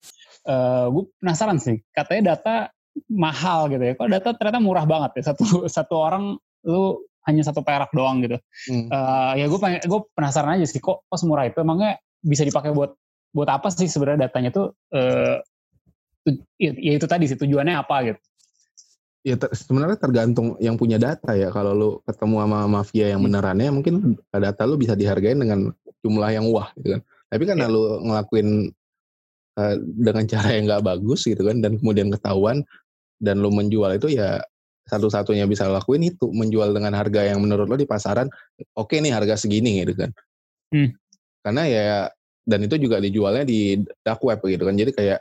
Uh, 0.44 0.86
gue 0.92 1.04
penasaran 1.20 1.56
sih, 1.60 1.80
katanya 1.92 2.36
data 2.36 2.72
mahal 3.12 3.68
gitu 3.68 3.84
ya. 3.84 3.92
Kok 3.96 4.08
data 4.08 4.28
ternyata 4.32 4.60
murah 4.64 4.88
banget 4.88 5.20
ya. 5.20 5.32
Satu 5.32 5.68
satu 5.68 5.94
orang 6.00 6.40
lu 6.64 7.04
hanya 7.28 7.44
satu 7.44 7.60
perak 7.60 7.92
doang 7.92 8.24
gitu. 8.24 8.40
Hmm. 8.72 8.88
Uh, 8.88 9.32
ya 9.36 9.44
gue 9.44 9.60
pengen, 9.60 9.80
gue 9.84 10.00
penasaran 10.16 10.56
aja 10.56 10.66
sih 10.68 10.80
kok 10.80 11.04
kok 11.04 11.18
semurah 11.20 11.44
itu. 11.44 11.60
Emangnya 11.60 12.00
bisa 12.24 12.48
dipakai 12.48 12.72
buat 12.72 12.96
buat 13.36 13.48
apa 13.52 13.68
sih 13.68 13.90
sebenarnya 13.90 14.30
datanya 14.30 14.50
tuh 14.54 14.72
uh, 14.94 15.36
ya, 16.56 16.72
ya 16.72 16.92
itu 16.96 17.04
tadi 17.04 17.28
sih 17.28 17.36
tujuannya 17.36 17.74
apa 17.76 17.96
gitu 18.08 18.20
ya 19.24 19.40
ter, 19.40 19.48
sebenarnya 19.56 19.96
tergantung 19.96 20.54
yang 20.60 20.76
punya 20.76 21.00
data 21.00 21.32
ya 21.32 21.48
kalau 21.48 21.72
lu 21.72 21.90
ketemu 22.04 22.44
sama 22.44 22.58
mafia 22.68 23.06
yang 23.16 23.24
hmm. 23.24 23.28
benerannya 23.32 23.70
mungkin 23.72 23.94
data 24.28 24.62
lu 24.68 24.76
bisa 24.76 24.92
dihargain 24.92 25.40
dengan 25.40 25.72
jumlah 26.04 26.30
yang 26.30 26.44
wah 26.52 26.68
gitu 26.76 27.00
kan 27.00 27.00
tapi 27.32 27.42
karena 27.48 27.66
ya. 27.66 27.72
lu 27.72 27.82
ngelakuin 28.04 28.48
uh, 29.56 29.74
dengan 29.80 30.24
cara 30.28 30.48
yang 30.52 30.64
nggak 30.68 30.84
bagus 30.84 31.24
gitu 31.24 31.40
kan 31.40 31.64
dan 31.64 31.80
kemudian 31.80 32.12
ketahuan 32.12 32.60
dan 33.16 33.40
lu 33.40 33.48
menjual 33.48 33.96
itu 33.96 34.12
ya 34.12 34.44
satu-satunya 34.84 35.48
bisa 35.48 35.64
lakuin 35.72 36.04
itu 36.04 36.28
menjual 36.28 36.76
dengan 36.76 36.92
harga 36.92 37.24
yang 37.24 37.40
menurut 37.40 37.64
lo 37.64 37.80
di 37.80 37.88
pasaran 37.88 38.28
oke 38.76 38.92
okay 38.92 39.00
nih 39.00 39.16
harga 39.16 39.40
segini 39.40 39.80
gitu 39.80 39.96
kan 40.04 40.12
hmm. 40.76 40.92
karena 41.40 41.62
ya 41.64 41.88
dan 42.44 42.60
itu 42.68 42.76
juga 42.76 43.00
dijualnya 43.00 43.48
di 43.48 43.80
dark 44.04 44.20
web 44.20 44.36
gitu 44.44 44.68
kan 44.68 44.76
jadi 44.76 44.92
kayak 44.92 45.20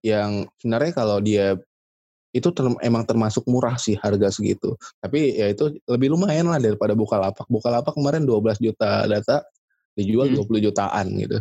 yang 0.00 0.48
sebenarnya 0.56 0.92
kalau 0.96 1.20
dia 1.20 1.60
itu 2.30 2.48
ter, 2.54 2.62
emang 2.86 3.02
termasuk 3.02 3.42
murah 3.50 3.74
sih 3.74 3.98
harga 3.98 4.30
segitu. 4.30 4.78
Tapi 5.02 5.34
ya 5.34 5.50
itu 5.50 5.74
lebih 5.90 6.14
lumayan 6.14 6.46
lah 6.46 6.62
daripada 6.62 6.94
Bukalapak. 6.94 7.46
Bukalapak 7.50 7.94
kemarin 7.94 8.22
12 8.22 8.62
juta 8.62 9.06
data 9.10 9.42
dijual 9.98 10.30
hmm. 10.30 10.46
20 10.46 10.66
jutaan 10.70 11.06
gitu. 11.18 11.38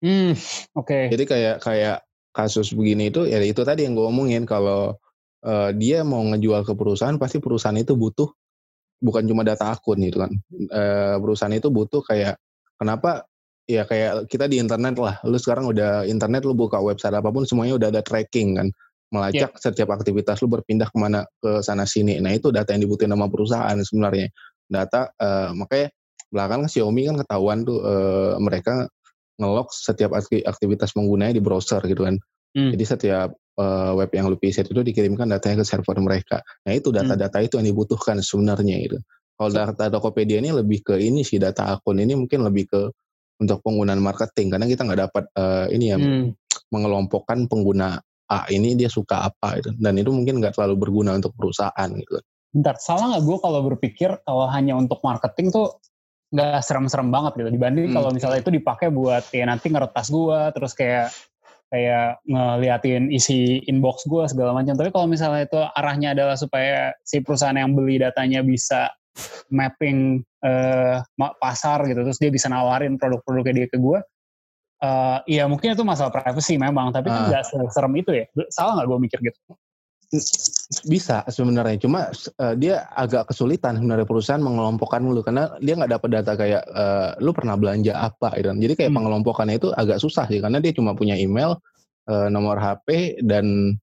Hmm, 0.00 0.32
oke. 0.76 0.88
Okay. 0.88 1.04
Jadi 1.12 1.24
kayak 1.28 1.56
kayak 1.60 1.98
kasus 2.34 2.72
begini 2.72 3.12
itu 3.12 3.28
ya 3.28 3.38
itu 3.44 3.62
tadi 3.62 3.86
yang 3.86 3.94
gue 3.94 4.04
omongin 4.08 4.42
kalau 4.48 4.96
uh, 5.46 5.70
dia 5.76 6.02
mau 6.02 6.24
ngejual 6.24 6.66
ke 6.66 6.72
perusahaan 6.74 7.14
pasti 7.20 7.38
perusahaan 7.38 7.76
itu 7.78 7.94
butuh 7.94 8.26
bukan 9.04 9.22
cuma 9.28 9.44
data 9.44 9.76
akun 9.76 10.00
gitu 10.00 10.24
kan. 10.24 10.32
Uh, 10.72 11.16
perusahaan 11.20 11.52
itu 11.52 11.68
butuh 11.68 12.00
kayak 12.00 12.40
kenapa 12.80 13.28
ya 13.68 13.84
kayak 13.84 14.24
kita 14.32 14.48
di 14.48 14.56
internet 14.56 14.96
lah. 14.96 15.20
Lu 15.28 15.36
sekarang 15.36 15.68
udah 15.68 16.08
internet 16.08 16.48
lu 16.48 16.56
buka 16.56 16.80
website 16.80 17.12
apa 17.12 17.28
pun 17.28 17.44
semuanya 17.44 17.76
udah 17.76 17.88
ada 17.92 18.00
tracking 18.00 18.56
kan 18.56 18.68
melacak 19.14 19.54
yeah. 19.54 19.62
setiap 19.62 19.94
aktivitas 19.94 20.42
lu 20.42 20.50
berpindah 20.50 20.90
ke 20.90 20.96
mana 20.98 21.22
ke 21.38 21.62
sana 21.62 21.86
sini. 21.86 22.18
Nah 22.18 22.34
itu 22.34 22.50
data 22.50 22.74
yang 22.74 22.82
dibutuhin 22.82 23.14
sama 23.14 23.30
perusahaan 23.30 23.78
sebenarnya. 23.78 24.26
Data 24.66 25.14
uh, 25.22 25.54
makanya 25.54 25.94
belakang 26.34 26.66
Xiaomi 26.66 27.06
kan 27.06 27.16
ketahuan 27.22 27.62
tuh 27.62 27.78
uh, 27.78 28.34
mereka 28.42 28.90
ngelok 29.38 29.70
setiap 29.70 30.18
aktivitas 30.18 30.90
penggunanya 30.90 31.38
di 31.38 31.42
browser 31.42 31.78
gitu 31.86 32.02
kan. 32.02 32.18
Hmm. 32.54 32.74
Jadi 32.74 32.84
setiap 32.86 33.30
uh, 33.58 33.94
web 33.94 34.10
yang 34.10 34.26
lu 34.26 34.38
visit 34.38 34.66
itu 34.66 34.82
dikirimkan 34.82 35.30
datanya 35.30 35.62
ke 35.62 35.64
server 35.66 35.98
mereka. 36.02 36.42
Nah 36.66 36.74
itu 36.74 36.90
hmm. 36.90 36.98
data-data 37.02 37.38
itu 37.42 37.54
yang 37.62 37.66
dibutuhkan 37.70 38.18
sebenarnya 38.18 38.76
itu. 38.82 38.98
Kalau 39.34 39.50
data 39.50 39.90
Tokopedia 39.90 40.38
ini 40.38 40.54
lebih 40.54 40.86
ke 40.86 40.94
ini 40.98 41.26
sih 41.26 41.42
data 41.42 41.74
akun 41.74 41.98
ini 41.98 42.14
mungkin 42.14 42.46
lebih 42.46 42.70
ke 42.70 42.80
untuk 43.42 43.58
penggunaan 43.66 43.98
marketing 43.98 44.54
karena 44.54 44.66
kita 44.70 44.86
nggak 44.86 45.00
dapat 45.10 45.24
uh, 45.34 45.66
ini 45.74 45.90
ya 45.90 45.98
hmm. 45.98 46.30
mengelompokkan 46.70 47.50
pengguna 47.50 47.98
A 48.32 48.48
ini 48.48 48.72
dia 48.72 48.88
suka 48.88 49.28
apa 49.28 49.60
itu 49.60 49.70
dan 49.76 50.00
itu 50.00 50.08
mungkin 50.08 50.40
nggak 50.40 50.56
terlalu 50.56 50.88
berguna 50.88 51.16
untuk 51.16 51.36
perusahaan 51.36 51.88
gitu. 51.92 52.20
Bentar, 52.54 52.78
salah 52.78 53.14
nggak 53.14 53.24
gue 53.26 53.38
kalau 53.42 53.60
berpikir 53.66 54.10
kalau 54.24 54.46
hanya 54.48 54.78
untuk 54.78 55.02
marketing 55.04 55.50
tuh 55.50 55.76
nggak 56.32 56.64
serem-serem 56.64 57.12
banget 57.12 57.38
gitu 57.38 57.50
dibanding 57.52 57.92
hmm. 57.92 57.96
kalau 57.96 58.10
misalnya 58.10 58.42
itu 58.42 58.50
dipakai 58.50 58.90
buat 58.90 59.22
ya 59.30 59.46
nanti 59.46 59.70
ngeretas 59.70 60.10
gue 60.10 60.38
terus 60.56 60.72
kayak 60.74 61.14
kayak 61.74 62.22
ngeliatin 62.30 63.10
isi 63.10 63.58
inbox 63.66 64.06
gue 64.06 64.22
segala 64.30 64.54
macam. 64.54 64.78
Tapi 64.78 64.94
kalau 64.94 65.10
misalnya 65.10 65.42
itu 65.42 65.58
arahnya 65.58 66.14
adalah 66.14 66.38
supaya 66.38 66.94
si 67.02 67.18
perusahaan 67.18 67.58
yang 67.58 67.74
beli 67.74 67.98
datanya 67.98 68.46
bisa 68.46 68.94
mapping 69.50 70.22
uh, 70.42 71.02
pasar 71.38 71.82
gitu, 71.86 72.02
terus 72.06 72.18
dia 72.22 72.30
bisa 72.30 72.50
nawarin 72.50 72.98
produk-produknya 72.98 73.64
dia 73.64 73.68
ke 73.70 73.78
gue, 73.78 73.98
uh, 74.84 75.18
ya 75.24 75.48
mungkin 75.48 75.72
itu 75.72 75.82
masalah 75.82 76.12
privacy 76.12 76.60
memang, 76.60 76.92
tapi 76.92 77.08
kan 77.08 77.22
ah. 77.24 77.28
nggak 77.32 77.42
uh. 77.56 77.70
serem 77.72 77.92
itu 77.96 78.10
ya. 78.12 78.24
Salah 78.52 78.80
nggak 78.80 78.88
gue 78.92 78.98
mikir 79.00 79.18
gitu? 79.24 79.38
Bisa 80.86 81.26
sebenarnya, 81.26 81.80
cuma 81.80 82.12
uh, 82.38 82.54
dia 82.54 82.86
agak 82.94 83.34
kesulitan 83.34 83.80
sebenarnya 83.80 84.06
perusahaan 84.06 84.38
mengelompokkan 84.38 85.02
lu 85.02 85.24
karena 85.26 85.50
dia 85.58 85.74
nggak 85.74 85.90
dapat 85.98 86.08
data 86.20 86.32
kayak 86.38 86.62
uh, 86.70 87.10
lu 87.18 87.34
pernah 87.34 87.58
belanja 87.58 87.98
apa 87.98 88.36
gitu. 88.38 88.54
Jadi 88.54 88.74
kayak 88.78 88.90
hmm. 88.94 88.98
pengelompokannya 89.00 89.56
itu 89.58 89.74
agak 89.74 89.98
susah 89.98 90.30
sih 90.30 90.38
karena 90.38 90.62
dia 90.62 90.70
cuma 90.70 90.94
punya 90.94 91.18
email, 91.18 91.58
uh, 92.06 92.28
nomor 92.30 92.60
HP 92.62 93.18
dan 93.26 93.74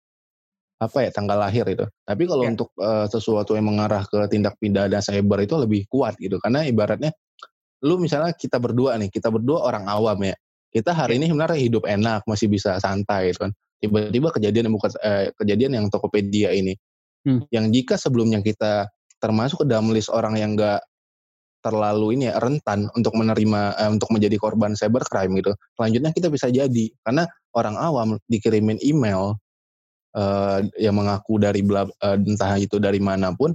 apa 0.81 0.97
ya 1.03 1.09
tanggal 1.11 1.37
lahir 1.37 1.67
itu. 1.67 1.83
Tapi 2.07 2.23
kalau 2.25 2.47
yeah. 2.47 2.53
untuk 2.55 2.69
uh, 2.79 3.05
sesuatu 3.11 3.53
yang 3.59 3.67
mengarah 3.67 4.07
ke 4.07 4.17
tindak 4.31 4.55
pidana 4.55 5.03
cyber 5.03 5.43
itu 5.43 5.55
lebih 5.59 5.81
kuat 5.91 6.15
gitu 6.15 6.39
karena 6.39 6.63
ibaratnya 6.63 7.11
lu 7.81 7.97
misalnya 7.97 8.31
kita 8.37 8.61
berdua 8.61 8.93
nih, 9.01 9.09
kita 9.09 9.33
berdua 9.33 9.65
orang 9.65 9.89
awam 9.89 10.21
ya 10.21 10.37
kita 10.71 10.95
hari 10.95 11.19
ini 11.19 11.27
sebenarnya 11.27 11.59
hidup 11.59 11.83
enak 11.83 12.23
masih 12.25 12.47
bisa 12.47 12.79
santai 12.79 13.35
gitu 13.35 13.47
kan. 13.47 13.51
Tiba-tiba 13.83 14.31
kejadian 14.31 14.71
yang 14.71 14.75
bukan 14.79 14.91
eh, 15.03 15.27
kejadian 15.35 15.71
yang 15.77 15.85
Tokopedia 15.91 16.55
ini. 16.55 16.73
Hmm. 17.21 17.45
yang 17.53 17.69
jika 17.69 18.01
sebelumnya 18.01 18.41
kita 18.41 18.89
termasuk 19.21 19.61
ke 19.61 19.65
dalam 19.69 19.93
list 19.93 20.09
orang 20.09 20.41
yang 20.41 20.57
enggak 20.57 20.81
terlalu 21.61 22.17
ini 22.17 22.33
ya 22.33 22.41
rentan 22.41 22.89
untuk 22.97 23.13
menerima 23.13 23.77
eh, 23.77 23.89
untuk 23.93 24.09
menjadi 24.09 24.41
korban 24.41 24.73
cybercrime 24.73 25.37
gitu 25.37 25.53
selanjutnya 25.77 26.09
kita 26.17 26.33
bisa 26.33 26.49
jadi. 26.49 26.89
Karena 27.05 27.29
orang 27.53 27.77
awam 27.77 28.17
dikirimin 28.25 28.81
email 28.81 29.37
eh, 30.17 30.65
yang 30.81 30.97
mengaku 30.97 31.37
dari 31.37 31.61
bla, 31.61 31.85
eh, 31.85 32.17
entah 32.17 32.57
itu 32.57 32.81
dari 32.81 32.97
mana 32.97 33.29
pun 33.37 33.53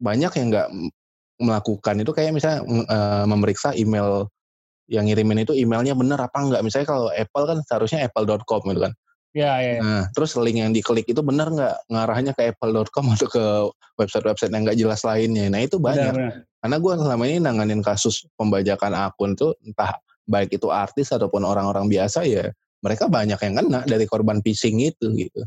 banyak 0.00 0.32
yang 0.40 0.46
enggak 0.48 0.68
melakukan. 1.36 1.94
Itu 2.00 2.16
kayak 2.16 2.32
misalnya 2.32 2.64
eh, 2.88 3.24
memeriksa 3.28 3.76
email 3.76 4.32
yang 4.88 5.04
ngirimin 5.04 5.44
itu 5.44 5.52
emailnya 5.52 5.92
bener 5.92 6.18
apa 6.18 6.36
enggak. 6.40 6.60
Misalnya 6.64 6.88
kalau 6.88 7.08
Apple 7.12 7.44
kan 7.44 7.58
seharusnya 7.68 8.08
apple.com 8.08 8.62
gitu 8.72 8.80
kan. 8.88 8.92
Iya, 9.36 9.52
iya. 9.60 9.72
iya. 9.76 9.80
Nah, 9.84 10.04
terus 10.16 10.32
link 10.40 10.56
yang 10.56 10.72
diklik 10.72 11.04
itu 11.04 11.20
bener 11.20 11.52
nggak 11.52 11.76
ngarahnya 11.92 12.32
ke 12.32 12.50
apple.com 12.50 13.04
atau 13.12 13.28
ke 13.28 13.44
website-website 14.00 14.50
yang 14.50 14.64
nggak 14.64 14.78
jelas 14.80 15.04
lainnya. 15.04 15.46
Nah 15.52 15.60
itu 15.62 15.76
banyak. 15.76 16.12
Benar, 16.16 16.42
benar. 16.42 16.58
Karena 16.58 16.76
gue 16.82 16.92
selama 16.98 17.22
ini 17.28 17.38
nanganin 17.38 17.80
kasus 17.84 18.26
pembajakan 18.34 18.96
akun 18.96 19.38
tuh 19.38 19.54
entah 19.62 19.94
baik 20.26 20.58
itu 20.58 20.68
artis 20.72 21.14
ataupun 21.14 21.46
orang-orang 21.46 21.86
biasa 21.88 22.26
ya 22.26 22.50
mereka 22.84 23.10
banyak 23.10 23.38
yang 23.38 23.54
kena 23.58 23.80
dari 23.86 24.06
korban 24.06 24.38
phishing 24.42 24.78
itu 24.82 25.10
gitu. 25.18 25.42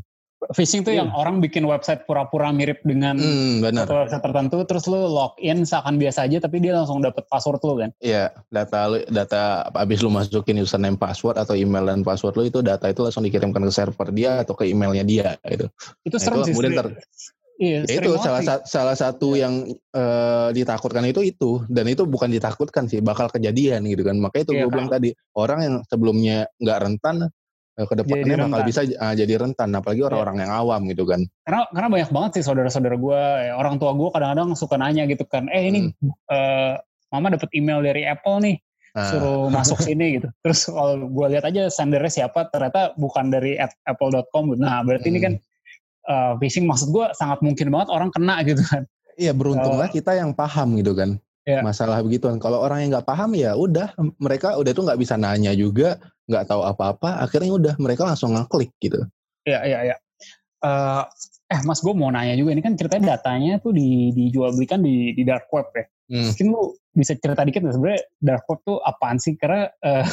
Phishing 0.52 0.86
tuh 0.86 0.92
yeah. 0.92 1.04
yang 1.04 1.10
orang 1.12 1.40
bikin 1.40 1.64
website 1.64 2.04
pura-pura 2.04 2.52
mirip 2.52 2.80
dengan 2.84 3.16
hmm, 3.16 3.64
benar. 3.64 3.84
website 3.88 4.22
tertentu, 4.22 4.62
terus 4.68 4.84
lu 4.88 4.96
login 5.08 5.64
seakan 5.64 5.96
biasa 5.96 6.28
aja, 6.28 6.38
tapi 6.40 6.60
dia 6.60 6.76
langsung 6.76 7.00
dapet 7.00 7.24
password 7.28 7.60
lu 7.64 7.74
kan? 7.80 7.90
Iya, 7.98 8.30
data 8.52 8.78
lu, 8.88 8.98
data 9.08 9.66
abis 9.72 10.04
lu 10.04 10.12
masukin 10.12 10.60
username 10.60 11.00
password 11.00 11.40
atau 11.40 11.56
email 11.56 11.88
dan 11.88 12.04
password 12.06 12.34
lu 12.38 12.44
itu 12.48 12.60
data 12.60 12.88
itu 12.88 13.02
langsung 13.02 13.24
dikirimkan 13.24 13.64
ke 13.64 13.72
server 13.72 14.08
dia 14.14 14.44
atau 14.44 14.54
ke 14.54 14.68
emailnya 14.68 15.04
dia 15.04 15.28
gitu. 15.48 15.66
Itu 16.04 16.16
nah, 16.16 16.22
serem 16.22 16.38
sih. 16.46 16.52
Kemudian 16.54 16.76
ter, 16.78 16.88
Iya, 17.62 17.86
ya 17.86 18.02
itu 18.02 18.10
salah, 18.18 18.42
sa 18.42 18.54
salah 18.66 18.96
satu 18.98 19.38
yeah. 19.38 19.46
yang 19.46 19.54
uh, 19.94 20.50
ditakutkan 20.50 21.06
itu 21.06 21.22
itu 21.22 21.62
dan 21.70 21.86
itu 21.86 22.02
bukan 22.02 22.26
ditakutkan 22.32 22.90
sih 22.90 22.98
bakal 22.98 23.30
kejadian 23.30 23.86
gitu 23.86 24.02
kan 24.02 24.18
makanya 24.18 24.50
itu 24.50 24.52
yeah, 24.58 24.62
gue 24.66 24.70
bilang 24.74 24.90
tadi 24.90 25.14
orang 25.38 25.58
yang 25.62 25.74
sebelumnya 25.86 26.50
nggak 26.58 26.78
rentan 26.82 27.30
Eh, 27.72 27.88
ke 27.88 27.96
depannya 27.96 28.36
bakal 28.36 28.68
bisa 28.68 28.84
uh, 28.84 29.16
jadi 29.16 29.40
rentan 29.40 29.72
apalagi 29.72 30.04
iya. 30.04 30.12
orang-orang 30.12 30.36
yeah. 30.36 30.44
yang 30.44 30.52
awam 30.60 30.80
gitu 30.92 31.08
kan 31.08 31.24
karena 31.48 31.64
karena 31.72 31.88
banyak 31.88 32.10
banget 32.12 32.30
sih 32.36 32.44
saudara-saudara 32.44 33.00
gue 33.00 33.20
ya, 33.48 33.52
orang 33.56 33.80
tua 33.80 33.96
gue 33.96 34.12
kadang-kadang 34.12 34.52
suka 34.52 34.76
nanya 34.76 35.08
gitu 35.08 35.24
kan 35.24 35.48
eh 35.48 35.72
ini 35.72 35.88
hmm. 35.88 36.12
uh, 36.28 36.76
mama 37.16 37.32
dapat 37.32 37.48
email 37.56 37.80
dari 37.80 38.04
Apple 38.04 38.44
nih 38.44 38.60
ah. 38.92 39.08
suruh 39.08 39.48
masuk 39.48 39.80
sini 39.88 40.20
gitu 40.20 40.28
terus 40.44 40.68
kalau 40.68 41.00
gue 41.00 41.26
lihat 41.32 41.48
aja 41.48 41.72
sendernya 41.72 42.12
siapa 42.12 42.52
ternyata 42.52 42.92
bukan 43.00 43.32
dari 43.32 43.56
apple.com 43.88 44.52
nah 44.60 44.84
berarti 44.84 45.08
hmm. 45.08 45.14
ini 45.16 45.20
kan 45.24 45.34
uh, 46.12 46.32
phishing 46.44 46.68
maksud 46.68 46.92
gue 46.92 47.08
sangat 47.16 47.40
mungkin 47.40 47.72
banget 47.72 47.88
orang 47.88 48.12
kena 48.12 48.44
gitu 48.44 48.60
kan 48.68 48.84
iya 49.16 49.32
beruntunglah 49.32 49.88
uh, 49.88 49.94
kita 49.96 50.12
yang 50.12 50.36
paham 50.36 50.76
gitu 50.76 50.92
kan 50.92 51.16
yeah. 51.46 51.62
masalah 51.62 52.00
begituan. 52.02 52.38
Kalau 52.38 52.62
orang 52.62 52.86
yang 52.86 52.98
nggak 52.98 53.08
paham 53.08 53.34
ya 53.34 53.54
udah 53.58 53.94
mereka 54.18 54.54
udah 54.58 54.72
tuh 54.74 54.84
nggak 54.86 55.00
bisa 55.00 55.14
nanya 55.18 55.52
juga, 55.54 55.98
nggak 56.26 56.44
tahu 56.48 56.62
apa-apa, 56.62 57.22
akhirnya 57.22 57.52
udah 57.54 57.74
mereka 57.82 58.06
langsung 58.06 58.34
ngeklik 58.34 58.70
gitu. 58.78 59.02
Iya 59.46 59.60
iya 59.66 59.78
iya. 59.92 59.96
Uh, 60.62 61.02
eh 61.50 61.60
Mas 61.66 61.82
gue 61.82 61.90
mau 61.90 62.14
nanya 62.14 62.38
juga 62.38 62.54
ini 62.54 62.62
kan 62.62 62.78
ceritanya 62.78 63.18
datanya 63.18 63.58
tuh 63.58 63.74
di, 63.74 64.14
dijual 64.14 64.54
belikan 64.54 64.78
di, 64.80 65.10
di 65.12 65.22
dark 65.26 65.50
web 65.50 65.66
ya. 65.74 65.84
Hmm. 66.12 66.30
Mungkin 66.30 66.46
lu 66.54 66.62
bisa 66.94 67.18
cerita 67.18 67.42
dikit 67.42 67.66
nggak 67.66 67.74
sebenarnya 67.74 68.02
dark 68.22 68.44
web 68.46 68.60
tuh 68.62 68.78
apaan 68.86 69.18
sih? 69.18 69.34
Karena 69.34 69.66
uh, 69.82 70.06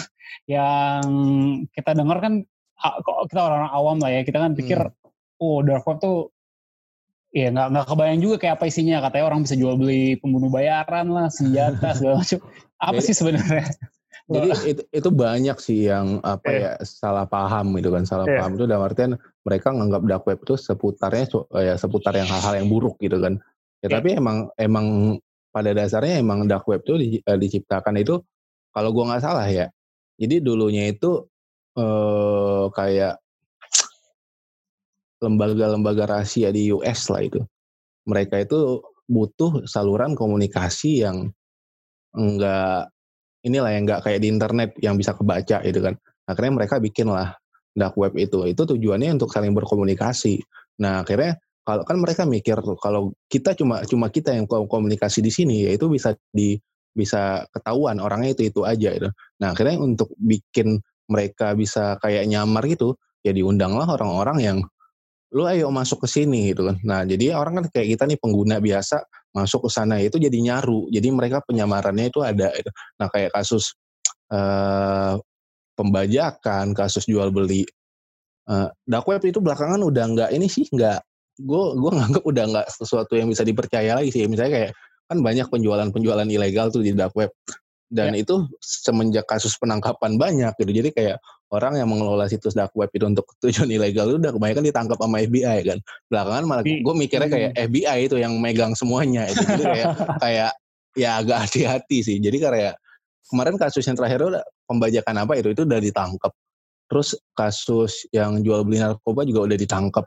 yang 0.50 1.06
kita 1.70 1.94
dengar 1.94 2.18
kan 2.20 2.34
kita 3.30 3.42
orang-orang 3.44 3.74
awam 3.76 3.98
lah 4.02 4.10
ya, 4.10 4.22
kita 4.26 4.40
kan 4.40 4.52
pikir 4.58 4.80
hmm. 4.82 5.44
oh 5.44 5.62
dark 5.62 5.86
web 5.86 6.02
tuh 6.02 6.34
Iya 7.30 7.54
nggak 7.54 7.68
nggak 7.70 7.86
kebayang 7.94 8.22
juga 8.26 8.36
kayak 8.42 8.54
apa 8.58 8.66
isinya 8.74 9.06
katanya 9.06 9.26
orang 9.30 9.46
bisa 9.46 9.54
jual 9.54 9.78
beli 9.78 10.18
pembunuh 10.18 10.50
bayaran 10.50 11.14
lah 11.14 11.30
senjata 11.30 11.94
segala 11.94 12.26
macam 12.26 12.40
apa 12.82 12.98
jadi, 12.98 13.06
sih 13.06 13.16
sebenarnya 13.22 13.66
jadi 14.30 14.50
itu, 14.70 14.82
itu 14.94 15.10
banyak 15.10 15.58
sih 15.58 15.90
yang 15.90 16.22
apa 16.22 16.50
yeah. 16.50 16.74
ya 16.78 16.86
salah 16.86 17.26
paham 17.26 17.74
gitu 17.82 17.90
kan 17.90 18.06
salah 18.06 18.30
yeah. 18.30 18.40
paham 18.40 18.62
itu 18.62 18.66
dalam 18.70 18.86
artian 18.86 19.12
mereka 19.42 19.74
nganggap 19.74 20.02
dark 20.06 20.24
web 20.30 20.40
itu 20.46 20.54
seputarnya 20.56 21.26
ya 21.58 21.74
seputar 21.76 22.14
yang 22.14 22.30
hal-hal 22.30 22.54
yang 22.62 22.70
buruk 22.70 22.96
gitu 23.02 23.18
kan 23.18 23.42
ya 23.82 23.90
yeah. 23.90 23.92
tapi 23.98 24.16
emang 24.16 24.54
emang 24.62 25.18
pada 25.50 25.74
dasarnya 25.74 26.22
emang 26.22 26.46
dark 26.46 26.70
web 26.70 26.86
itu 26.86 26.94
di, 26.96 27.08
uh, 27.26 27.38
diciptakan 27.38 27.98
itu 27.98 28.22
kalau 28.70 28.94
gua 28.94 29.14
nggak 29.14 29.24
salah 29.26 29.50
ya 29.50 29.68
jadi 30.22 30.44
dulunya 30.46 30.94
itu 30.94 31.26
uh, 31.80 32.70
kayak 32.70 33.18
lembaga-lembaga 35.20 36.16
rahasia 36.16 36.50
di 36.52 36.72
US 36.72 37.12
lah 37.12 37.22
itu. 37.24 37.42
Mereka 38.08 38.48
itu 38.48 38.84
butuh 39.06 39.68
saluran 39.68 40.16
komunikasi 40.16 41.04
yang 41.04 41.32
enggak 42.16 42.90
inilah 43.46 43.72
yang 43.72 43.84
enggak 43.88 44.02
kayak 44.06 44.20
di 44.24 44.28
internet 44.32 44.70
yang 44.84 44.96
bisa 45.00 45.16
kebaca 45.16 45.64
gitu 45.64 45.80
kan. 45.80 45.96
Akhirnya 46.30 46.54
mereka 46.64 46.76
bikin 46.78 47.10
lah 47.10 47.36
dark 47.74 47.96
web 47.96 48.14
itu. 48.20 48.44
Itu 48.48 48.68
tujuannya 48.68 49.16
untuk 49.16 49.32
saling 49.32 49.56
berkomunikasi. 49.56 50.42
Nah 50.84 51.04
akhirnya 51.04 51.40
kalau 51.64 51.84
kan 51.86 51.98
mereka 52.02 52.26
mikir 52.26 52.58
kalau 52.82 53.14
kita 53.30 53.54
cuma 53.54 53.86
cuma 53.86 54.10
kita 54.10 54.34
yang 54.34 54.50
komunikasi 54.50 55.22
di 55.22 55.30
sini 55.30 55.70
ya 55.70 55.72
itu 55.78 55.86
bisa 55.88 56.18
di 56.34 56.58
bisa 56.90 57.46
ketahuan 57.54 58.02
orangnya 58.02 58.34
itu 58.36 58.50
itu 58.50 58.62
aja 58.66 58.90
gitu. 58.96 59.10
Nah 59.40 59.54
akhirnya 59.54 59.78
untuk 59.80 60.12
bikin 60.18 60.82
mereka 61.10 61.54
bisa 61.58 61.98
kayak 62.02 62.26
nyamar 62.30 62.66
gitu 62.70 62.98
ya 63.26 63.34
diundanglah 63.36 63.86
orang-orang 63.86 64.38
yang 64.42 64.58
lu 65.30 65.46
ayo 65.46 65.70
masuk 65.70 66.06
ke 66.06 66.08
sini 66.10 66.54
gitu 66.54 66.66
kan. 66.66 66.78
Nah, 66.82 67.02
jadi 67.06 67.38
orang 67.38 67.62
kan 67.62 67.66
kayak 67.70 67.98
kita 67.98 68.04
nih 68.10 68.18
pengguna 68.18 68.58
biasa 68.58 69.06
masuk 69.36 69.68
ke 69.68 69.70
sana 69.70 70.02
itu 70.02 70.18
jadi 70.18 70.34
nyaru. 70.34 70.90
Jadi 70.90 71.08
mereka 71.14 71.42
penyamarannya 71.46 72.10
itu 72.10 72.20
ada 72.26 72.50
gitu. 72.54 72.72
Nah, 72.98 73.08
kayak 73.12 73.34
kasus 73.34 73.78
uh, 74.34 75.18
pembajakan, 75.78 76.74
kasus 76.74 77.06
jual 77.06 77.30
beli 77.30 77.66
dark 78.90 79.06
web 79.06 79.22
itu 79.22 79.38
belakangan 79.38 79.78
udah 79.86 80.06
nggak 80.10 80.30
ini 80.34 80.50
sih 80.50 80.66
nggak 80.74 81.00
gue 81.40 81.64
gue 81.78 81.92
nganggap 81.98 82.24
udah 82.26 82.46
nggak 82.50 82.68
sesuatu 82.74 83.14
yang 83.14 83.30
bisa 83.30 83.46
dipercaya 83.46 83.94
lagi 83.94 84.10
sih. 84.10 84.26
Misalnya 84.26 84.54
kayak 84.58 84.72
kan 85.10 85.18
banyak 85.26 85.48
penjualan-penjualan 85.50 86.30
ilegal 86.30 86.70
tuh 86.70 86.86
di 86.86 86.94
dark 86.94 87.14
web 87.18 87.34
dan 87.90 88.14
ya. 88.14 88.22
itu 88.22 88.46
semenjak 88.62 89.26
kasus 89.26 89.58
penangkapan 89.58 90.16
banyak 90.22 90.54
gitu. 90.62 90.72
Jadi 90.72 90.90
kayak 90.94 91.18
orang 91.50 91.82
yang 91.82 91.90
mengelola 91.90 92.30
situs 92.30 92.54
dark 92.54 92.70
web 92.78 92.90
itu 92.94 93.06
untuk 93.10 93.26
tujuan 93.44 93.70
ilegal 93.70 94.14
itu 94.14 94.18
udah 94.22 94.34
kebanyakan 94.38 94.64
ditangkap 94.70 94.98
sama 95.02 95.18
FBI 95.26 95.60
kan. 95.66 95.80
Belakangan 96.14 96.44
malah 96.46 96.64
gue 96.64 96.96
mikirnya 96.96 97.30
kayak 97.30 97.52
hmm. 97.58 97.66
FBI 97.74 98.00
itu 98.06 98.16
yang 98.22 98.34
megang 98.38 98.78
semuanya 98.78 99.26
itu. 99.26 99.42
Jadi 99.42 99.66
kayak 99.66 99.88
kayak 100.24 100.52
ya 100.94 101.10
agak 101.18 101.38
hati-hati 101.50 101.98
sih. 102.06 102.18
Jadi 102.22 102.38
kayak 102.38 102.78
kemarin 103.30 103.58
kasus 103.58 103.84
yang 103.90 103.98
terakhir 103.98 104.22
udah 104.22 104.44
pembajakan 104.70 105.16
apa 105.26 105.34
itu 105.42 105.50
itu 105.58 105.62
udah 105.66 105.82
ditangkap. 105.82 106.32
Terus 106.90 107.18
kasus 107.34 108.06
yang 108.14 108.42
jual 108.46 108.66
beli 108.66 108.82
narkoba 108.82 109.26
juga 109.26 109.50
udah 109.50 109.58
ditangkap. 109.58 110.06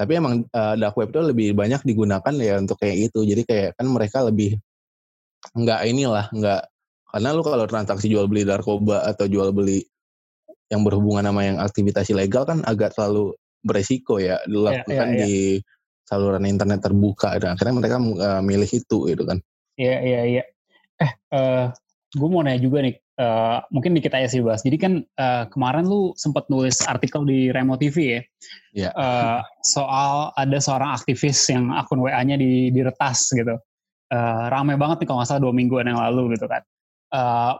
Tapi 0.00 0.16
emang 0.16 0.48
uh, 0.56 0.74
dark 0.80 0.96
web 0.96 1.12
itu 1.12 1.20
lebih 1.20 1.48
banyak 1.52 1.84
digunakan 1.84 2.32
ya 2.40 2.56
untuk 2.56 2.80
kayak 2.80 3.12
itu. 3.12 3.20
Jadi 3.20 3.42
kayak 3.44 3.70
kan 3.76 3.84
mereka 3.84 4.24
lebih 4.24 4.56
nggak 5.56 5.80
inilah 5.88 6.28
nggak 6.32 6.60
karena 7.10 7.34
lu 7.34 7.42
kalau 7.42 7.66
transaksi 7.66 8.06
jual 8.10 8.26
beli 8.30 8.46
narkoba 8.46 9.06
atau 9.06 9.26
jual 9.26 9.50
beli 9.50 9.82
yang 10.70 10.86
berhubungan 10.86 11.26
sama 11.26 11.42
yang 11.42 11.58
aktivitas 11.58 12.06
ilegal 12.14 12.46
kan 12.46 12.62
agak 12.62 12.94
selalu 12.94 13.34
beresiko 13.66 14.22
ya 14.22 14.38
dilakukan 14.46 14.86
yeah, 14.88 15.04
yeah, 15.04 15.08
yeah. 15.10 15.26
di 15.26 15.34
saluran 16.06 16.46
internet 16.46 16.80
terbuka 16.82 17.38
dan 17.38 17.54
akhirnya 17.54 17.74
mereka 17.76 17.96
uh, 17.98 18.42
milih 18.42 18.70
itu 18.70 18.98
gitu 19.10 19.22
kan. 19.22 19.38
Iya 19.78 19.86
yeah, 19.86 19.98
iya 20.00 20.12
yeah, 20.14 20.24
iya. 20.24 20.36
Yeah. 20.38 20.46
Eh 21.00 21.12
uh, 21.34 21.66
gue 22.10 22.28
mau 22.30 22.42
nanya 22.42 22.58
juga 22.58 22.82
nih 22.82 22.98
uh, 23.20 23.58
mungkin 23.70 23.94
dikit 23.94 24.14
aja 24.16 24.26
sih 24.26 24.42
bahas. 24.42 24.66
Jadi 24.66 24.76
kan 24.80 24.92
uh, 25.20 25.44
kemarin 25.46 25.86
lu 25.86 26.10
sempat 26.18 26.50
nulis 26.50 26.82
artikel 26.86 27.22
di 27.22 27.54
Remo 27.54 27.78
TV 27.78 27.96
ya. 27.96 28.10
Iya. 28.10 28.20
Yeah. 28.74 28.92
Uh, 28.96 29.40
soal 29.62 30.34
ada 30.34 30.58
seorang 30.58 30.90
aktivis 30.96 31.38
yang 31.52 31.70
akun 31.70 32.02
WA-nya 32.02 32.34
di 32.40 32.74
diretas 32.74 33.30
gitu. 33.30 33.54
Uh, 34.10 34.44
rame 34.50 34.74
banget 34.74 35.04
nih 35.04 35.06
kalau 35.06 35.22
nggak 35.22 35.30
salah 35.30 35.42
dua 35.46 35.54
mingguan 35.54 35.86
yang 35.86 36.02
lalu 36.02 36.34
gitu 36.34 36.50
kan. 36.50 36.66
Uh, 37.10 37.58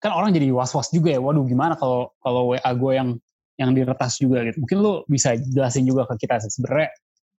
kan 0.00 0.10
orang 0.16 0.32
jadi 0.32 0.48
was-was 0.50 0.88
juga 0.90 1.12
ya. 1.12 1.20
Waduh 1.20 1.44
gimana 1.44 1.76
kalau 1.76 2.14
kalau 2.24 2.56
WA 2.56 2.70
gue 2.72 2.92
yang 2.96 3.10
yang 3.60 3.70
diretas 3.76 4.16
juga 4.16 4.40
gitu. 4.48 4.64
Mungkin 4.64 4.78
lu 4.80 4.92
bisa 5.04 5.36
jelasin 5.36 5.84
juga 5.84 6.08
ke 6.08 6.24
kita 6.24 6.40
sebenarnya 6.40 6.90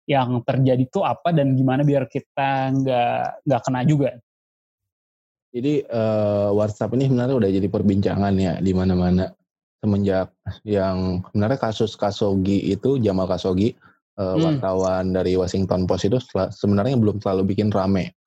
yang 0.04 0.44
terjadi 0.44 0.84
itu 0.84 1.00
apa 1.00 1.32
dan 1.32 1.56
gimana 1.56 1.80
biar 1.80 2.04
kita 2.10 2.74
nggak 2.76 3.46
nggak 3.48 3.60
kena 3.64 3.80
juga. 3.88 4.10
Jadi 5.50 5.82
uh, 5.82 6.54
WhatsApp 6.54 6.94
ini 6.94 7.10
sebenarnya 7.10 7.36
udah 7.40 7.50
jadi 7.50 7.68
perbincangan 7.72 8.34
ya 8.38 8.54
di 8.62 8.70
mana-mana 8.70 9.26
semenjak 9.80 10.30
yang 10.62 11.24
sebenarnya 11.32 11.58
kasus 11.58 11.96
Kasogi 11.96 12.70
itu 12.70 13.00
Jamal 13.00 13.26
Kasogi 13.26 13.74
uh, 14.20 14.36
hmm. 14.36 14.42
wartawan 14.44 15.10
dari 15.10 15.34
Washington 15.34 15.88
Post 15.88 16.06
itu 16.06 16.20
sebenarnya 16.52 17.00
belum 17.00 17.18
terlalu 17.18 17.56
bikin 17.56 17.72
rame 17.72 18.19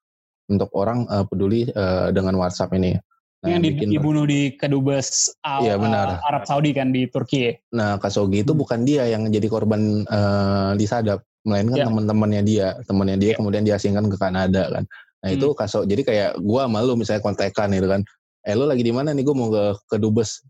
untuk 0.51 0.69
orang 0.75 1.07
uh, 1.07 1.23
peduli 1.27 1.67
uh, 1.71 2.11
dengan 2.11 2.35
WhatsApp 2.39 2.75
ini. 2.75 2.95
Nah, 3.43 3.59
yang 3.59 3.63
bikin, 3.63 3.91
dibunuh 3.91 4.23
di 4.23 4.55
kedubes 4.55 5.35
iya, 5.43 5.75
benar. 5.75 6.23
Arab 6.23 6.47
Saudi 6.47 6.71
kan 6.71 6.95
di 6.95 7.11
Turki. 7.11 7.51
Nah, 7.75 7.99
Kasogi 7.99 8.39
itu 8.39 8.55
hmm. 8.55 8.61
bukan 8.63 8.79
dia 8.87 9.03
yang 9.11 9.27
jadi 9.27 9.51
korban 9.51 10.07
uh, 10.07 10.71
disadap, 10.79 11.27
melainkan 11.43 11.75
yeah. 11.75 11.87
teman-temannya 11.91 12.41
dia, 12.47 12.67
temannya 12.87 13.19
dia 13.19 13.35
yeah. 13.35 13.37
kemudian 13.37 13.63
diasingkan 13.67 14.07
ke 14.07 14.15
Kanada 14.15 14.71
kan. 14.71 14.87
Nah 15.23 15.29
hmm. 15.31 15.37
itu 15.39 15.47
Kaso, 15.55 15.83
jadi 15.83 16.01
kayak 16.03 16.31
gua 16.39 16.71
malu 16.71 16.95
misalnya 16.95 17.19
kontekan 17.19 17.71
gitu 17.75 17.87
kan, 17.91 18.03
eh 18.47 18.55
lu 18.55 18.63
lagi 18.63 18.83
di 18.83 18.91
mana 18.95 19.15
nih? 19.15 19.23
Gue 19.23 19.35
mau 19.35 19.51
ke 19.51 19.75
kedubes 19.91 20.43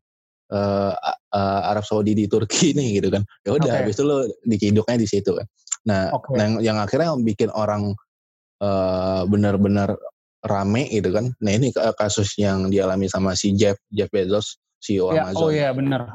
uh, 0.54 0.94
uh, 1.34 1.62
Arab 1.70 1.86
Saudi 1.86 2.18
di 2.18 2.26
Turki 2.26 2.74
nih 2.78 3.02
gitu 3.02 3.10
kan. 3.14 3.26
Ya 3.46 3.58
udah, 3.58 3.70
okay. 3.70 3.80
habis 3.86 3.98
itu 3.98 4.04
lu 4.06 4.18
dikiduknya 4.46 4.98
di 4.98 5.08
situ 5.10 5.32
kan. 5.34 5.48
Nah, 5.84 6.02
okay. 6.16 6.38
yang, 6.40 6.52
yang 6.62 6.78
akhirnya 6.82 7.14
bikin 7.22 7.50
orang 7.54 7.94
uh, 8.64 9.22
benar-benar 9.28 10.00
rame 10.44 10.88
gitu 10.92 11.12
kan. 11.12 11.32
Nah 11.40 11.52
ini 11.56 11.72
kasus 11.76 12.36
yang 12.40 12.72
dialami 12.72 13.08
sama 13.12 13.36
si 13.36 13.56
Jeff 13.56 13.80
Jeff 13.92 14.12
Bezos, 14.12 14.60
CEO 14.80 15.12
ya, 15.16 15.28
Amazon. 15.32 15.44
Oh 15.44 15.50
iya 15.52 15.70
benar. 15.72 16.12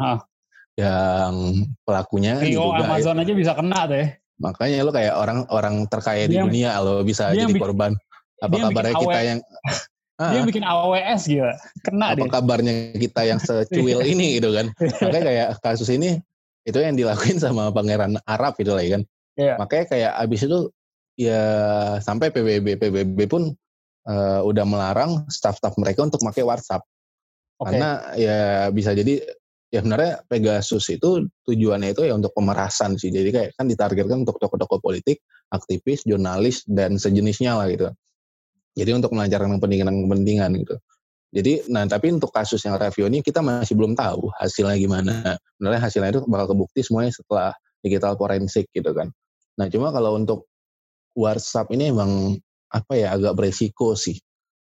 Yang 0.76 1.34
pelakunya 1.82 2.32
CEO 2.40 2.72
juga, 2.72 2.84
Amazon 2.84 3.16
ya. 3.20 3.22
aja 3.24 3.32
bisa 3.34 3.52
kena 3.56 3.80
deh. 3.88 4.06
Makanya 4.38 4.87
lo 4.87 4.92
kayak 4.94 5.14
orang-orang 5.18 5.74
terkaya 5.90 6.24
dia, 6.30 6.30
di 6.30 6.37
dunia 6.46 6.78
lo 6.78 7.02
bisa 7.02 7.34
jadi 7.34 7.50
bikin, 7.50 7.58
korban. 7.58 7.92
Apa 8.38 8.54
kabarnya 8.70 8.94
kita 8.94 9.20
yang 9.26 9.38
dia 10.34 10.42
bikin 10.46 10.64
AWS 10.66 11.22
gitu, 11.30 11.46
kena 11.82 12.14
apa 12.14 12.22
deh. 12.22 12.30
kabarnya 12.30 12.74
kita 12.94 13.22
yang 13.26 13.38
secuil 13.42 14.02
ini 14.14 14.38
gitu 14.38 14.54
kan. 14.54 14.70
Makanya 14.78 15.24
kayak 15.24 15.48
kasus 15.58 15.90
ini 15.90 16.22
itu 16.68 16.78
yang 16.78 16.94
dilakuin 16.94 17.40
sama 17.40 17.72
pangeran 17.72 18.20
Arab 18.28 18.54
gitu 18.61 18.76
lah 18.76 18.84
ya 18.84 19.00
kan. 19.00 19.02
Yeah. 19.38 19.56
Makanya 19.56 19.84
kayak 19.90 20.12
abis 20.20 20.46
itu 20.46 20.58
ya 21.18 21.42
sampai 21.98 22.31
PBB 22.31 22.78
PBB 22.78 23.18
pun 23.26 23.50
uh, 24.07 24.40
udah 24.46 24.64
melarang 24.64 25.26
staff-staff 25.26 25.74
mereka 25.76 26.07
untuk 26.07 26.22
pakai 26.22 26.46
WhatsApp. 26.46 26.87
Okay. 27.59 27.74
Karena 27.74 27.90
ya 28.14 28.40
bisa 28.70 28.94
jadi 28.94 29.18
ya 29.68 29.83
sebenarnya 29.83 30.22
Pegasus 30.31 30.87
itu 30.94 31.26
tujuannya 31.44 31.92
itu 31.92 32.07
ya 32.07 32.14
untuk 32.14 32.31
pemerasan 32.33 32.94
sih. 32.94 33.11
Jadi 33.11 33.35
kayak 33.35 33.50
kan 33.59 33.66
ditargetkan 33.66 34.22
untuk 34.22 34.38
tokoh-tokoh 34.38 34.78
politik, 34.78 35.20
aktivis, 35.50 36.07
jurnalis 36.07 36.62
dan 36.70 36.96
sejenisnya 36.96 37.59
lah 37.59 37.66
gitu. 37.66 37.90
Jadi 38.78 38.90
untuk 38.94 39.11
melancarkan 39.11 39.59
kepentingan-kepentingan 39.59 40.50
gitu. 40.62 40.76
Jadi, 41.28 41.68
nah 41.68 41.85
tapi 41.85 42.09
untuk 42.09 42.33
kasus 42.33 42.64
yang 42.64 42.81
review 42.81 43.04
ini 43.04 43.20
kita 43.20 43.44
masih 43.44 43.76
belum 43.76 43.92
tahu 43.92 44.33
hasilnya 44.40 44.81
gimana. 44.81 45.37
Sebenarnya 45.61 45.81
hasilnya 45.85 46.11
itu 46.16 46.20
bakal 46.24 46.57
kebukti 46.57 46.81
semuanya 46.81 47.12
setelah 47.12 47.52
digital 47.85 48.16
forensik 48.16 48.70
gitu 48.72 48.96
kan. 48.96 49.12
Nah 49.61 49.68
cuma 49.68 49.92
kalau 49.92 50.16
untuk 50.16 50.47
WhatsApp 51.18 51.74
ini 51.74 51.90
emang 51.90 52.38
apa 52.70 52.94
ya 52.94 53.18
agak 53.18 53.35
beresiko 53.35 53.98
sih. 53.98 54.14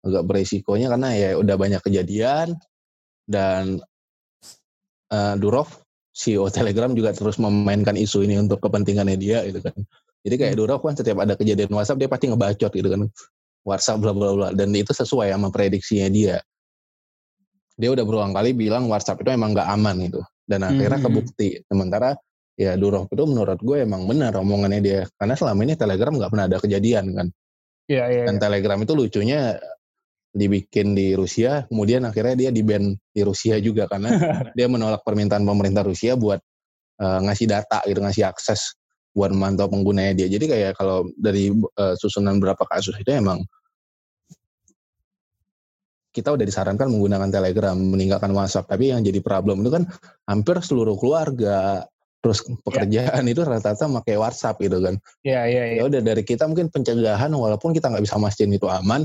Agak 0.04 0.28
beresikonya 0.28 0.92
karena 0.92 1.10
ya 1.16 1.30
udah 1.40 1.56
banyak 1.56 1.82
kejadian 1.86 2.58
dan 3.24 3.80
uh, 5.14 5.36
Durov 5.40 5.70
CEO 6.12 6.52
Telegram 6.52 6.92
juga 6.92 7.16
terus 7.16 7.40
memainkan 7.40 7.96
isu 7.96 8.28
ini 8.28 8.36
untuk 8.36 8.60
kepentingannya 8.60 9.16
dia 9.16 9.48
gitu 9.48 9.64
kan. 9.64 9.76
Jadi 10.22 10.36
kayak 10.36 10.54
hmm. 10.54 10.60
Durov 10.60 10.82
kan 10.84 10.94
setiap 10.98 11.24
ada 11.24 11.40
kejadian 11.40 11.72
WhatsApp 11.72 12.00
dia 12.04 12.10
pasti 12.12 12.26
ngebacot 12.28 12.72
gitu 12.76 12.90
kan. 12.92 13.02
WhatsApp 13.64 14.02
bla 14.02 14.12
bla 14.12 14.30
bla 14.36 14.48
dan 14.52 14.74
itu 14.76 14.92
sesuai 14.92 15.32
sama 15.32 15.54
prediksinya 15.54 16.10
dia. 16.12 16.38
Dia 17.80 17.90
udah 17.96 18.04
berulang 18.04 18.34
kali 18.36 18.52
bilang 18.52 18.92
WhatsApp 18.92 19.24
itu 19.24 19.30
emang 19.32 19.56
nggak 19.56 19.70
aman 19.72 19.96
gitu. 20.10 20.22
Dan 20.44 20.68
akhirnya 20.68 21.00
hmm. 21.00 21.08
kebukti. 21.08 21.50
Sementara 21.64 22.18
ya 22.60 22.76
Durov 22.76 23.08
itu 23.10 23.24
menurut 23.24 23.60
gue 23.60 23.78
emang 23.84 24.06
benar 24.06 24.36
omongannya 24.38 24.82
dia 24.84 25.00
karena 25.16 25.36
selama 25.36 25.60
ini 25.66 25.74
Telegram 25.80 26.14
nggak 26.14 26.32
pernah 26.32 26.46
ada 26.48 26.58
kejadian 26.60 27.06
kan 27.16 27.28
Iya, 27.92 28.06
iya. 28.08 28.24
Dan 28.28 28.36
iya. 28.40 28.42
Telegram 28.42 28.80
itu 28.80 28.94
lucunya 28.96 29.40
dibikin 30.32 30.96
di 30.96 31.12
Rusia, 31.12 31.68
kemudian 31.68 32.08
akhirnya 32.08 32.48
dia 32.48 32.50
di 32.56 32.64
ban 32.64 32.96
di 32.96 33.22
Rusia 33.22 33.60
juga 33.60 33.84
karena 33.92 34.16
dia 34.58 34.68
menolak 34.72 35.04
permintaan 35.04 35.44
pemerintah 35.44 35.84
Rusia 35.84 36.16
buat 36.16 36.40
uh, 37.04 37.20
ngasih 37.28 37.52
data 37.52 37.84
gitu, 37.84 38.00
ngasih 38.00 38.24
akses 38.32 38.80
buat 39.12 39.36
memantau 39.36 39.68
penggunanya 39.68 40.24
dia. 40.24 40.28
Jadi 40.32 40.48
kayak 40.48 40.80
kalau 40.80 41.04
dari 41.20 41.52
uh, 41.52 41.96
susunan 42.00 42.40
berapa 42.40 42.64
kasus 42.64 42.96
itu 42.96 43.12
emang 43.12 43.44
kita 46.16 46.32
udah 46.32 46.44
disarankan 46.48 46.92
menggunakan 46.92 47.28
Telegram, 47.28 47.76
meninggalkan 47.76 48.32
WhatsApp. 48.32 48.72
Tapi 48.72 48.92
yang 48.92 49.04
jadi 49.04 49.20
problem 49.20 49.64
itu 49.64 49.72
kan 49.72 49.84
hampir 50.28 50.60
seluruh 50.64 50.96
keluarga, 50.96 51.88
terus 52.22 52.46
iya. 52.46 52.54
pekerjaan 52.62 53.24
yeah. 53.26 53.34
itu 53.34 53.42
rata-rata 53.42 53.86
pakai 54.02 54.16
WhatsApp 54.22 54.62
gitu 54.62 54.78
kan. 54.80 54.96
Iya 55.26 55.34
yeah, 55.34 55.44
iya. 55.46 55.58
Yeah, 55.58 55.66
yeah. 55.66 55.78
Ya 55.82 55.84
udah 55.90 56.02
dari 56.06 56.24
kita 56.24 56.46
mungkin 56.46 56.70
pencegahan 56.70 57.32
walaupun 57.34 57.74
kita 57.74 57.90
nggak 57.90 58.06
bisa 58.06 58.22
mastiin 58.22 58.54
itu 58.54 58.70
aman, 58.70 59.04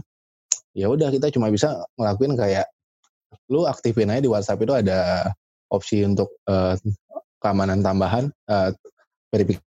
ya 0.77 0.87
udah 0.93 1.09
kita 1.09 1.33
cuma 1.33 1.49
bisa 1.49 1.81
ngelakuin 1.97 2.37
kayak 2.37 2.69
lu 3.49 3.65
aktifin 3.65 4.13
aja 4.13 4.23
di 4.23 4.31
WhatsApp 4.31 4.63
itu 4.63 4.73
ada 4.77 5.33
opsi 5.73 6.05
untuk 6.07 6.39
uh, 6.47 6.79
keamanan 7.43 7.83
tambahan, 7.83 8.31
uh, 8.47 8.71
verifikasi 9.33 9.65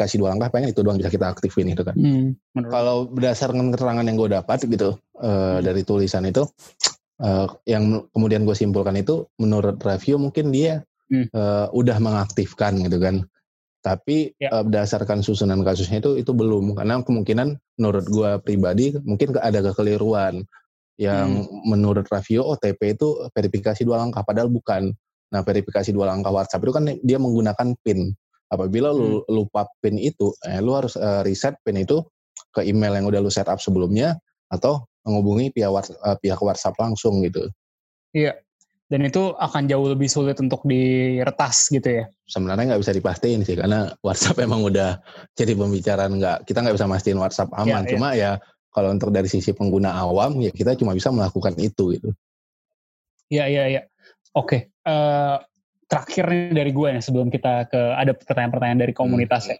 verifikasi 0.00 0.16
dua 0.16 0.32
langkah 0.32 0.48
pengen 0.48 0.72
itu 0.72 0.80
doang 0.80 0.96
bisa 0.96 1.12
kita 1.12 1.28
aktifin 1.28 1.68
itu 1.68 1.84
kan. 1.84 1.92
Hmm, 1.92 2.32
Kalau 2.72 3.04
berdasarkan 3.12 3.68
keterangan 3.68 4.00
yang 4.00 4.16
gue 4.16 4.30
dapat 4.32 4.64
gitu 4.64 4.96
uh, 5.20 5.60
hmm. 5.60 5.60
dari 5.60 5.82
tulisan 5.84 6.24
itu 6.24 6.48
uh, 7.20 7.46
yang 7.68 8.08
kemudian 8.08 8.48
gue 8.48 8.56
simpulkan 8.56 8.96
itu 8.96 9.28
menurut 9.36 9.76
review 9.84 10.16
mungkin 10.16 10.48
dia 10.48 10.80
hmm. 11.10 11.26
uh, 11.34 11.66
udah 11.74 11.98
mengaktifkan 11.98 12.78
gitu 12.80 12.98
kan. 13.02 13.26
Tapi 13.80 14.36
ya. 14.36 14.52
uh, 14.54 14.64
berdasarkan 14.64 15.24
susunan 15.24 15.60
kasusnya 15.66 16.00
itu 16.04 16.20
itu 16.20 16.32
belum 16.32 16.76
karena 16.76 17.00
kemungkinan 17.02 17.58
menurut 17.80 18.04
gue 18.08 18.30
pribadi 18.44 18.92
mungkin 19.04 19.34
ada 19.40 19.60
kekeliruan 19.60 20.44
yang 21.00 21.48
hmm. 21.48 21.64
menurut 21.64 22.04
review 22.12 22.44
OTP 22.44 23.00
itu 23.00 23.24
verifikasi 23.32 23.82
dua 23.82 24.04
langkah 24.04 24.20
padahal 24.20 24.52
bukan. 24.52 24.92
Nah 25.32 25.40
verifikasi 25.40 25.96
dua 25.96 26.12
langkah 26.12 26.28
WhatsApp 26.28 26.60
itu 26.60 26.72
kan 26.76 26.84
dia 27.00 27.16
menggunakan 27.16 27.72
PIN. 27.80 28.12
Apabila 28.50 28.92
lu 28.92 29.22
hmm. 29.24 29.30
lupa 29.30 29.64
PIN 29.80 29.96
itu, 29.96 30.34
eh, 30.44 30.58
lu 30.58 30.74
harus 30.74 30.98
uh, 30.98 31.22
reset 31.22 31.54
PIN 31.62 31.86
itu 31.86 32.02
ke 32.50 32.66
email 32.66 32.98
yang 32.98 33.06
udah 33.06 33.22
lu 33.22 33.30
set 33.30 33.46
up 33.46 33.62
sebelumnya 33.62 34.18
atau 34.50 34.82
menghubungi 35.06 35.54
pihak 35.54 35.70
uh, 35.70 36.18
pihak 36.18 36.40
WhatsApp 36.42 36.76
langsung 36.76 37.22
gitu. 37.24 37.48
Iya. 38.12 38.36
Dan 38.90 39.06
itu 39.06 39.38
akan 39.38 39.70
jauh 39.70 39.86
lebih 39.86 40.10
sulit 40.10 40.34
untuk 40.42 40.66
diretas 40.66 41.70
gitu 41.70 42.02
ya? 42.02 42.04
Sebenarnya 42.26 42.74
nggak 42.74 42.82
bisa 42.82 42.90
dipastiin 42.90 43.46
sih 43.46 43.54
karena 43.54 43.94
WhatsApp 44.02 44.42
emang 44.46 44.66
udah 44.66 44.98
jadi 45.38 45.54
pembicaraan 45.54 46.18
nggak 46.18 46.42
kita 46.50 46.58
nggak 46.66 46.74
bisa 46.74 46.90
mastiin 46.90 47.22
WhatsApp 47.22 47.54
aman. 47.54 47.86
Ya, 47.86 47.90
Cuma 47.94 48.08
ya. 48.12 48.18
ya 48.18 48.30
kalau 48.74 48.90
untuk 48.90 49.14
dari 49.14 49.30
sisi 49.30 49.54
pengguna 49.54 49.94
awam 49.94 50.42
ya 50.42 50.50
kita 50.50 50.74
cuma 50.74 50.90
bisa 50.90 51.14
melakukan 51.14 51.54
itu 51.62 51.94
gitu. 51.94 52.10
Iya 53.30 53.46
iya 53.46 53.64
iya. 53.70 53.82
Oke. 54.34 54.74
Uh, 54.82 55.38
terakhir 55.86 56.26
nih 56.26 56.54
dari 56.54 56.70
gue 56.74 56.88
nih 56.98 57.02
sebelum 57.02 57.30
kita 57.30 57.70
ke 57.70 57.80
ada 57.94 58.14
pertanyaan-pertanyaan 58.14 58.80
dari 58.90 58.94
komunitas 58.94 59.46
hmm. 59.46 59.52
ya. 59.54 59.58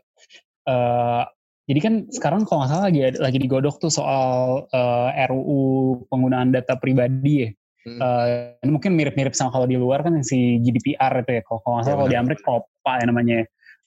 Uh, 0.67 1.23
jadi 1.71 1.81
kan 1.87 1.95
sekarang 2.11 2.43
kalau 2.51 2.67
nggak 2.67 2.71
salah 2.75 2.85
lagi 2.91 3.01
lagi 3.19 3.39
digodok 3.39 3.79
tuh 3.79 3.95
soal 3.95 4.67
uh, 4.75 5.11
eh, 5.15 5.27
RUU 5.31 5.63
penggunaan 6.11 6.51
data 6.51 6.75
pribadi 6.75 7.47
ya. 7.47 7.51
Hmm. 7.81 7.97
Uh, 7.97 8.25
ini 8.61 8.71
mungkin 8.77 8.93
mirip-mirip 8.93 9.33
sama 9.33 9.49
kalau 9.49 9.65
di 9.65 9.81
luar 9.81 10.05
kan 10.05 10.21
si 10.21 10.61
GDPR 10.61 11.25
itu 11.25 11.41
ya. 11.41 11.43
Kalau 11.45 11.61
nggak 11.65 11.85
salah 11.89 11.97
kalau 12.05 12.11
di 12.13 12.19
Amerika 12.19 12.43
COPPA 12.45 12.93
ya 13.01 13.05
namanya. 13.09 13.39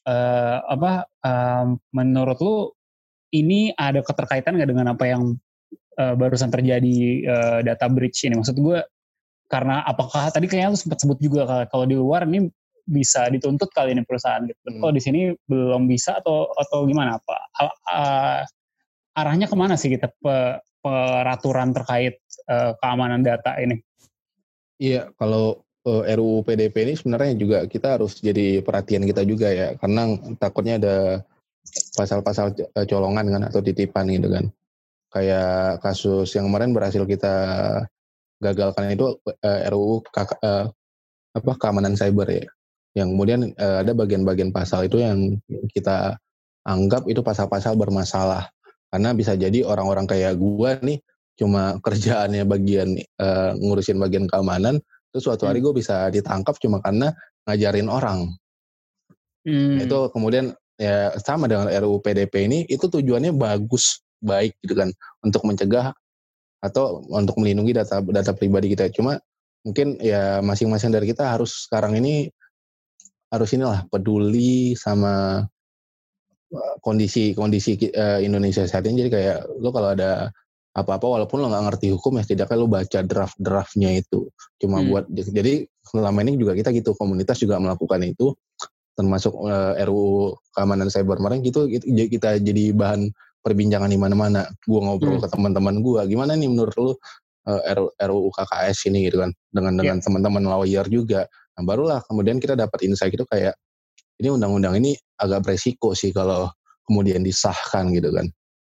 Uh, 0.04 0.58
apa 0.68 0.92
um, 1.24 1.80
menurut 1.96 2.36
lu 2.44 2.56
ini 3.32 3.72
ada 3.80 4.04
keterkaitan 4.04 4.60
nggak 4.60 4.70
dengan 4.76 4.92
apa 4.92 5.08
yang 5.08 5.40
uh, 5.96 6.14
barusan 6.18 6.52
terjadi 6.52 6.98
uh, 7.30 7.60
data 7.62 7.86
breach 7.88 8.26
ini? 8.26 8.36
Maksud 8.36 8.58
gue 8.58 8.82
karena 9.48 9.86
apakah 9.86 10.34
tadi 10.34 10.50
kayaknya 10.50 10.74
lu 10.74 10.80
sempat 10.80 10.98
sebut 11.00 11.22
juga 11.22 11.70
kalau 11.70 11.86
di 11.86 11.94
luar 11.94 12.26
ini 12.26 12.50
bisa 12.84 13.32
dituntut 13.32 13.72
kali 13.72 13.96
ini 13.96 14.04
perusahaan 14.04 14.44
gitu. 14.44 14.60
Hmm. 14.68 14.82
Kalau 14.82 14.94
di 14.94 15.02
sini 15.02 15.20
belum 15.48 15.88
bisa 15.88 16.20
atau 16.20 16.52
atau 16.58 16.84
gimana 16.90 17.16
Pak? 17.22 17.42
Uh, 17.88 18.42
arahnya 19.14 19.48
ke 19.50 19.56
mana 19.58 19.78
sih 19.78 19.94
kita 19.94 20.10
pe, 20.10 20.60
peraturan 20.84 21.72
terkait 21.72 22.20
uh, 22.50 22.76
keamanan 22.82 23.24
data 23.24 23.56
ini? 23.62 23.80
Iya, 24.82 25.14
kalau 25.16 25.64
uh, 25.88 26.04
eh, 26.04 26.18
RUU 26.18 26.44
PDP 26.44 26.90
ini 26.90 26.94
sebenarnya 27.00 27.34
juga 27.40 27.58
kita 27.70 27.96
harus 27.96 28.20
jadi 28.20 28.60
perhatian 28.60 29.08
kita 29.08 29.24
juga 29.24 29.48
ya, 29.54 29.78
karena 29.80 30.18
takutnya 30.42 30.76
ada 30.82 30.98
pasal-pasal 31.96 32.54
colongan 32.90 33.26
kan 33.32 33.42
atau 33.48 33.64
titipan 33.64 34.12
gitu 34.12 34.28
kan. 34.28 34.46
Kayak 35.14 35.80
kasus 35.86 36.34
yang 36.34 36.50
kemarin 36.50 36.74
berhasil 36.74 37.06
kita 37.06 37.36
gagalkan 38.44 38.92
itu 38.92 39.16
uh, 39.24 39.32
eh, 39.40 39.72
RUU 39.72 40.04
uh, 40.04 40.28
eh, 40.44 40.66
apa 41.34 41.52
keamanan 41.56 41.96
cyber 41.96 42.28
ya 42.28 42.46
yang 42.94 43.16
kemudian 43.16 43.56
uh, 43.58 43.82
ada 43.82 43.96
bagian-bagian 43.96 44.54
pasal 44.54 44.86
itu 44.86 45.02
yang 45.02 45.40
kita 45.74 46.20
anggap 46.68 47.08
itu 47.10 47.26
pasal-pasal 47.26 47.74
bermasalah 47.74 48.52
karena 48.94 49.10
bisa 49.18 49.34
jadi 49.34 49.66
orang-orang 49.66 50.06
kayak 50.06 50.38
gua 50.38 50.78
nih 50.86 51.02
cuma 51.34 51.82
kerjaannya 51.82 52.46
bagian 52.46 52.94
uh, 53.18 53.58
ngurusin 53.58 53.98
bagian 53.98 54.30
keamanan 54.30 54.78
terus 55.10 55.26
suatu 55.26 55.50
hari 55.50 55.66
hmm. 55.66 55.66
gue 55.66 55.74
bisa 55.82 56.06
ditangkap 56.14 56.62
cuma 56.62 56.78
karena 56.78 57.10
ngajarin 57.50 57.90
orang 57.90 58.30
hmm. 59.42 59.82
itu 59.82 59.98
kemudian 60.14 60.54
ya 60.78 61.10
sama 61.18 61.50
dengan 61.50 61.74
RUU 61.74 62.06
PDP 62.06 62.46
ini 62.46 62.60
itu 62.70 62.86
tujuannya 62.86 63.34
bagus 63.34 64.06
baik 64.22 64.56
gitu 64.62 64.78
kan 64.78 64.90
untuk 65.26 65.42
mencegah 65.44 65.94
atau 66.64 67.04
untuk 67.12 67.36
melindungi 67.44 67.76
data 67.76 68.00
data 68.00 68.32
pribadi 68.32 68.72
kita. 68.72 68.88
Cuma 68.96 69.20
mungkin 69.68 70.00
ya 70.00 70.40
masing-masing 70.40 70.96
dari 70.96 71.12
kita 71.12 71.28
harus 71.28 71.68
sekarang 71.68 72.00
ini 72.00 72.32
harus 73.28 73.50
inilah 73.52 73.84
peduli 73.92 74.78
sama 74.80 75.44
kondisi 76.82 77.34
kondisi 77.34 77.78
uh, 77.94 78.22
Indonesia 78.22 78.64
saat 78.66 78.86
ini. 78.86 79.06
Jadi 79.06 79.12
kayak 79.12 79.38
lo 79.60 79.70
kalau 79.74 79.94
ada 79.96 80.30
apa-apa 80.74 81.06
walaupun 81.06 81.38
lo 81.42 81.54
nggak 81.54 81.66
ngerti 81.70 81.88
hukum 81.94 82.18
ya 82.18 82.26
setidaknya 82.26 82.58
lo 82.58 82.66
baca 82.66 83.00
draft 83.06 83.38
draftnya 83.38 83.94
itu 83.94 84.26
cuma 84.58 84.82
hmm. 84.82 84.90
buat 84.90 85.06
jadi 85.14 85.70
selama 85.86 86.26
ini 86.26 86.34
juga 86.42 86.58
kita 86.58 86.74
gitu 86.74 86.98
komunitas 86.98 87.38
juga 87.38 87.62
melakukan 87.62 88.02
itu 88.02 88.34
termasuk 88.98 89.38
uh, 89.38 89.78
eh, 89.78 89.86
RUU 89.86 90.34
keamanan 90.54 90.90
cyber 90.90 91.22
kemarin 91.22 91.46
gitu 91.46 91.70
kita 92.10 92.42
jadi 92.42 92.74
bahan 92.74 93.10
perbincangan 93.44 93.92
di 93.92 94.00
mana-mana. 94.00 94.48
Gue 94.64 94.80
ngobrol 94.80 95.20
hmm. 95.20 95.24
ke 95.26 95.28
teman-teman 95.30 95.84
gue, 95.84 96.02
gimana 96.08 96.34
nih 96.40 96.48
menurut 96.48 96.74
lu 96.80 96.90
uh, 96.90 96.96
eh, 97.68 98.08
RUU 98.08 98.32
KKS 98.32 98.88
ini 98.90 99.12
gitu 99.12 99.20
kan, 99.22 99.36
dengan 99.52 99.76
dengan 99.76 99.98
yeah. 100.00 100.06
teman-teman 100.06 100.44
lawyer 100.48 100.86
juga. 100.88 101.28
Nah 101.60 101.64
barulah 101.68 102.00
kemudian 102.08 102.40
kita 102.40 102.56
dapat 102.58 102.88
insight 102.88 103.14
itu 103.14 103.28
kayak 103.28 103.54
ini 104.20 104.28
undang-undang 104.30 104.78
ini 104.78 104.98
agak 105.18 105.46
beresiko 105.46 105.96
sih 105.98 106.12
kalau 106.14 106.52
kemudian 106.86 107.24
disahkan 107.24 107.90
gitu 107.96 108.12
kan. 108.12 108.28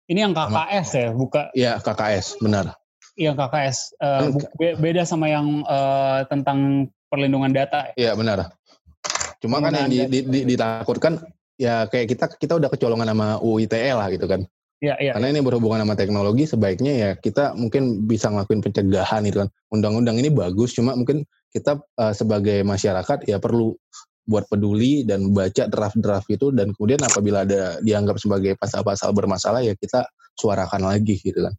Ini 0.08 0.24
yang 0.24 0.34
KKS 0.34 0.90
ya, 0.96 1.08
buka? 1.12 1.52
Iya 1.52 1.84
KKS, 1.84 2.40
benar. 2.40 2.72
Yang 3.20 3.36
KKS, 3.44 3.78
uh, 4.00 4.32
beda 4.80 5.04
sama 5.04 5.28
yang 5.28 5.68
uh, 5.68 6.24
tentang 6.32 6.88
perlindungan 7.12 7.52
data. 7.52 7.92
Iya 8.00 8.16
benar. 8.16 8.56
Cuma 9.44 9.60
kan 9.60 9.76
yang 9.76 9.92
di, 9.92 10.08
di, 10.08 10.20
di, 10.24 10.40
ditakutkan 10.48 11.20
ya 11.60 11.90
kayak 11.92 12.08
kita 12.14 12.26
kita 12.40 12.54
udah 12.56 12.70
kecolongan 12.72 13.10
sama 13.12 13.28
UITE 13.44 13.92
lah 13.92 14.08
gitu 14.14 14.26
kan. 14.30 14.48
Ya, 14.78 14.94
ya, 15.02 15.18
Karena 15.18 15.34
ini 15.34 15.42
berhubungan 15.42 15.82
sama 15.82 15.98
teknologi, 15.98 16.46
sebaiknya 16.46 16.94
ya 16.94 17.10
kita 17.18 17.58
mungkin 17.58 18.06
bisa 18.06 18.30
ngelakuin 18.30 18.62
pencegahan 18.62 19.26
itu 19.26 19.42
kan. 19.42 19.50
Undang-undang 19.74 20.22
ini 20.22 20.30
bagus, 20.30 20.78
cuma 20.78 20.94
mungkin 20.94 21.26
kita 21.50 21.82
uh, 21.98 22.14
sebagai 22.14 22.62
masyarakat 22.62 23.26
ya 23.26 23.42
perlu 23.42 23.74
buat 24.28 24.46
peduli 24.52 25.08
dan 25.08 25.32
baca 25.32 25.72
draft-draft 25.72 26.28
itu 26.28 26.52
dan 26.52 26.76
kemudian 26.76 27.00
apabila 27.00 27.48
ada 27.48 27.80
dianggap 27.80 28.20
sebagai 28.20 28.60
pasal-pasal 28.60 29.16
bermasalah 29.16 29.64
ya 29.64 29.74
kita 29.74 30.04
suarakan 30.36 30.92
lagi 30.92 31.18
gitu 31.24 31.48
kan. 31.48 31.56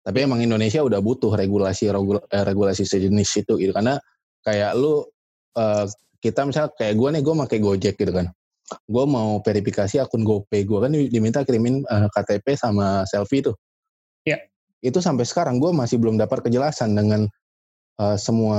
Tapi 0.00 0.28
emang 0.28 0.40
Indonesia 0.44 0.80
udah 0.84 1.00
butuh 1.00 1.32
regulasi 1.32 1.88
eh, 1.88 2.44
regulasi 2.44 2.84
sejenis 2.84 3.44
itu 3.44 3.56
gitu 3.56 3.72
karena 3.72 3.96
kayak 4.44 4.76
lu 4.76 5.04
uh, 5.56 5.84
kita 6.20 6.44
misalnya 6.44 6.72
kayak 6.76 6.94
gue 6.96 7.08
nih 7.16 7.22
gue 7.24 7.34
pakai 7.36 7.58
Gojek 7.60 7.94
gitu 8.00 8.12
kan 8.12 8.28
gue 8.86 9.04
mau 9.06 9.42
verifikasi 9.42 9.98
akun 9.98 10.22
GoPay 10.22 10.62
gue 10.62 10.78
kan 10.78 10.92
diminta 10.92 11.42
kirimin 11.42 11.82
uh, 11.90 12.06
eh, 12.06 12.08
KTP 12.12 12.54
sama 12.54 13.02
selfie 13.08 13.42
tuh. 13.42 13.56
Iya. 14.22 14.38
Itu 14.80 15.02
sampai 15.02 15.26
sekarang 15.26 15.58
gue 15.58 15.74
masih 15.74 15.98
belum 15.98 16.16
dapat 16.16 16.46
kejelasan 16.46 16.94
dengan 16.94 17.26
uh, 18.00 18.16
semua 18.16 18.58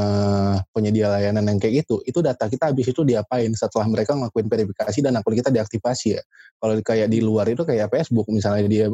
penyedia 0.70 1.10
layanan 1.10 1.50
yang 1.50 1.58
kayak 1.58 1.84
gitu. 1.84 2.06
Itu 2.06 2.22
data 2.22 2.46
kita 2.46 2.70
habis 2.70 2.86
itu 2.94 3.02
diapain 3.02 3.50
setelah 3.58 3.90
mereka 3.90 4.14
ngelakuin 4.14 4.48
verifikasi 4.48 5.00
dan 5.02 5.18
akun 5.18 5.34
kita 5.34 5.50
diaktifasi 5.50 6.22
ya. 6.22 6.22
Kalau 6.62 6.78
kayak 6.78 7.10
di 7.10 7.20
luar 7.26 7.50
itu 7.50 7.66
kayak 7.66 7.90
Facebook 7.90 8.30
misalnya 8.30 8.70
dia 8.70 8.86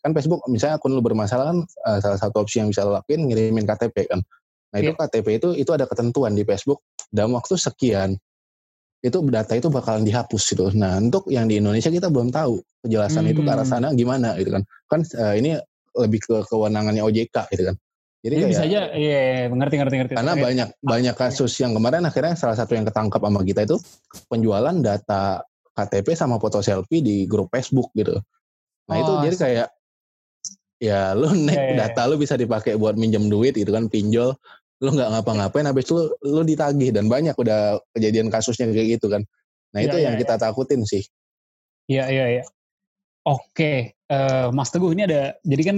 kan 0.00 0.14
Facebook 0.14 0.40
misalnya 0.46 0.78
akun 0.78 0.94
lu 0.94 1.02
bermasalah 1.04 1.52
kan 1.52 1.58
uh, 1.84 1.98
salah 2.00 2.18
satu 2.18 2.46
opsi 2.46 2.64
yang 2.64 2.70
bisa 2.72 2.86
lo 2.86 2.96
lakuin 2.96 3.28
ngirimin 3.28 3.68
KTP 3.68 4.08
kan. 4.08 4.24
Nah 4.70 4.78
itu 4.80 4.94
yeah. 4.94 5.06
KTP 5.06 5.26
itu 5.36 5.48
itu 5.58 5.70
ada 5.74 5.84
ketentuan 5.84 6.32
di 6.32 6.46
Facebook 6.46 6.80
dalam 7.10 7.36
waktu 7.36 7.58
sekian 7.58 8.16
itu 9.00 9.16
data 9.32 9.56
itu 9.56 9.66
bakalan 9.72 10.04
dihapus 10.06 10.42
gitu. 10.54 10.70
Nah 10.76 11.00
untuk 11.00 11.26
yang 11.26 11.50
di 11.50 11.58
Indonesia 11.58 11.90
kita 11.90 12.12
belum 12.12 12.30
tahu 12.30 12.60
kejelasan 12.86 13.26
hmm. 13.26 13.32
itu 13.34 13.40
ke 13.42 13.50
arah 13.50 13.66
hmm. 13.66 13.72
sana 13.72 13.88
gimana 13.92 14.38
gitu 14.38 14.54
kan. 14.54 14.62
Kan 14.86 15.00
uh, 15.18 15.34
ini 15.34 15.58
lebih 15.98 16.22
ke 16.22 16.46
kewenangannya 16.46 17.02
OJK 17.02 17.50
gitu 17.50 17.74
kan. 17.74 17.76
Jadi 18.20 18.34
kayak, 18.36 18.50
bisa 18.52 18.62
aja, 18.68 18.80
iya, 18.92 19.18
iya 19.32 19.44
mengerti, 19.48 19.80
ngerti, 19.80 19.96
ngerti. 19.96 20.12
Karena 20.12 20.36
banyak 20.36 20.68
banyak 20.84 21.14
kasus 21.16 21.56
yang 21.56 21.72
kemarin 21.72 22.04
akhirnya 22.04 22.36
salah 22.36 22.52
satu 22.52 22.76
yang 22.76 22.84
ketangkap 22.84 23.16
sama 23.16 23.40
kita 23.40 23.64
itu 23.64 23.80
penjualan 24.28 24.76
data 24.76 25.40
KTP 25.72 26.12
sama 26.12 26.36
foto 26.36 26.60
selfie 26.60 27.00
di 27.00 27.24
grup 27.24 27.48
Facebook 27.48 27.88
gitu. 27.96 28.20
Nah 28.92 28.94
oh, 28.94 29.00
itu 29.00 29.12
jadi 29.24 29.36
kayak 29.40 29.68
ya 30.80 31.12
lu 31.12 31.28
nek 31.32 31.54
yeah, 31.54 31.66
yeah. 31.76 31.78
data 31.88 32.08
lu 32.08 32.16
bisa 32.16 32.34
dipakai 32.40 32.76
buat 32.80 32.96
minjem 32.96 33.28
duit 33.28 33.52
gitu 33.52 33.68
kan 33.68 33.86
pinjol 33.92 34.32
lu 34.80 34.90
nggak 34.96 35.12
ngapa-ngapain 35.12 35.68
habis 35.68 35.84
itu 35.84 36.08
lu, 36.24 36.40
ditagih 36.40 36.88
dan 36.88 37.04
banyak 37.04 37.36
udah 37.36 37.76
kejadian 37.92 38.32
kasusnya 38.32 38.72
kayak 38.72 38.96
gitu 38.96 39.12
kan 39.12 39.22
nah 39.76 39.84
itu 39.84 40.00
ya, 40.00 40.08
yang 40.08 40.16
ya, 40.16 40.20
kita 40.24 40.40
takutin 40.40 40.80
sih 40.88 41.04
iya 41.84 42.08
iya 42.08 42.40
iya 42.40 42.44
oke 43.28 43.92
uh, 44.08 44.48
Mas 44.56 44.72
Teguh 44.72 44.96
ini 44.96 45.04
ada 45.04 45.36
jadi 45.44 45.62
kan 45.68 45.76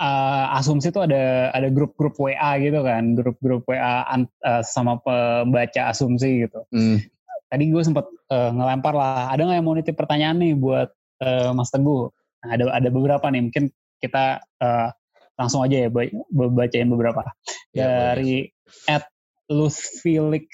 uh, 0.00 0.56
asumsi 0.56 0.92
itu 0.92 1.00
ada 1.00 1.50
ada 1.52 1.68
grup-grup 1.72 2.16
WA 2.20 2.60
gitu 2.60 2.80
kan. 2.84 3.16
Grup-grup 3.16 3.64
WA 3.68 4.04
uh, 4.04 4.62
sama 4.62 5.00
pembaca 5.00 5.90
asumsi 5.90 6.46
gitu. 6.48 6.62
Hmm. 6.72 7.00
tadi 7.46 7.70
gue 7.70 7.78
sempat 7.78 8.10
uh, 8.34 8.50
ngelempar 8.50 8.94
lah. 8.94 9.30
Ada 9.30 9.46
nggak 9.46 9.56
yang 9.62 9.66
mau 9.66 9.76
nitip 9.78 9.94
pertanyaan 9.94 10.36
nih 10.42 10.54
buat 10.58 10.90
uh, 11.22 11.50
Mas 11.54 11.70
Teguh. 11.70 12.10
Nah, 12.42 12.48
ada 12.58 12.64
ada 12.74 12.88
beberapa 12.90 13.26
nih. 13.30 13.42
Mungkin 13.48 13.70
kita 14.02 14.42
uh, 14.60 14.88
langsung 15.38 15.62
aja 15.62 15.86
ya 15.86 15.88
bacain 16.32 16.90
beberapa. 16.90 17.22
Ya, 17.70 18.12
dari 18.12 18.50
at 18.90 19.06
Lutfilik 19.46 20.50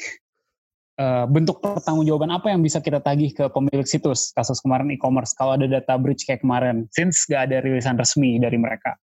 uh, 1.01 1.25
bentuk 1.25 1.65
pertanggungjawaban 1.65 2.29
apa 2.29 2.53
yang 2.53 2.61
bisa 2.61 2.85
kita 2.85 3.01
tagih 3.01 3.33
ke 3.33 3.49
pemilik 3.49 3.89
situs 3.89 4.37
kasus 4.37 4.61
kemarin 4.61 4.93
e-commerce? 4.93 5.33
Kalau 5.33 5.57
ada 5.57 5.65
data 5.65 5.97
breach 5.97 6.29
kayak 6.29 6.45
kemarin 6.45 6.93
since 6.93 7.25
gak 7.25 7.49
ada 7.49 7.65
rilisan 7.65 7.97
resmi 7.97 8.37
dari 8.37 8.61
mereka 8.61 9.01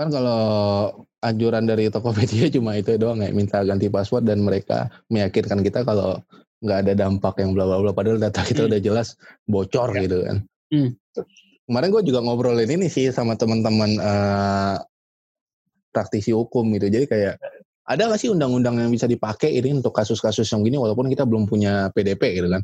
kan 0.00 0.08
kalau 0.08 0.40
anjuran 1.20 1.68
dari 1.68 1.92
Tokopedia 1.92 2.48
cuma 2.56 2.80
itu 2.80 2.96
doang 2.96 3.20
ya 3.20 3.28
minta 3.30 3.60
ganti 3.60 3.92
password 3.92 4.24
dan 4.24 4.40
mereka 4.40 4.88
meyakinkan 5.12 5.60
kita 5.60 5.84
kalau 5.84 6.16
nggak 6.60 6.78
ada 6.88 6.92
dampak 6.96 7.40
yang 7.40 7.56
bla 7.56 7.64
bla 7.64 7.80
bla 7.80 7.92
padahal 7.92 8.20
data 8.20 8.40
kita 8.44 8.64
hmm. 8.64 8.70
udah 8.72 8.80
jelas 8.80 9.16
bocor 9.48 9.92
ya. 9.96 10.00
gitu 10.08 10.18
kan. 10.24 10.36
Hmm. 10.72 10.90
Kemarin 11.70 11.88
gue 11.94 12.02
juga 12.10 12.20
ngobrolin 12.24 12.68
ini 12.68 12.90
sih 12.90 13.14
sama 13.14 13.38
teman-teman 13.38 13.96
uh, 14.02 14.76
praktisi 15.94 16.34
hukum 16.34 16.66
gitu. 16.74 16.90
Jadi 16.90 17.06
kayak 17.06 17.34
ada 17.86 18.02
nggak 18.06 18.20
sih 18.20 18.30
undang-undang 18.30 18.78
yang 18.78 18.90
bisa 18.90 19.06
dipakai 19.06 19.50
ini 19.54 19.78
untuk 19.78 19.94
kasus-kasus 19.94 20.46
yang 20.50 20.62
gini 20.62 20.78
walaupun 20.78 21.10
kita 21.10 21.22
belum 21.26 21.46
punya 21.46 21.88
PDP 21.94 22.42
gitu 22.42 22.48
kan. 22.50 22.62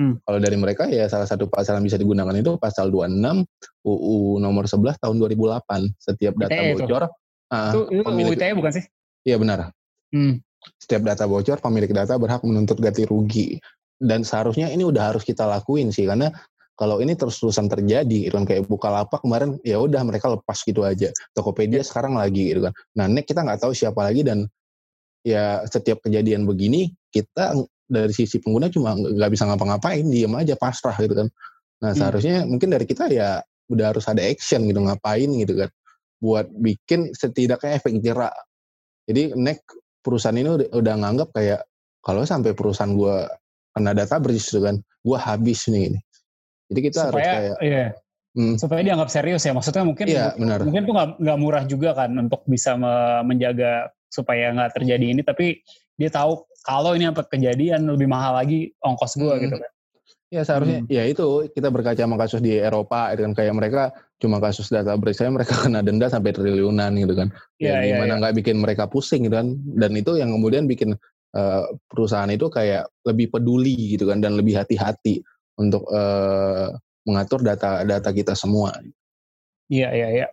Hmm. 0.00 0.16
Kalau 0.24 0.38
dari 0.40 0.56
mereka 0.56 0.88
ya 0.88 1.04
salah 1.12 1.28
satu 1.28 1.44
pasal 1.52 1.76
yang 1.76 1.84
bisa 1.84 2.00
digunakan 2.00 2.32
itu 2.32 2.56
pasal 2.56 2.88
26 2.88 3.44
UU 3.84 4.40
nomor 4.40 4.64
11 4.64 4.96
tahun 4.96 5.16
2008. 5.20 5.92
Setiap 6.00 6.34
data 6.40 6.56
ITE 6.56 6.72
bocor. 6.80 7.02
Itu, 7.04 7.52
uh, 7.52 7.68
itu, 7.68 7.80
itu 7.92 8.02
pemilik, 8.08 8.38
bukan 8.56 8.72
sih? 8.80 8.84
Iya 9.28 9.36
benar. 9.36 9.76
Hmm. 10.08 10.40
Setiap 10.80 11.04
data 11.04 11.28
bocor, 11.28 11.60
pemilik 11.60 11.92
data 11.92 12.16
berhak 12.16 12.40
menuntut 12.48 12.80
ganti 12.80 13.04
rugi. 13.04 13.60
Dan 14.00 14.24
seharusnya 14.24 14.72
ini 14.72 14.88
udah 14.88 15.12
harus 15.12 15.20
kita 15.20 15.44
lakuin 15.44 15.92
sih, 15.92 16.08
karena 16.08 16.32
kalau 16.72 17.04
ini 17.04 17.12
terus-terusan 17.12 17.68
terjadi, 17.68 18.32
gitu 18.32 18.40
kan 18.40 18.48
kayak 18.48 18.64
lapak 18.64 19.20
kemarin, 19.20 19.60
ya 19.60 19.76
udah 19.76 20.00
mereka 20.00 20.32
lepas 20.32 20.64
gitu 20.64 20.80
aja. 20.80 21.12
Tokopedia 21.36 21.80
ya. 21.80 21.84
sekarang 21.84 22.16
lagi, 22.16 22.56
gitu 22.56 22.64
kan. 22.64 22.72
Nah, 22.96 23.04
next 23.12 23.28
kita 23.28 23.44
nggak 23.44 23.60
tahu 23.60 23.76
siapa 23.76 24.00
lagi 24.00 24.24
dan 24.24 24.48
ya 25.20 25.60
setiap 25.68 26.00
kejadian 26.00 26.48
begini 26.48 26.96
kita 27.12 27.52
dari 27.90 28.14
sisi 28.14 28.38
pengguna 28.38 28.70
cuma 28.70 28.94
nggak 28.94 29.30
bisa 29.34 29.50
ngapa-ngapain, 29.50 30.06
diem 30.06 30.30
aja 30.38 30.54
pasrah 30.54 30.94
gitu 31.02 31.26
kan. 31.26 31.28
Nah, 31.82 31.90
hmm. 31.90 31.98
seharusnya 31.98 32.36
mungkin 32.46 32.70
dari 32.70 32.86
kita 32.86 33.10
ya 33.10 33.42
udah 33.70 33.94
harus 33.94 34.06
ada 34.06 34.22
action 34.22 34.66
gitu 34.66 34.82
ngapain 34.82 35.30
gitu 35.30 35.54
kan 35.54 35.70
buat 36.20 36.46
bikin 36.52 37.10
setidaknya 37.16 37.80
efek 37.80 37.98
jerak. 38.04 38.34
Jadi 39.08 39.34
next 39.34 39.66
perusahaan 40.04 40.36
ini 40.36 40.48
udah, 40.48 40.68
udah 40.76 40.94
nganggap 41.00 41.28
kayak 41.32 41.60
kalau 42.04 42.22
sampai 42.24 42.52
perusahaan 42.52 42.92
gue 42.92 43.28
kena 43.72 43.92
data 43.96 44.20
breach 44.20 44.52
gitu 44.52 44.60
kan, 44.60 44.76
gue 44.80 45.18
habis 45.18 45.66
nih. 45.68 45.96
Jadi 46.70 46.80
kita 46.86 47.08
supaya, 47.08 47.10
harus 47.10 47.26
kayak 47.26 47.56
iya. 47.64 47.86
Hmm. 48.30 48.54
supaya 48.54 48.80
dianggap 48.86 49.10
serius 49.10 49.42
ya. 49.42 49.52
Maksudnya 49.56 49.82
mungkin 49.82 50.06
iya, 50.06 50.30
benar. 50.36 50.62
mungkin 50.62 50.86
tuh 50.86 50.94
nggak 50.94 51.38
murah 51.40 51.64
juga 51.66 51.96
kan 51.96 52.14
untuk 52.14 52.46
bisa 52.46 52.78
me 52.78 53.24
menjaga 53.26 53.90
supaya 54.06 54.54
nggak 54.54 54.70
terjadi 54.76 55.06
ini. 55.16 55.22
Tapi 55.24 55.60
dia 55.98 56.10
tahu 56.12 56.46
kalau 56.64 56.92
ini 56.92 57.08
apa 57.08 57.24
kejadian 57.24 57.88
lebih 57.88 58.08
mahal 58.10 58.36
lagi 58.36 58.72
ongkos 58.84 59.16
gue 59.16 59.32
hmm. 59.32 59.42
gitu 59.48 59.56
kan. 59.60 59.72
Ya 60.30 60.46
seharusnya 60.46 60.86
hmm. 60.86 60.90
ya 60.90 61.02
itu 61.10 61.26
kita 61.50 61.74
berkaca 61.74 61.98
sama 61.98 62.14
kasus 62.14 62.38
di 62.38 62.54
Eropa 62.54 63.10
dengan 63.18 63.34
kayak 63.34 63.54
mereka 63.56 63.82
cuma 64.22 64.38
kasus 64.38 64.70
data 64.70 64.94
breach 64.94 65.18
saya 65.18 65.32
mereka 65.36 65.58
kena 65.58 65.82
denda 65.82 66.06
sampai 66.06 66.30
triliunan 66.30 66.94
gitu 66.94 67.14
kan. 67.18 67.28
Ya, 67.58 67.82
ya 67.82 67.94
gimana 67.96 68.14
iya. 68.14 68.20
nggak 68.22 68.32
ya. 68.34 68.38
bikin 68.38 68.56
mereka 68.62 68.84
pusing 68.86 69.26
gitu 69.26 69.36
kan 69.40 69.58
dan 69.78 69.92
itu 69.98 70.14
yang 70.20 70.30
kemudian 70.30 70.70
bikin 70.70 70.94
uh, 71.34 71.64
perusahaan 71.90 72.30
itu 72.30 72.46
kayak 72.46 72.86
lebih 73.06 73.32
peduli 73.34 73.98
gitu 73.98 74.06
kan 74.06 74.22
dan 74.22 74.38
lebih 74.38 74.54
hati-hati 74.54 75.24
untuk 75.58 75.82
uh, 75.90 76.70
mengatur 77.04 77.42
data-data 77.42 78.10
kita 78.14 78.38
semua. 78.38 78.76
Iya 79.70 79.90
iya 79.94 80.08
iya. 80.14 80.26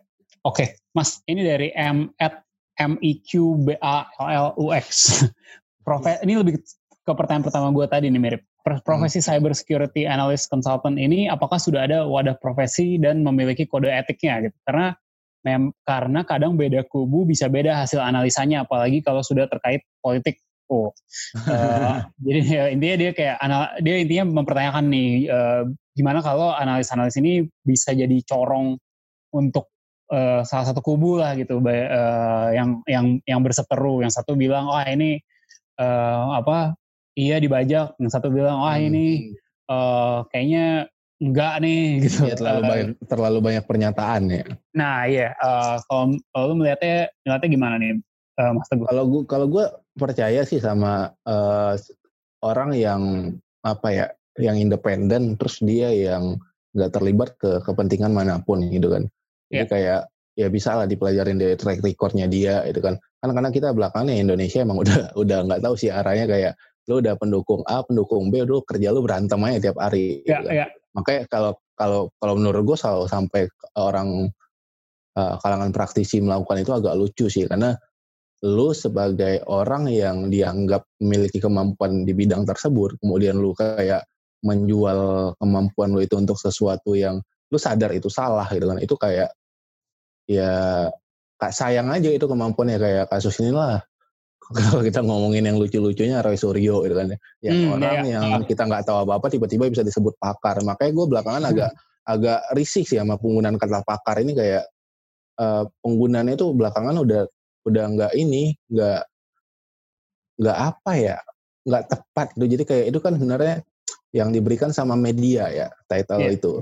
Oke, 0.46 0.80
Mas, 0.96 1.20
ini 1.28 1.44
dari 1.44 1.74
M 1.76 2.14
at 2.22 2.46
M 2.80 2.96
I 3.02 3.20
Q 3.20 3.58
B 3.66 3.76
A 3.82 4.08
L 4.22 4.54
U 4.56 4.72
X. 4.72 5.22
Profe 5.88 6.20
ini 6.20 6.36
lebih 6.36 6.60
ke 7.08 7.12
pertanyaan 7.16 7.48
pertama 7.48 7.72
gue 7.72 7.88
tadi 7.88 8.12
nih 8.12 8.20
mirip. 8.20 8.44
Profesi 8.84 9.24
hmm. 9.24 9.28
cyber 9.32 9.56
security 9.56 10.04
analyst 10.04 10.52
consultant 10.52 11.00
ini 11.00 11.32
apakah 11.32 11.56
sudah 11.56 11.88
ada 11.88 12.04
wadah 12.04 12.36
profesi 12.36 13.00
dan 13.00 13.24
memiliki 13.24 13.64
kode 13.64 13.88
etiknya 13.88 14.52
gitu? 14.52 14.58
Karena 14.68 14.92
mem 15.48 15.72
karena 15.88 16.28
kadang 16.28 16.60
beda 16.60 16.84
kubu 16.92 17.24
bisa 17.24 17.48
beda 17.48 17.80
hasil 17.80 18.04
analisanya 18.04 18.68
apalagi 18.68 19.00
kalau 19.00 19.24
sudah 19.24 19.48
terkait 19.48 19.88
politik. 20.04 20.44
Oh. 20.68 20.92
Uh, 21.48 22.04
jadi 22.28 22.42
ya, 22.44 22.64
intinya 22.76 22.96
dia 23.00 23.12
kayak 23.16 23.36
anal 23.40 23.72
dia 23.80 23.96
intinya 24.04 24.44
mempertanyakan 24.44 24.92
nih 24.92 25.32
uh, 25.32 25.64
gimana 25.96 26.20
kalau 26.20 26.52
analis-analis 26.52 27.16
ini 27.16 27.48
bisa 27.64 27.96
jadi 27.96 28.20
corong 28.28 28.76
untuk 29.32 29.72
uh, 30.12 30.44
salah 30.44 30.68
satu 30.68 30.84
kubu 30.84 31.24
lah 31.24 31.40
gitu. 31.40 31.64
Uh, 31.64 32.52
yang 32.52 32.84
yang 32.84 33.24
yang 33.24 33.40
berseteru. 33.40 34.04
Yang 34.04 34.20
satu 34.20 34.36
bilang 34.36 34.68
oh 34.68 34.84
ini 34.84 35.24
uh, 35.78 36.38
apa 36.38 36.78
iya 37.18 37.42
dibajak. 37.42 37.98
Yang 37.98 38.12
satu 38.12 38.30
bilang 38.30 38.62
wah 38.62 38.78
hmm. 38.78 38.88
ini 38.90 39.06
uh, 39.72 40.26
kayaknya 40.30 40.92
enggak 41.18 41.54
nih 41.66 41.82
gitu 42.06 42.30
ya, 42.30 42.36
terlalu 42.38 42.62
banyak 42.62 42.90
terlalu 43.10 43.38
banyak 43.42 43.64
pernyataan 43.66 44.22
ya. 44.30 44.46
Nah 44.78 44.98
iya 45.10 45.34
uh, 45.42 45.82
kalau 45.90 46.18
kalau 46.34 46.46
lu 46.54 46.56
melihatnya 46.62 47.10
melihatnya 47.26 47.50
gimana 47.50 47.76
nih 47.82 47.92
uh, 48.38 48.52
Mas 48.54 48.70
Teguh? 48.70 48.86
Kalau 48.86 49.04
gua 49.10 49.22
kalau 49.26 49.48
gue 49.50 49.66
percaya 49.98 50.42
sih 50.46 50.62
sama 50.62 51.10
uh, 51.26 51.74
orang 52.46 52.78
yang 52.78 53.02
apa 53.66 53.88
ya 53.90 54.06
yang 54.38 54.62
independen 54.62 55.34
terus 55.36 55.58
dia 55.66 55.90
yang 55.90 56.38
nggak 56.78 56.94
terlibat 56.94 57.34
ke 57.42 57.58
kepentingan 57.66 58.14
mana 58.14 58.38
pun 58.46 58.62
gitu 58.70 58.94
kan. 58.94 59.10
Jadi 59.50 59.58
yeah. 59.58 59.68
kayak 59.68 60.02
ya 60.38 60.48
bisa 60.54 60.78
lah 60.78 60.86
dipelajarin 60.86 61.42
dari 61.42 61.58
track 61.58 61.82
recordnya 61.82 62.30
dia 62.30 62.62
itu 62.70 62.78
kan 62.78 63.02
kan 63.18 63.30
karena 63.34 63.50
kita 63.50 63.74
belakangnya 63.74 64.16
Indonesia 64.18 64.62
emang 64.62 64.80
udah 64.84 65.14
udah 65.18 65.38
nggak 65.50 65.62
tahu 65.64 65.74
sih 65.78 65.90
arahnya 65.90 66.26
kayak 66.30 66.54
lu 66.88 67.04
udah 67.04 67.20
pendukung 67.20 67.62
A, 67.68 67.84
pendukung 67.84 68.32
B, 68.32 68.48
lu 68.48 68.64
kerja 68.64 68.96
lu 68.96 69.04
berantem 69.04 69.44
aja 69.44 69.60
tiap 69.70 69.78
hari. 69.78 70.24
Ya, 70.24 70.40
gitu. 70.40 70.50
ya. 70.56 70.66
Makanya 70.96 71.28
kalau 71.28 71.52
kalau 71.76 72.02
kalau 72.18 72.34
menurut 72.40 72.64
gue 72.64 72.78
selalu 72.80 73.06
sampai 73.12 73.44
orang 73.76 74.32
uh, 75.20 75.36
kalangan 75.44 75.76
praktisi 75.76 76.24
melakukan 76.24 76.64
itu 76.64 76.72
agak 76.72 76.96
lucu 76.96 77.28
sih 77.28 77.44
karena 77.46 77.76
lu 78.46 78.72
sebagai 78.72 79.44
orang 79.50 79.90
yang 79.92 80.32
dianggap 80.32 80.86
memiliki 81.02 81.42
kemampuan 81.42 82.06
di 82.08 82.14
bidang 82.14 82.48
tersebut, 82.48 83.02
kemudian 83.02 83.42
lu 83.42 83.52
kayak 83.52 84.06
menjual 84.46 85.34
kemampuan 85.42 85.92
lu 85.92 86.06
itu 86.06 86.16
untuk 86.16 86.38
sesuatu 86.38 86.94
yang 86.94 87.20
lu 87.50 87.58
sadar 87.58 87.92
itu 87.92 88.08
salah 88.08 88.48
gitu 88.48 88.70
kan. 88.70 88.80
Itu 88.80 88.96
kayak 88.96 89.34
ya 90.30 90.88
kayak 91.38 91.54
sayang 91.54 91.88
aja 91.94 92.10
itu 92.10 92.26
kemampuannya 92.26 92.78
kayak 92.82 93.06
kasus 93.14 93.38
inilah 93.40 93.82
kalau 94.58 94.80
kita 94.80 95.04
ngomongin 95.04 95.44
yang 95.44 95.60
lucu-lucunya 95.60 96.24
Roy 96.24 96.40
Suryo 96.40 96.88
gitu 96.88 96.96
kan 96.96 97.12
ya. 97.12 97.18
Yang 97.52 97.58
hmm, 97.60 97.74
orang 97.76 97.96
ya, 98.08 98.12
yang 98.16 98.26
kita 98.48 98.64
nggak 98.64 98.88
tahu 98.88 99.04
apa-apa 99.04 99.28
tiba-tiba 99.28 99.68
bisa 99.68 99.84
disebut 99.84 100.16
pakar. 100.16 100.64
Makanya 100.64 100.92
gue 100.96 101.06
belakangan 101.12 101.44
hmm. 101.44 101.52
agak 101.52 101.72
agak 102.08 102.40
risih 102.56 102.88
sih 102.88 102.96
sama 102.96 103.20
penggunaan 103.20 103.60
kata 103.60 103.84
pakar 103.84 104.24
ini 104.24 104.32
kayak 104.32 104.64
uh, 105.36 105.68
penggunaannya 105.84 106.40
itu 106.40 106.48
belakangan 106.56 106.96
udah 107.04 107.28
udah 107.68 107.84
nggak 107.92 108.14
ini 108.16 108.56
nggak 108.72 109.02
nggak 110.40 110.58
apa 110.58 110.92
ya 110.96 111.18
nggak 111.68 111.84
tepat 111.92 112.28
gitu 112.40 112.46
jadi 112.56 112.64
kayak 112.64 112.86
itu 112.96 113.00
kan 113.04 113.14
sebenarnya 113.20 113.56
yang 114.16 114.32
diberikan 114.32 114.72
sama 114.72 114.96
media 114.96 115.52
ya 115.52 115.68
title 115.92 116.24
yeah. 116.24 116.32
itu 116.32 116.54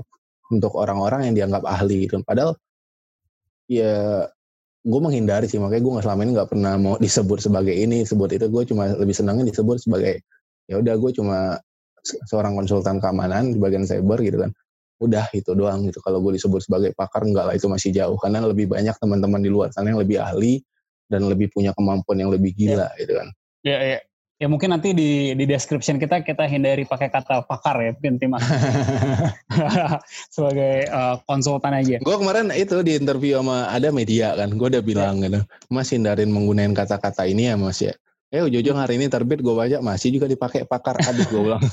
untuk 0.50 0.74
orang-orang 0.74 1.30
yang 1.30 1.34
dianggap 1.38 1.62
ahli 1.62 2.10
gitu 2.10 2.18
padahal 2.26 2.58
ya 3.70 4.26
gue 4.86 5.00
menghindari 5.02 5.50
sih 5.50 5.58
makanya 5.58 5.82
gue 5.82 5.92
nggak 5.98 6.06
selama 6.06 6.20
ini 6.22 6.32
nggak 6.38 6.50
pernah 6.54 6.72
mau 6.78 6.94
disebut 7.04 7.38
sebagai 7.42 7.74
ini 7.74 8.06
sebut 8.06 8.30
itu. 8.30 8.46
Gue 8.46 8.62
cuma 8.62 8.86
lebih 8.94 9.14
senangnya 9.14 9.50
disebut 9.50 9.82
sebagai 9.82 10.22
ya 10.70 10.78
udah 10.78 10.94
gue 10.94 11.10
cuma 11.14 11.58
seorang 12.30 12.54
konsultan 12.54 13.02
keamanan 13.02 13.50
di 13.50 13.58
bagian 13.58 13.82
cyber 13.82 14.22
gitu 14.22 14.38
kan. 14.46 14.50
Udah 15.02 15.26
itu 15.34 15.52
doang 15.52 15.84
gitu. 15.90 15.98
Kalau 16.00 16.22
gue 16.22 16.38
disebut 16.38 16.62
sebagai 16.62 16.94
pakar 16.94 17.26
enggak 17.26 17.50
lah 17.50 17.54
itu 17.58 17.66
masih 17.66 17.90
jauh. 17.90 18.16
Karena 18.16 18.46
lebih 18.46 18.70
banyak 18.70 18.94
teman-teman 18.96 19.42
di 19.42 19.50
luar 19.50 19.74
sana 19.74 19.90
yang 19.90 20.00
lebih 20.00 20.22
ahli 20.22 20.62
dan 21.10 21.26
lebih 21.26 21.50
punya 21.50 21.74
kemampuan 21.74 22.22
yang 22.22 22.30
lebih 22.30 22.54
gila 22.54 22.86
ya. 22.94 22.98
gitu 23.02 23.12
kan. 23.18 23.28
Ya 23.66 23.78
ya 23.82 23.98
Ya 24.36 24.52
mungkin 24.52 24.68
nanti 24.68 24.92
di 24.92 25.32
di 25.32 25.44
description 25.48 25.96
kita 25.96 26.20
kita 26.20 26.44
hindari 26.44 26.84
pakai 26.84 27.08
kata 27.08 27.48
pakar 27.48 27.80
ya 27.80 27.90
mungkin 27.96 28.20
tim 28.20 28.36
sebagai 30.34 30.92
uh, 30.92 31.16
konsultan 31.24 31.72
aja. 31.72 31.96
Gue 32.04 32.16
kemarin 32.20 32.52
itu 32.52 32.84
di 32.84 33.00
interview 33.00 33.40
sama 33.40 33.72
ada 33.72 33.88
media 33.88 34.36
kan, 34.36 34.52
gue 34.52 34.68
udah 34.76 34.84
bilang 34.84 35.24
ya. 35.24 35.32
gitu, 35.32 35.40
Mas 35.72 35.88
hindarin 35.88 36.28
menggunakan 36.28 36.76
kata-kata 36.76 37.24
ini 37.24 37.48
ya 37.48 37.56
Mas 37.56 37.80
ya. 37.80 37.96
Eh 38.28 38.44
ujung-ujung 38.44 38.76
hari 38.76 39.00
ini 39.00 39.08
terbit 39.08 39.40
gue 39.40 39.56
baca 39.56 39.80
masih 39.80 40.20
juga 40.20 40.28
dipakai 40.28 40.68
pakar 40.68 41.00
aduh 41.00 41.24
gue 41.24 41.40
bilang. 41.40 41.64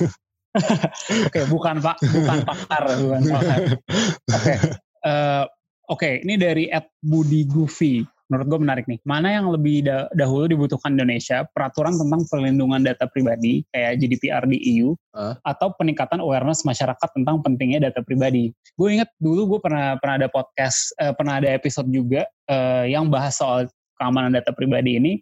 Oke, 1.27 1.43
bukan 1.49 1.81
pak, 1.81 1.97
bukan 1.99 2.39
pakar, 2.45 2.83
bukan 3.01 3.23
pakar. 3.25 3.59
Oke, 3.65 4.37
okay. 4.37 4.57
uh, 5.01 5.43
oke, 5.89 5.97
okay, 5.97 6.13
ini 6.21 6.37
dari 6.37 6.69
Ed 6.69 6.93
Budi 7.01 7.41
Gufi 7.49 8.05
menurut 8.33 8.49
gue 8.49 8.59
menarik 8.65 8.85
nih. 8.89 8.97
Mana 9.05 9.29
yang 9.29 9.53
lebih 9.53 9.85
da 9.85 10.09
dahulu 10.17 10.49
dibutuhkan 10.49 10.97
Indonesia, 10.97 11.45
peraturan 11.53 11.93
tentang 11.93 12.25
perlindungan 12.25 12.81
data 12.81 13.05
pribadi 13.05 13.61
kayak 13.69 14.01
GDPR 14.01 14.49
di 14.49 14.57
EU, 14.73 14.97
uh. 15.13 15.37
atau 15.45 15.69
peningkatan 15.77 16.17
awareness 16.17 16.65
masyarakat 16.65 17.09
tentang 17.13 17.45
pentingnya 17.45 17.93
data 17.93 18.01
pribadi. 18.01 18.49
Gue 18.73 18.97
inget 18.97 19.13
dulu 19.21 19.55
gue 19.55 19.59
pernah 19.61 19.93
pernah 20.01 20.25
ada 20.25 20.29
podcast, 20.33 20.89
uh, 20.97 21.13
pernah 21.13 21.37
ada 21.37 21.53
episode 21.53 21.93
juga 21.93 22.25
uh, 22.49 22.89
yang 22.89 23.13
bahas 23.13 23.37
soal 23.37 23.69
keamanan 24.01 24.33
data 24.33 24.49
pribadi 24.49 24.97
ini, 24.97 25.21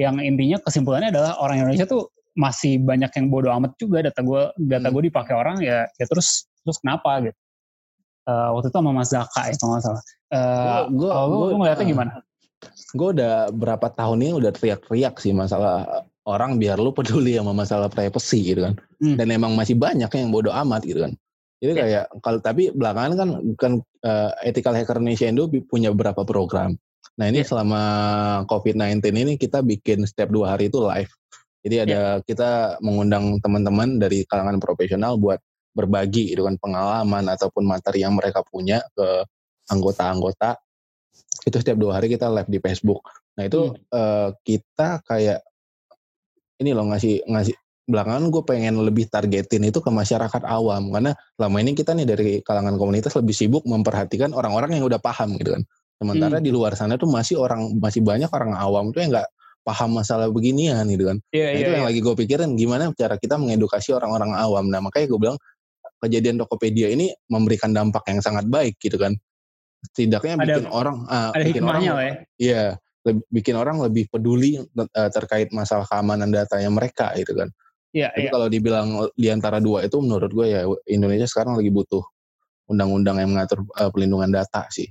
yang 0.00 0.16
intinya 0.24 0.56
kesimpulannya 0.64 1.12
adalah 1.12 1.36
orang 1.44 1.60
Indonesia 1.60 1.84
tuh 1.84 2.08
masih 2.36 2.80
banyak 2.84 3.08
yang 3.16 3.26
bodoh 3.32 3.52
amat 3.56 3.76
juga 3.80 4.04
data 4.04 4.20
gue 4.20 4.42
data 4.60 4.88
hmm. 4.88 4.94
gue 4.94 5.02
dipakai 5.08 5.34
orang 5.34 5.56
ya 5.64 5.88
ya 5.96 6.04
terus 6.04 6.44
terus 6.60 6.76
kenapa 6.84 7.24
gitu 7.24 7.38
uh, 8.28 8.52
waktu 8.52 8.68
itu 8.68 8.76
sama 8.76 8.92
Mas 8.92 9.08
Zaka 9.08 9.42
ya 9.48 9.54
kalau 9.56 9.70
nggak 9.72 9.84
salah 9.88 10.02
uh, 10.36 10.82
gue 10.92 11.08
gue 11.08 11.56
ngeliatnya 11.56 11.86
gimana 11.88 12.12
gue 12.96 13.08
udah 13.16 13.52
berapa 13.52 13.86
tahun 13.92 14.24
ini 14.24 14.32
udah 14.40 14.50
teriak-teriak 14.56 15.20
sih 15.20 15.36
masalah 15.36 16.06
orang 16.26 16.58
biar 16.58 16.80
lu 16.80 16.90
peduli 16.90 17.38
sama 17.38 17.54
masalah 17.54 17.88
privacy 17.92 18.54
gitu 18.54 18.66
kan. 18.66 18.74
Hmm. 18.98 19.16
Dan 19.16 19.30
emang 19.30 19.54
masih 19.54 19.78
banyak 19.78 20.10
yang 20.10 20.28
bodoh 20.34 20.52
amat 20.52 20.82
gitu 20.84 21.06
kan. 21.06 21.12
Jadi 21.62 21.72
yeah. 21.72 21.80
kayak 21.80 22.04
kalau 22.20 22.38
tapi 22.42 22.68
belakangan 22.74 23.12
kan 23.16 23.28
kan 23.56 23.72
uh, 24.04 24.30
Ethical 24.44 24.76
Hacker 24.76 25.00
Indonesia 25.00 25.26
Indo 25.30 25.48
punya 25.48 25.94
beberapa 25.94 26.26
program. 26.26 26.76
Nah 27.16 27.26
ini 27.30 27.40
yeah. 27.40 27.48
selama 27.48 27.82
COVID-19 28.50 29.00
ini 29.14 29.32
kita 29.40 29.64
bikin 29.64 30.04
setiap 30.04 30.28
dua 30.28 30.56
hari 30.56 30.68
itu 30.68 30.82
live. 30.82 31.12
Jadi 31.64 31.76
ada 31.88 31.92
yeah. 31.92 32.14
kita 32.26 32.80
mengundang 32.84 33.40
teman-teman 33.40 33.96
dari 33.96 34.26
kalangan 34.28 34.60
profesional 34.60 35.16
buat 35.16 35.40
berbagi 35.76 36.32
gitu 36.32 36.48
kan 36.48 36.56
pengalaman 36.56 37.28
ataupun 37.28 37.68
materi 37.68 38.00
yang 38.00 38.16
mereka 38.16 38.40
punya 38.40 38.80
ke 38.96 39.24
anggota-anggota 39.68 40.56
itu 41.46 41.56
setiap 41.62 41.78
dua 41.78 42.02
hari 42.02 42.10
kita 42.10 42.26
live 42.26 42.50
di 42.50 42.58
Facebook. 42.58 43.06
Nah 43.38 43.46
itu 43.46 43.70
hmm. 43.70 43.94
uh, 43.94 44.28
kita 44.42 45.06
kayak 45.06 45.46
ini 46.58 46.74
loh 46.74 46.90
ngasih 46.90 47.22
ngasih 47.30 47.54
belakangan 47.86 48.34
gue 48.34 48.42
pengen 48.42 48.82
lebih 48.82 49.06
targetin 49.06 49.62
itu 49.62 49.78
ke 49.78 49.90
masyarakat 49.94 50.42
awam 50.42 50.90
karena 50.90 51.14
selama 51.38 51.56
ini 51.62 51.78
kita 51.78 51.94
nih 51.94 52.02
dari 52.02 52.30
kalangan 52.42 52.74
komunitas 52.74 53.14
lebih 53.14 53.30
sibuk 53.30 53.62
memperhatikan 53.62 54.34
orang-orang 54.34 54.74
yang 54.74 54.90
udah 54.90 54.98
paham 54.98 55.38
gitu 55.38 55.54
kan. 55.54 55.62
Sementara 55.96 56.42
hmm. 56.42 56.44
di 56.44 56.50
luar 56.50 56.74
sana 56.74 56.98
tuh 56.98 57.06
masih 57.06 57.38
orang 57.38 57.78
masih 57.78 58.02
banyak 58.02 58.28
orang 58.28 58.58
awam 58.58 58.90
tuh 58.90 59.06
yang 59.06 59.14
nggak 59.14 59.30
paham 59.62 60.02
masalah 60.02 60.26
beginian 60.34 60.82
gitu 60.90 61.14
kan. 61.14 61.22
Yeah, 61.30 61.46
nah, 61.46 61.54
yeah, 61.54 61.62
itu 61.62 61.70
yeah. 61.70 61.76
yang 61.78 61.86
lagi 61.86 62.00
gue 62.02 62.14
pikirin 62.26 62.50
gimana 62.58 62.90
cara 62.98 63.14
kita 63.22 63.38
mengedukasi 63.38 63.94
orang-orang 63.94 64.34
awam. 64.34 64.66
Nah 64.66 64.82
makanya 64.82 65.06
gue 65.14 65.20
bilang 65.22 65.38
kejadian 66.02 66.42
Tokopedia 66.42 66.90
ini 66.90 67.14
memberikan 67.30 67.70
dampak 67.70 68.02
yang 68.10 68.18
sangat 68.18 68.50
baik 68.50 68.76
gitu 68.82 68.98
kan 68.98 69.14
setidaknya 69.86 70.34
ada, 70.36 70.44
bikin 70.44 70.66
orang 70.68 70.96
uh, 71.06 71.30
ada 71.32 71.44
bikin 71.46 71.62
orang 71.62 71.82
ya. 71.82 71.94
Iya, 72.36 72.64
bikin 73.30 73.54
orang 73.54 73.76
lebih 73.82 74.10
peduli 74.10 74.58
uh, 74.58 75.10
terkait 75.14 75.54
masalah 75.54 75.86
keamanan 75.86 76.30
datanya 76.34 76.70
mereka 76.70 77.14
gitu 77.14 77.32
kan. 77.38 77.48
Iya, 77.94 78.12
Tapi 78.12 78.28
iya. 78.28 78.32
kalau 78.34 78.46
dibilang 78.50 78.88
di 79.16 79.28
antara 79.32 79.62
dua 79.62 79.86
itu 79.86 79.96
menurut 80.02 80.28
gue 80.28 80.46
ya 80.52 80.68
Indonesia 80.90 81.24
sekarang 81.24 81.56
lagi 81.56 81.72
butuh 81.72 82.04
undang-undang 82.68 83.22
yang 83.22 83.30
mengatur 83.32 83.64
uh, 83.78 83.88
pelindungan 83.88 84.28
data 84.28 84.66
sih. 84.68 84.90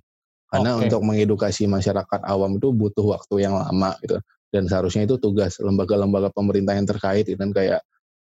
Karena 0.50 0.80
okay. 0.80 0.88
untuk 0.88 1.02
mengedukasi 1.04 1.68
masyarakat 1.68 2.22
awam 2.24 2.58
itu 2.58 2.72
butuh 2.72 3.06
waktu 3.06 3.46
yang 3.46 3.54
lama 3.60 3.94
gitu. 4.02 4.18
Dan 4.50 4.72
seharusnya 4.72 5.04
itu 5.04 5.20
tugas 5.20 5.60
lembaga-lembaga 5.60 6.32
pemerintah 6.32 6.74
yang 6.74 6.88
terkait 6.88 7.28
gitu 7.28 7.36
kan 7.36 7.52
kayak 7.52 7.84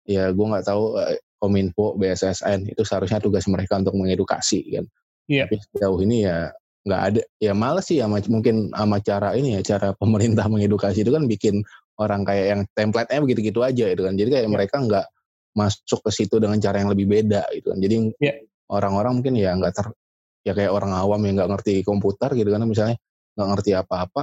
ya 0.08 0.32
gue 0.32 0.46
nggak 0.48 0.64
tahu 0.64 0.96
Kominfo, 1.36 2.00
BSSN 2.00 2.72
itu 2.72 2.80
seharusnya 2.80 3.20
tugas 3.20 3.44
mereka 3.46 3.76
untuk 3.76 3.92
mengedukasi 3.94 4.60
kan. 4.72 4.84
Yeah. 5.26 5.50
Tapi 5.50 5.58
sejauh 5.58 6.00
ini 6.06 6.26
ya 6.26 6.54
nggak 6.86 7.02
ada 7.02 7.20
ya 7.42 7.52
males 7.52 7.84
sih 7.90 7.98
ya 7.98 8.06
mungkin 8.06 8.70
sama 8.70 9.02
cara 9.02 9.34
ini 9.34 9.58
ya 9.58 9.60
cara 9.74 9.90
pemerintah 10.00 10.46
mengedukasi 10.46 11.02
itu 11.02 11.10
kan 11.10 11.26
bikin 11.26 11.66
orang 11.98 12.22
kayak 12.22 12.46
yang 12.46 12.60
template-nya 12.78 13.20
begitu-gitu 13.26 13.60
aja 13.66 13.90
itu 13.90 14.06
kan 14.06 14.14
jadi 14.14 14.30
kayak 14.30 14.46
yeah. 14.46 14.54
mereka 14.54 14.76
nggak 14.78 15.06
masuk 15.56 16.00
ke 16.06 16.10
situ 16.14 16.38
dengan 16.38 16.62
cara 16.62 16.78
yang 16.78 16.94
lebih 16.94 17.10
beda 17.10 17.42
gitu 17.58 17.74
kan 17.74 17.78
jadi 17.82 17.94
yeah. 18.22 18.36
orang-orang 18.70 19.18
mungkin 19.18 19.34
ya 19.34 19.50
nggak 19.58 19.74
ter 19.74 19.86
ya 20.46 20.52
kayak 20.54 20.70
orang 20.70 20.94
awam 20.94 21.18
yang 21.26 21.34
nggak 21.42 21.50
ngerti 21.58 21.82
komputer 21.82 22.30
gitu 22.38 22.54
kan 22.54 22.62
misalnya 22.62 22.96
nggak 23.34 23.48
ngerti 23.50 23.70
apa-apa 23.74 24.22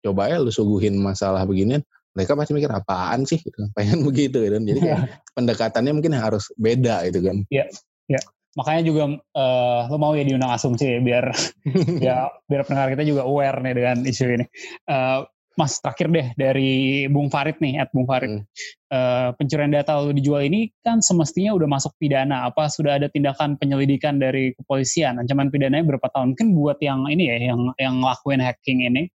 coba 0.00 0.22
ya 0.30 0.38
lu 0.38 0.54
suguhin 0.54 0.94
masalah 0.94 1.42
beginian 1.42 1.82
mereka 2.14 2.38
pasti 2.38 2.54
mikir 2.54 2.70
apaan 2.70 3.26
sih 3.26 3.42
gitu 3.42 3.66
pengen 3.76 4.06
begitu 4.06 4.46
gitu 4.46 4.54
kan 4.54 4.62
jadi 4.62 4.78
kayak 4.78 5.00
pendekatannya 5.34 5.92
mungkin 5.98 6.14
harus 6.14 6.54
beda 6.54 7.02
gitu 7.10 7.18
kan 7.26 7.42
iya 7.50 7.66
yeah. 8.06 8.20
yeah 8.20 8.24
makanya 8.58 8.82
juga 8.82 9.02
uh, 9.38 9.80
lo 9.86 9.96
mau 9.98 10.12
ya 10.18 10.26
diundang 10.26 10.50
asumsi 10.50 10.98
ya 10.98 11.00
biar 11.02 11.24
ya 12.06 12.16
biar 12.50 12.62
pendengar 12.66 12.90
kita 12.98 13.06
juga 13.06 13.22
aware 13.22 13.62
nih 13.62 13.74
dengan 13.74 13.96
isu 14.06 14.24
ini. 14.26 14.46
Uh, 14.90 15.26
Mas 15.58 15.76
terakhir 15.82 16.08
deh 16.08 16.26
dari 16.38 17.04
Bung 17.10 17.28
Farid 17.28 17.60
nih, 17.60 17.82
at 17.82 17.92
Bung 17.92 18.08
Farid. 18.08 18.32
Hmm. 18.32 18.42
Uh, 18.88 19.28
pencurian 19.36 19.68
data 19.68 19.98
lalu 19.98 20.16
dijual 20.16 20.46
ini 20.46 20.72
kan 20.80 21.04
semestinya 21.04 21.52
udah 21.52 21.68
masuk 21.68 21.92
pidana. 22.00 22.48
Apa 22.48 22.70
sudah 22.72 22.96
ada 22.96 23.12
tindakan 23.12 23.60
penyelidikan 23.60 24.16
dari 24.16 24.56
kepolisian? 24.56 25.20
Ancaman 25.20 25.52
pidananya 25.52 25.84
berapa 25.84 26.08
tahun? 26.16 26.32
Mungkin 26.32 26.56
buat 26.56 26.80
yang 26.80 27.04
ini 27.12 27.28
ya, 27.28 27.52
yang 27.52 27.60
yang 27.76 28.00
ngelakuin 28.00 28.40
hacking 28.40 28.88
ini. 28.88 29.12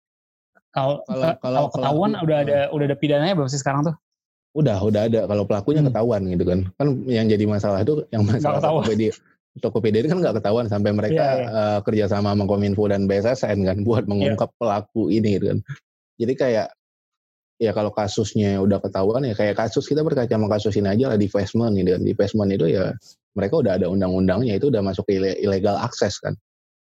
Kalau 0.72 1.04
kalau 1.44 1.68
ketahuan 1.70 2.16
udah 2.18 2.38
ada 2.48 2.60
udah 2.72 2.86
ada 2.90 2.98
pidananya 2.98 3.36
belum 3.36 3.52
sih 3.52 3.60
sekarang 3.60 3.92
tuh? 3.92 3.96
Udah, 4.52 4.78
udah 4.84 5.08
ada. 5.08 5.20
Kalau 5.28 5.43
pelakunya 5.47 5.82
hmm. 5.84 5.89
ketahuan 5.91 6.22
gitu 6.28 6.43
kan. 6.43 6.60
Kan 6.76 6.88
yang 7.08 7.28
jadi 7.32 7.43
masalah 7.47 7.80
itu 7.84 8.04
yang 8.12 8.28
masalah 8.28 8.60
Tokopedia. 8.60 9.12
Tokopedia 9.60 9.99
itu 10.04 10.10
kan 10.12 10.20
nggak 10.24 10.36
ketahuan 10.39 10.68
sampai 10.72 10.91
mereka 10.95 11.24
yeah, 11.24 11.36
yeah. 11.43 11.52
Uh, 11.52 11.80
kerjasama 11.84 12.32
sama 12.32 12.47
Kominfo 12.47 12.88
dan 12.88 13.04
BSSN 13.08 13.68
kan 13.68 13.78
buat 13.88 14.08
mengungkap 14.08 14.49
yeah. 14.52 14.60
pelaku 14.60 15.12
ini 15.12 15.39
gitu 15.39 15.45
kan. 15.56 15.60
Jadi 16.20 16.34
kayak 16.36 16.68
ya 17.62 17.72
kalau 17.78 17.93
kasusnya 17.93 18.58
udah 18.58 18.82
ketahuan 18.82 19.22
ya 19.28 19.36
kayak 19.38 19.54
kasus 19.54 19.86
kita 19.86 20.02
berkaca 20.02 20.32
sama 20.32 20.49
kasus 20.49 20.74
ini 20.80 20.89
aja 20.89 21.14
lah 21.14 21.18
di 21.20 21.28
investment 21.28 21.74
gitu 21.80 21.89
kan. 21.95 22.02
Di 22.04 22.12
investment 22.12 22.49
itu 22.52 22.66
ya 22.72 22.91
mereka 23.32 23.54
udah 23.64 23.80
ada 23.80 23.88
undang-undangnya 23.88 24.60
itu 24.60 24.68
udah 24.68 24.84
masuk 24.84 25.08
ke 25.08 25.20
ilegal 25.39 25.80
akses 25.80 26.20
kan. 26.20 26.36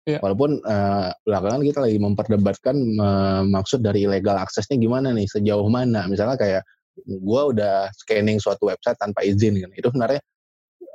Yeah. 0.04 0.20
Walaupun 0.20 0.60
uh, 0.68 1.16
belakangan 1.24 1.62
kita 1.64 1.80
lagi 1.80 1.96
memperdebatkan 1.96 2.76
uh, 3.00 3.42
maksud 3.48 3.80
dari 3.80 4.04
ilegal 4.04 4.36
aksesnya 4.36 4.76
gimana 4.76 5.16
nih, 5.16 5.24
sejauh 5.32 5.64
mana. 5.72 6.04
Misalnya 6.12 6.36
kayak 6.36 6.62
gue 7.02 7.42
udah 7.56 7.90
scanning 7.98 8.38
suatu 8.38 8.70
website 8.70 8.98
tanpa 9.02 9.26
izin 9.26 9.58
kan 9.60 9.72
itu 9.74 9.88
sebenarnya 9.90 10.22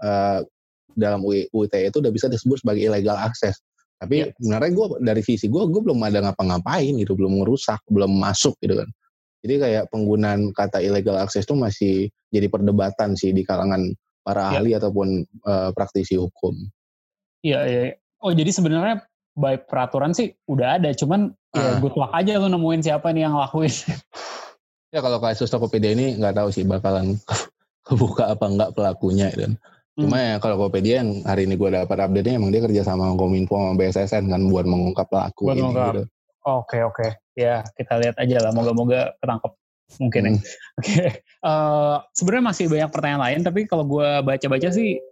uh, 0.03 0.41
dalam 0.99 1.23
UITE 1.23 1.91
itu 1.91 1.97
udah 2.03 2.13
bisa 2.15 2.27
disebut 2.27 2.63
sebagai 2.63 2.83
illegal 2.91 3.19
access 3.19 3.59
tapi 3.99 4.23
ya. 4.23 4.31
sebenarnya 4.39 4.71
gue 4.75 4.87
dari 5.03 5.23
visi 5.27 5.47
gue 5.51 5.63
gue 5.67 5.83
belum 5.83 5.99
ada 6.07 6.23
ngapa-ngapain 6.23 6.95
gitu 6.99 7.19
belum 7.19 7.43
merusak 7.43 7.83
belum 7.91 8.15
masuk 8.15 8.55
gitu 8.63 8.79
kan 8.79 8.89
jadi 9.43 9.55
kayak 9.59 9.85
penggunaan 9.95 10.51
kata 10.55 10.83
illegal 10.83 11.19
access 11.19 11.47
itu 11.47 11.55
masih 11.55 11.95
jadi 12.31 12.47
perdebatan 12.51 13.15
sih 13.19 13.35
di 13.35 13.43
kalangan 13.43 13.91
para 14.23 14.55
ya. 14.55 14.63
ahli 14.63 14.71
ataupun 14.79 15.27
uh, 15.47 15.71
praktisi 15.75 16.15
hukum 16.15 16.55
iya 17.43 17.67
iya 17.67 17.83
oh 18.23 18.31
jadi 18.31 18.51
sebenarnya 18.55 19.03
baik 19.39 19.71
peraturan 19.71 20.15
sih 20.15 20.35
udah 20.51 20.83
ada 20.83 20.91
cuman 20.95 21.31
ah. 21.55 21.59
ya 21.59 21.71
good 21.79 21.95
luck 21.95 22.11
aja 22.11 22.39
lo 22.39 22.51
nemuin 22.51 22.83
siapa 22.83 23.15
nih 23.15 23.27
yang 23.27 23.39
lakuin 23.39 23.71
Ya 24.89 25.05
kalau 25.05 25.21
kasus 25.21 25.53
Tokopedia 25.53 25.93
ini 25.93 26.17
nggak 26.17 26.37
tahu 26.37 26.49
sih 26.49 26.65
bakalan 26.65 27.21
kebuka 27.87 28.33
apa 28.33 28.45
enggak 28.49 28.71
pelakunya 28.73 29.29
dan 29.33 29.61
Cuma 29.99 30.15
hmm. 30.15 30.27
ya 30.31 30.35
kalau 30.39 30.55
Tokopedia 30.63 31.03
yang 31.03 31.27
hari 31.27 31.51
ini 31.51 31.59
gue 31.59 31.71
dapat 31.75 31.99
update-nya 31.99 32.39
emang 32.39 32.55
dia 32.55 32.63
kerja 32.63 32.87
sama 32.87 33.11
Kominfo 33.19 33.59
sama 33.59 33.75
BSSN 33.75 34.31
kan 34.31 34.47
buat 34.47 34.63
mengungkap 34.63 35.11
pelaku 35.11 35.51
buat 35.51 35.59
ini 35.59 35.63
mengungkap. 35.67 35.87
gitu. 35.91 36.03
Oke 36.47 36.79
oke. 36.87 37.07
Ya 37.35 37.67
kita 37.75 37.99
lihat 37.99 38.15
aja 38.15 38.37
lah 38.47 38.55
moga-moga 38.55 39.11
ketangkep 39.19 39.53
mungkin 39.99 40.21
ya. 40.23 40.31
hmm. 40.31 40.39
ya. 40.39 40.47
Oke. 40.79 40.87
Okay. 40.87 41.11
Uh, 41.43 41.51
eh, 41.51 41.97
Sebenarnya 42.15 42.45
masih 42.47 42.65
banyak 42.71 42.91
pertanyaan 42.95 43.23
lain 43.27 43.41
tapi 43.43 43.61
kalau 43.67 43.85
gue 43.91 44.09
baca-baca 44.23 44.69
sih 44.71 45.03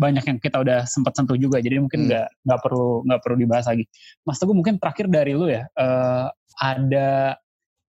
banyak 0.00 0.24
yang 0.24 0.38
kita 0.40 0.56
udah 0.64 0.88
sempat 0.88 1.12
sentuh 1.20 1.36
juga 1.36 1.60
jadi 1.60 1.76
mungkin 1.76 2.06
hmm. 2.06 2.08
nggak 2.08 2.26
hmm. 2.32 2.40
nggak 2.48 2.60
perlu 2.64 2.90
nggak 3.04 3.20
perlu 3.20 3.36
dibahas 3.44 3.66
lagi. 3.68 3.84
Mas 4.24 4.40
Teguh 4.40 4.56
mungkin 4.56 4.80
terakhir 4.80 5.12
dari 5.12 5.36
lu 5.36 5.52
ya 5.52 5.68
uh, 5.76 6.32
ada 6.56 7.36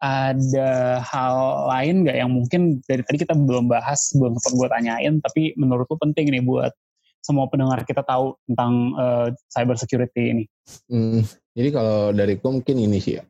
ada 0.05 1.01
hal 1.01 1.37
lain 1.73 2.05
nggak 2.05 2.17
yang 2.21 2.29
mungkin 2.29 2.85
dari 2.85 3.01
tadi 3.01 3.25
kita 3.25 3.33
belum 3.33 3.73
bahas, 3.73 4.13
belum 4.13 4.37
sempat 4.37 4.53
gue 4.61 4.69
tanyain, 4.69 5.15
tapi 5.25 5.57
menurut 5.57 5.89
lu 5.89 5.97
penting 5.97 6.29
nih 6.29 6.45
buat 6.45 6.77
semua 7.25 7.49
pendengar 7.49 7.81
kita 7.89 8.05
tahu 8.05 8.37
tentang 8.45 8.93
uh, 9.01 9.33
cyber 9.49 9.81
security 9.81 10.23
ini? 10.29 10.45
Hmm, 10.93 11.25
jadi 11.57 11.73
kalau 11.73 12.13
dari 12.13 12.37
gue 12.37 12.51
mungkin 12.53 12.77
ini 12.77 13.01
sih 13.01 13.17
ya, 13.17 13.25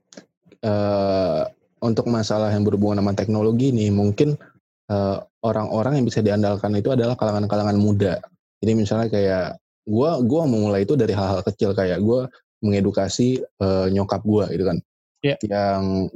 uh, 0.67 1.47
untuk 1.79 2.11
masalah 2.11 2.51
yang 2.51 2.67
berhubungan 2.67 2.99
sama 2.99 3.13
teknologi 3.15 3.69
ini 3.69 3.93
mungkin 3.93 4.41
eh, 4.89 5.19
orang-orang 5.45 6.01
yang 6.01 6.09
bisa 6.09 6.25
diandalkan 6.25 6.73
itu 6.81 6.97
adalah 6.97 7.13
kalangan-kalangan 7.13 7.77
muda. 7.77 8.25
Jadi 8.65 8.73
misalnya 8.73 9.13
kayak 9.13 9.61
gue, 9.85 10.11
gue 10.25 10.43
memulai 10.49 10.89
itu 10.89 10.97
dari 10.97 11.13
hal-hal 11.13 11.45
kecil 11.45 11.77
kayak 11.77 12.01
gue 12.01 12.25
mengedukasi 12.65 13.45
uh, 13.61 13.93
nyokap 13.93 14.25
gue 14.25 14.45
gitu 14.57 14.65
kan, 14.65 14.79
yeah. 15.21 15.37
yang 15.45 16.09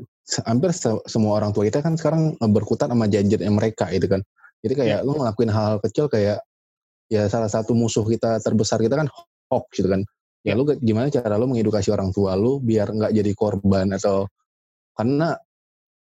hampir 0.45 0.71
se 0.77 0.93
semua 1.09 1.41
orang 1.41 1.57
tua 1.57 1.65
kita 1.65 1.81
kan 1.81 1.97
sekarang 1.97 2.37
berkutat 2.53 2.93
sama 2.93 3.09
gadgetnya 3.09 3.49
mereka 3.49 3.89
gitu 3.89 4.07
kan. 4.09 4.21
Jadi 4.61 4.75
kayak 4.75 5.01
yeah. 5.01 5.07
lu 5.07 5.17
ngelakuin 5.17 5.51
hal-hal 5.51 5.79
kecil 5.81 6.11
kayak 6.11 6.43
ya 7.09 7.25
salah 7.33 7.49
satu 7.49 7.73
musuh 7.73 8.05
kita 8.05 8.43
terbesar 8.45 8.79
kita 8.83 9.01
kan 9.01 9.09
hoax 9.49 9.67
gitu 9.77 9.89
kan. 9.89 10.05
ya 10.47 10.55
lu 10.55 10.65
gimana 10.81 11.11
cara 11.11 11.35
lu 11.35 11.51
mengedukasi 11.51 11.91
orang 11.91 12.15
tua 12.15 12.39
lu 12.39 12.63
biar 12.63 12.95
nggak 12.95 13.11
jadi 13.11 13.33
korban 13.35 13.91
atau 13.91 14.31
karena 14.95 15.35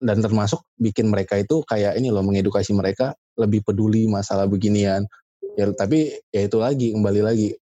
dan 0.00 0.18
termasuk 0.24 0.64
bikin 0.80 1.12
mereka 1.12 1.36
itu 1.36 1.60
kayak 1.66 1.98
ini 2.00 2.08
loh 2.08 2.24
mengedukasi 2.24 2.72
mereka 2.72 3.12
lebih 3.36 3.60
peduli 3.60 4.08
masalah 4.08 4.48
beginian 4.48 5.04
ya 5.60 5.68
tapi 5.76 6.14
ya 6.32 6.48
itu 6.48 6.56
lagi 6.56 6.96
kembali 6.96 7.20
lagi 7.20 7.52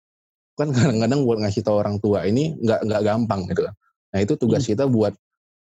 kan 0.55 0.71
kadang-kadang 0.75 1.27
buat 1.27 1.39
ngasih 1.43 1.63
tahu 1.67 1.77
orang 1.83 1.97
tua 1.99 2.27
ini 2.27 2.55
nggak 2.63 2.87
nggak 2.87 3.03
gampang 3.03 3.41
gitu 3.51 3.67
kan 3.67 3.75
nah 4.15 4.19
itu 4.23 4.33
tugas 4.39 4.63
hmm. 4.65 4.71
kita 4.77 4.85
buat 4.87 5.15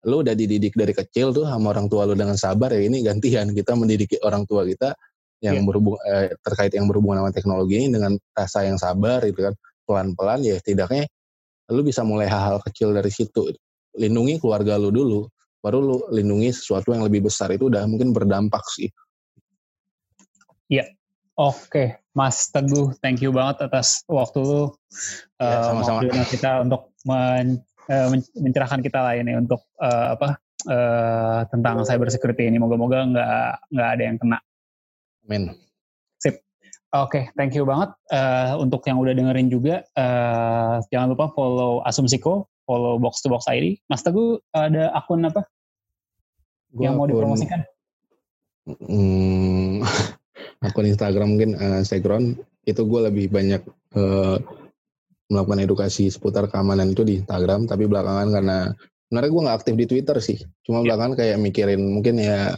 lu 0.03 0.27
udah 0.27 0.35
dididik 0.35 0.75
dari 0.75 0.91
kecil 0.91 1.31
tuh 1.31 1.47
sama 1.47 1.71
orang 1.71 1.87
tua 1.87 2.11
lu 2.11 2.19
dengan 2.19 2.35
sabar 2.35 2.75
ya 2.75 2.83
ini 2.83 3.07
gantian 3.07 3.55
kita 3.55 3.79
mendidik 3.79 4.19
orang 4.27 4.43
tua 4.47 4.67
kita 4.67 4.95
yang 5.43 5.59
yeah. 5.59 5.67
berhubung 5.67 5.99
eh, 6.07 6.31
terkait 6.47 6.73
yang 6.73 6.87
berhubungan 6.87 7.27
sama 7.27 7.31
teknologi 7.35 7.75
ini 7.83 7.89
dengan 7.91 8.15
rasa 8.31 8.63
yang 8.63 8.79
sabar 8.79 9.27
gitu 9.27 9.51
kan. 9.51 9.55
Pelan-pelan 9.83 10.47
ya 10.47 10.57
tidaknya 10.63 11.11
lu 11.75 11.83
bisa 11.83 12.07
mulai 12.07 12.31
hal-hal 12.31 12.63
kecil 12.63 12.95
dari 12.95 13.11
situ. 13.11 13.51
Lindungi 13.99 14.39
keluarga 14.39 14.79
lu 14.79 14.95
dulu 14.95 15.27
baru 15.59 15.79
lu 15.83 15.97
lindungi 16.15 16.55
sesuatu 16.55 16.95
yang 16.95 17.03
lebih 17.03 17.27
besar. 17.27 17.51
Itu 17.51 17.67
udah 17.67 17.83
mungkin 17.91 18.15
berdampak 18.15 18.63
sih. 18.71 18.89
Iya. 20.71 20.87
Oke 21.35 21.99
Mas 22.13 22.53
Teguh 22.53 22.93
thank 23.01 23.25
you 23.25 23.33
banget 23.33 23.67
atas 23.67 24.05
waktu 24.05 24.45
lu 24.45 24.65
ya, 25.41 25.65
sama-sama. 25.65 26.05
uh, 26.05 26.29
kita 26.29 26.61
untuk 26.61 26.93
men 27.09 27.65
uh, 27.91 28.09
mencerahkan 28.39 28.81
kita 28.85 28.99
lah 29.03 29.15
ini 29.19 29.35
untuk 29.39 29.67
uh, 29.81 30.15
apa 30.15 30.39
uh, 30.69 31.41
tentang 31.51 31.83
cyber 31.83 32.13
security 32.13 32.47
ini. 32.47 32.59
Moga-moga 32.63 33.07
nggak 33.09 33.51
nggak 33.73 33.89
ada 33.99 34.03
yang 34.03 34.17
kena. 34.21 34.39
Amin. 35.27 35.43
Sip. 36.19 36.43
Oke, 36.93 37.09
okay, 37.09 37.25
thank 37.39 37.57
you 37.57 37.65
banget 37.65 37.91
uh, 38.13 38.59
untuk 38.61 38.85
yang 38.87 39.01
udah 39.01 39.15
dengerin 39.17 39.49
juga. 39.49 39.87
Uh, 39.97 40.83
jangan 40.93 41.15
lupa 41.15 41.33
follow 41.33 41.81
Asumsiko, 41.87 42.51
follow 42.69 43.01
Box 43.01 43.25
to 43.25 43.33
Box 43.33 43.49
ID. 43.49 43.81
Mas 43.89 44.05
Teguh 44.05 44.39
ada 44.53 44.93
akun 44.95 45.25
apa? 45.25 45.47
Gua 46.73 46.85
yang 46.89 46.97
mau 46.97 47.05
akun, 47.05 47.13
dipromosikan? 47.17 47.61
Hmm, 48.67 49.83
akun 50.67 50.87
Instagram 50.89 51.37
mungkin 51.37 51.51
uh, 51.59 51.83
Segron. 51.83 52.39
Itu 52.63 52.87
gue 52.87 53.11
lebih 53.11 53.27
banyak 53.27 53.63
uh, 53.99 54.39
melakukan 55.33 55.65
edukasi 55.65 56.13
seputar 56.13 56.53
keamanan 56.53 56.93
itu 56.93 57.03
di 57.03 57.25
Instagram 57.25 57.65
tapi 57.65 57.89
belakangan 57.89 58.29
karena 58.29 58.59
sebenarnya 59.09 59.31
gue 59.33 59.43
nggak 59.49 59.57
aktif 59.65 59.75
di 59.81 59.87
Twitter 59.89 60.17
sih 60.21 60.39
cuma 60.61 60.85
yeah. 60.85 60.93
belakangan 60.93 61.13
kayak 61.17 61.37
mikirin 61.41 61.81
mungkin 61.81 62.21
ya 62.21 62.53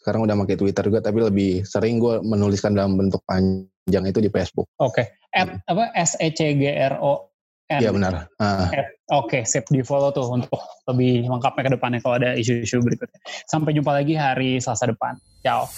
sekarang 0.00 0.24
udah 0.24 0.34
pakai 0.46 0.56
Twitter 0.56 0.84
juga 0.88 1.00
tapi 1.04 1.18
lebih 1.20 1.52
sering 1.68 2.00
gue 2.00 2.24
menuliskan 2.24 2.72
dalam 2.72 2.96
bentuk 2.96 3.20
panjang 3.28 4.04
itu 4.08 4.18
di 4.24 4.32
Facebook. 4.32 4.64
Oke. 4.80 5.04
Okay. 5.04 5.06
At 5.36 5.60
apa 5.68 5.92
S 5.92 6.16
E 6.16 6.32
C 6.32 6.56
G 6.56 6.72
R 6.72 6.96
O 6.98 7.28
N. 7.68 7.80
Iya 7.84 7.92
benar. 7.92 8.26
Uh. 8.40 8.66
Oke, 8.66 8.82
okay, 9.10 9.42
sip 9.46 9.68
di 9.70 9.84
follow 9.84 10.10
tuh 10.10 10.26
untuk 10.26 10.58
lebih 10.90 11.28
lengkapnya 11.28 11.62
ke 11.68 11.72
depannya 11.78 12.00
kalau 12.02 12.16
ada 12.18 12.34
isu-isu 12.34 12.82
berikutnya. 12.82 13.20
Sampai 13.46 13.76
jumpa 13.76 13.94
lagi 13.94 14.16
hari 14.18 14.58
Selasa 14.58 14.90
depan. 14.90 15.20
Ciao. 15.44 15.68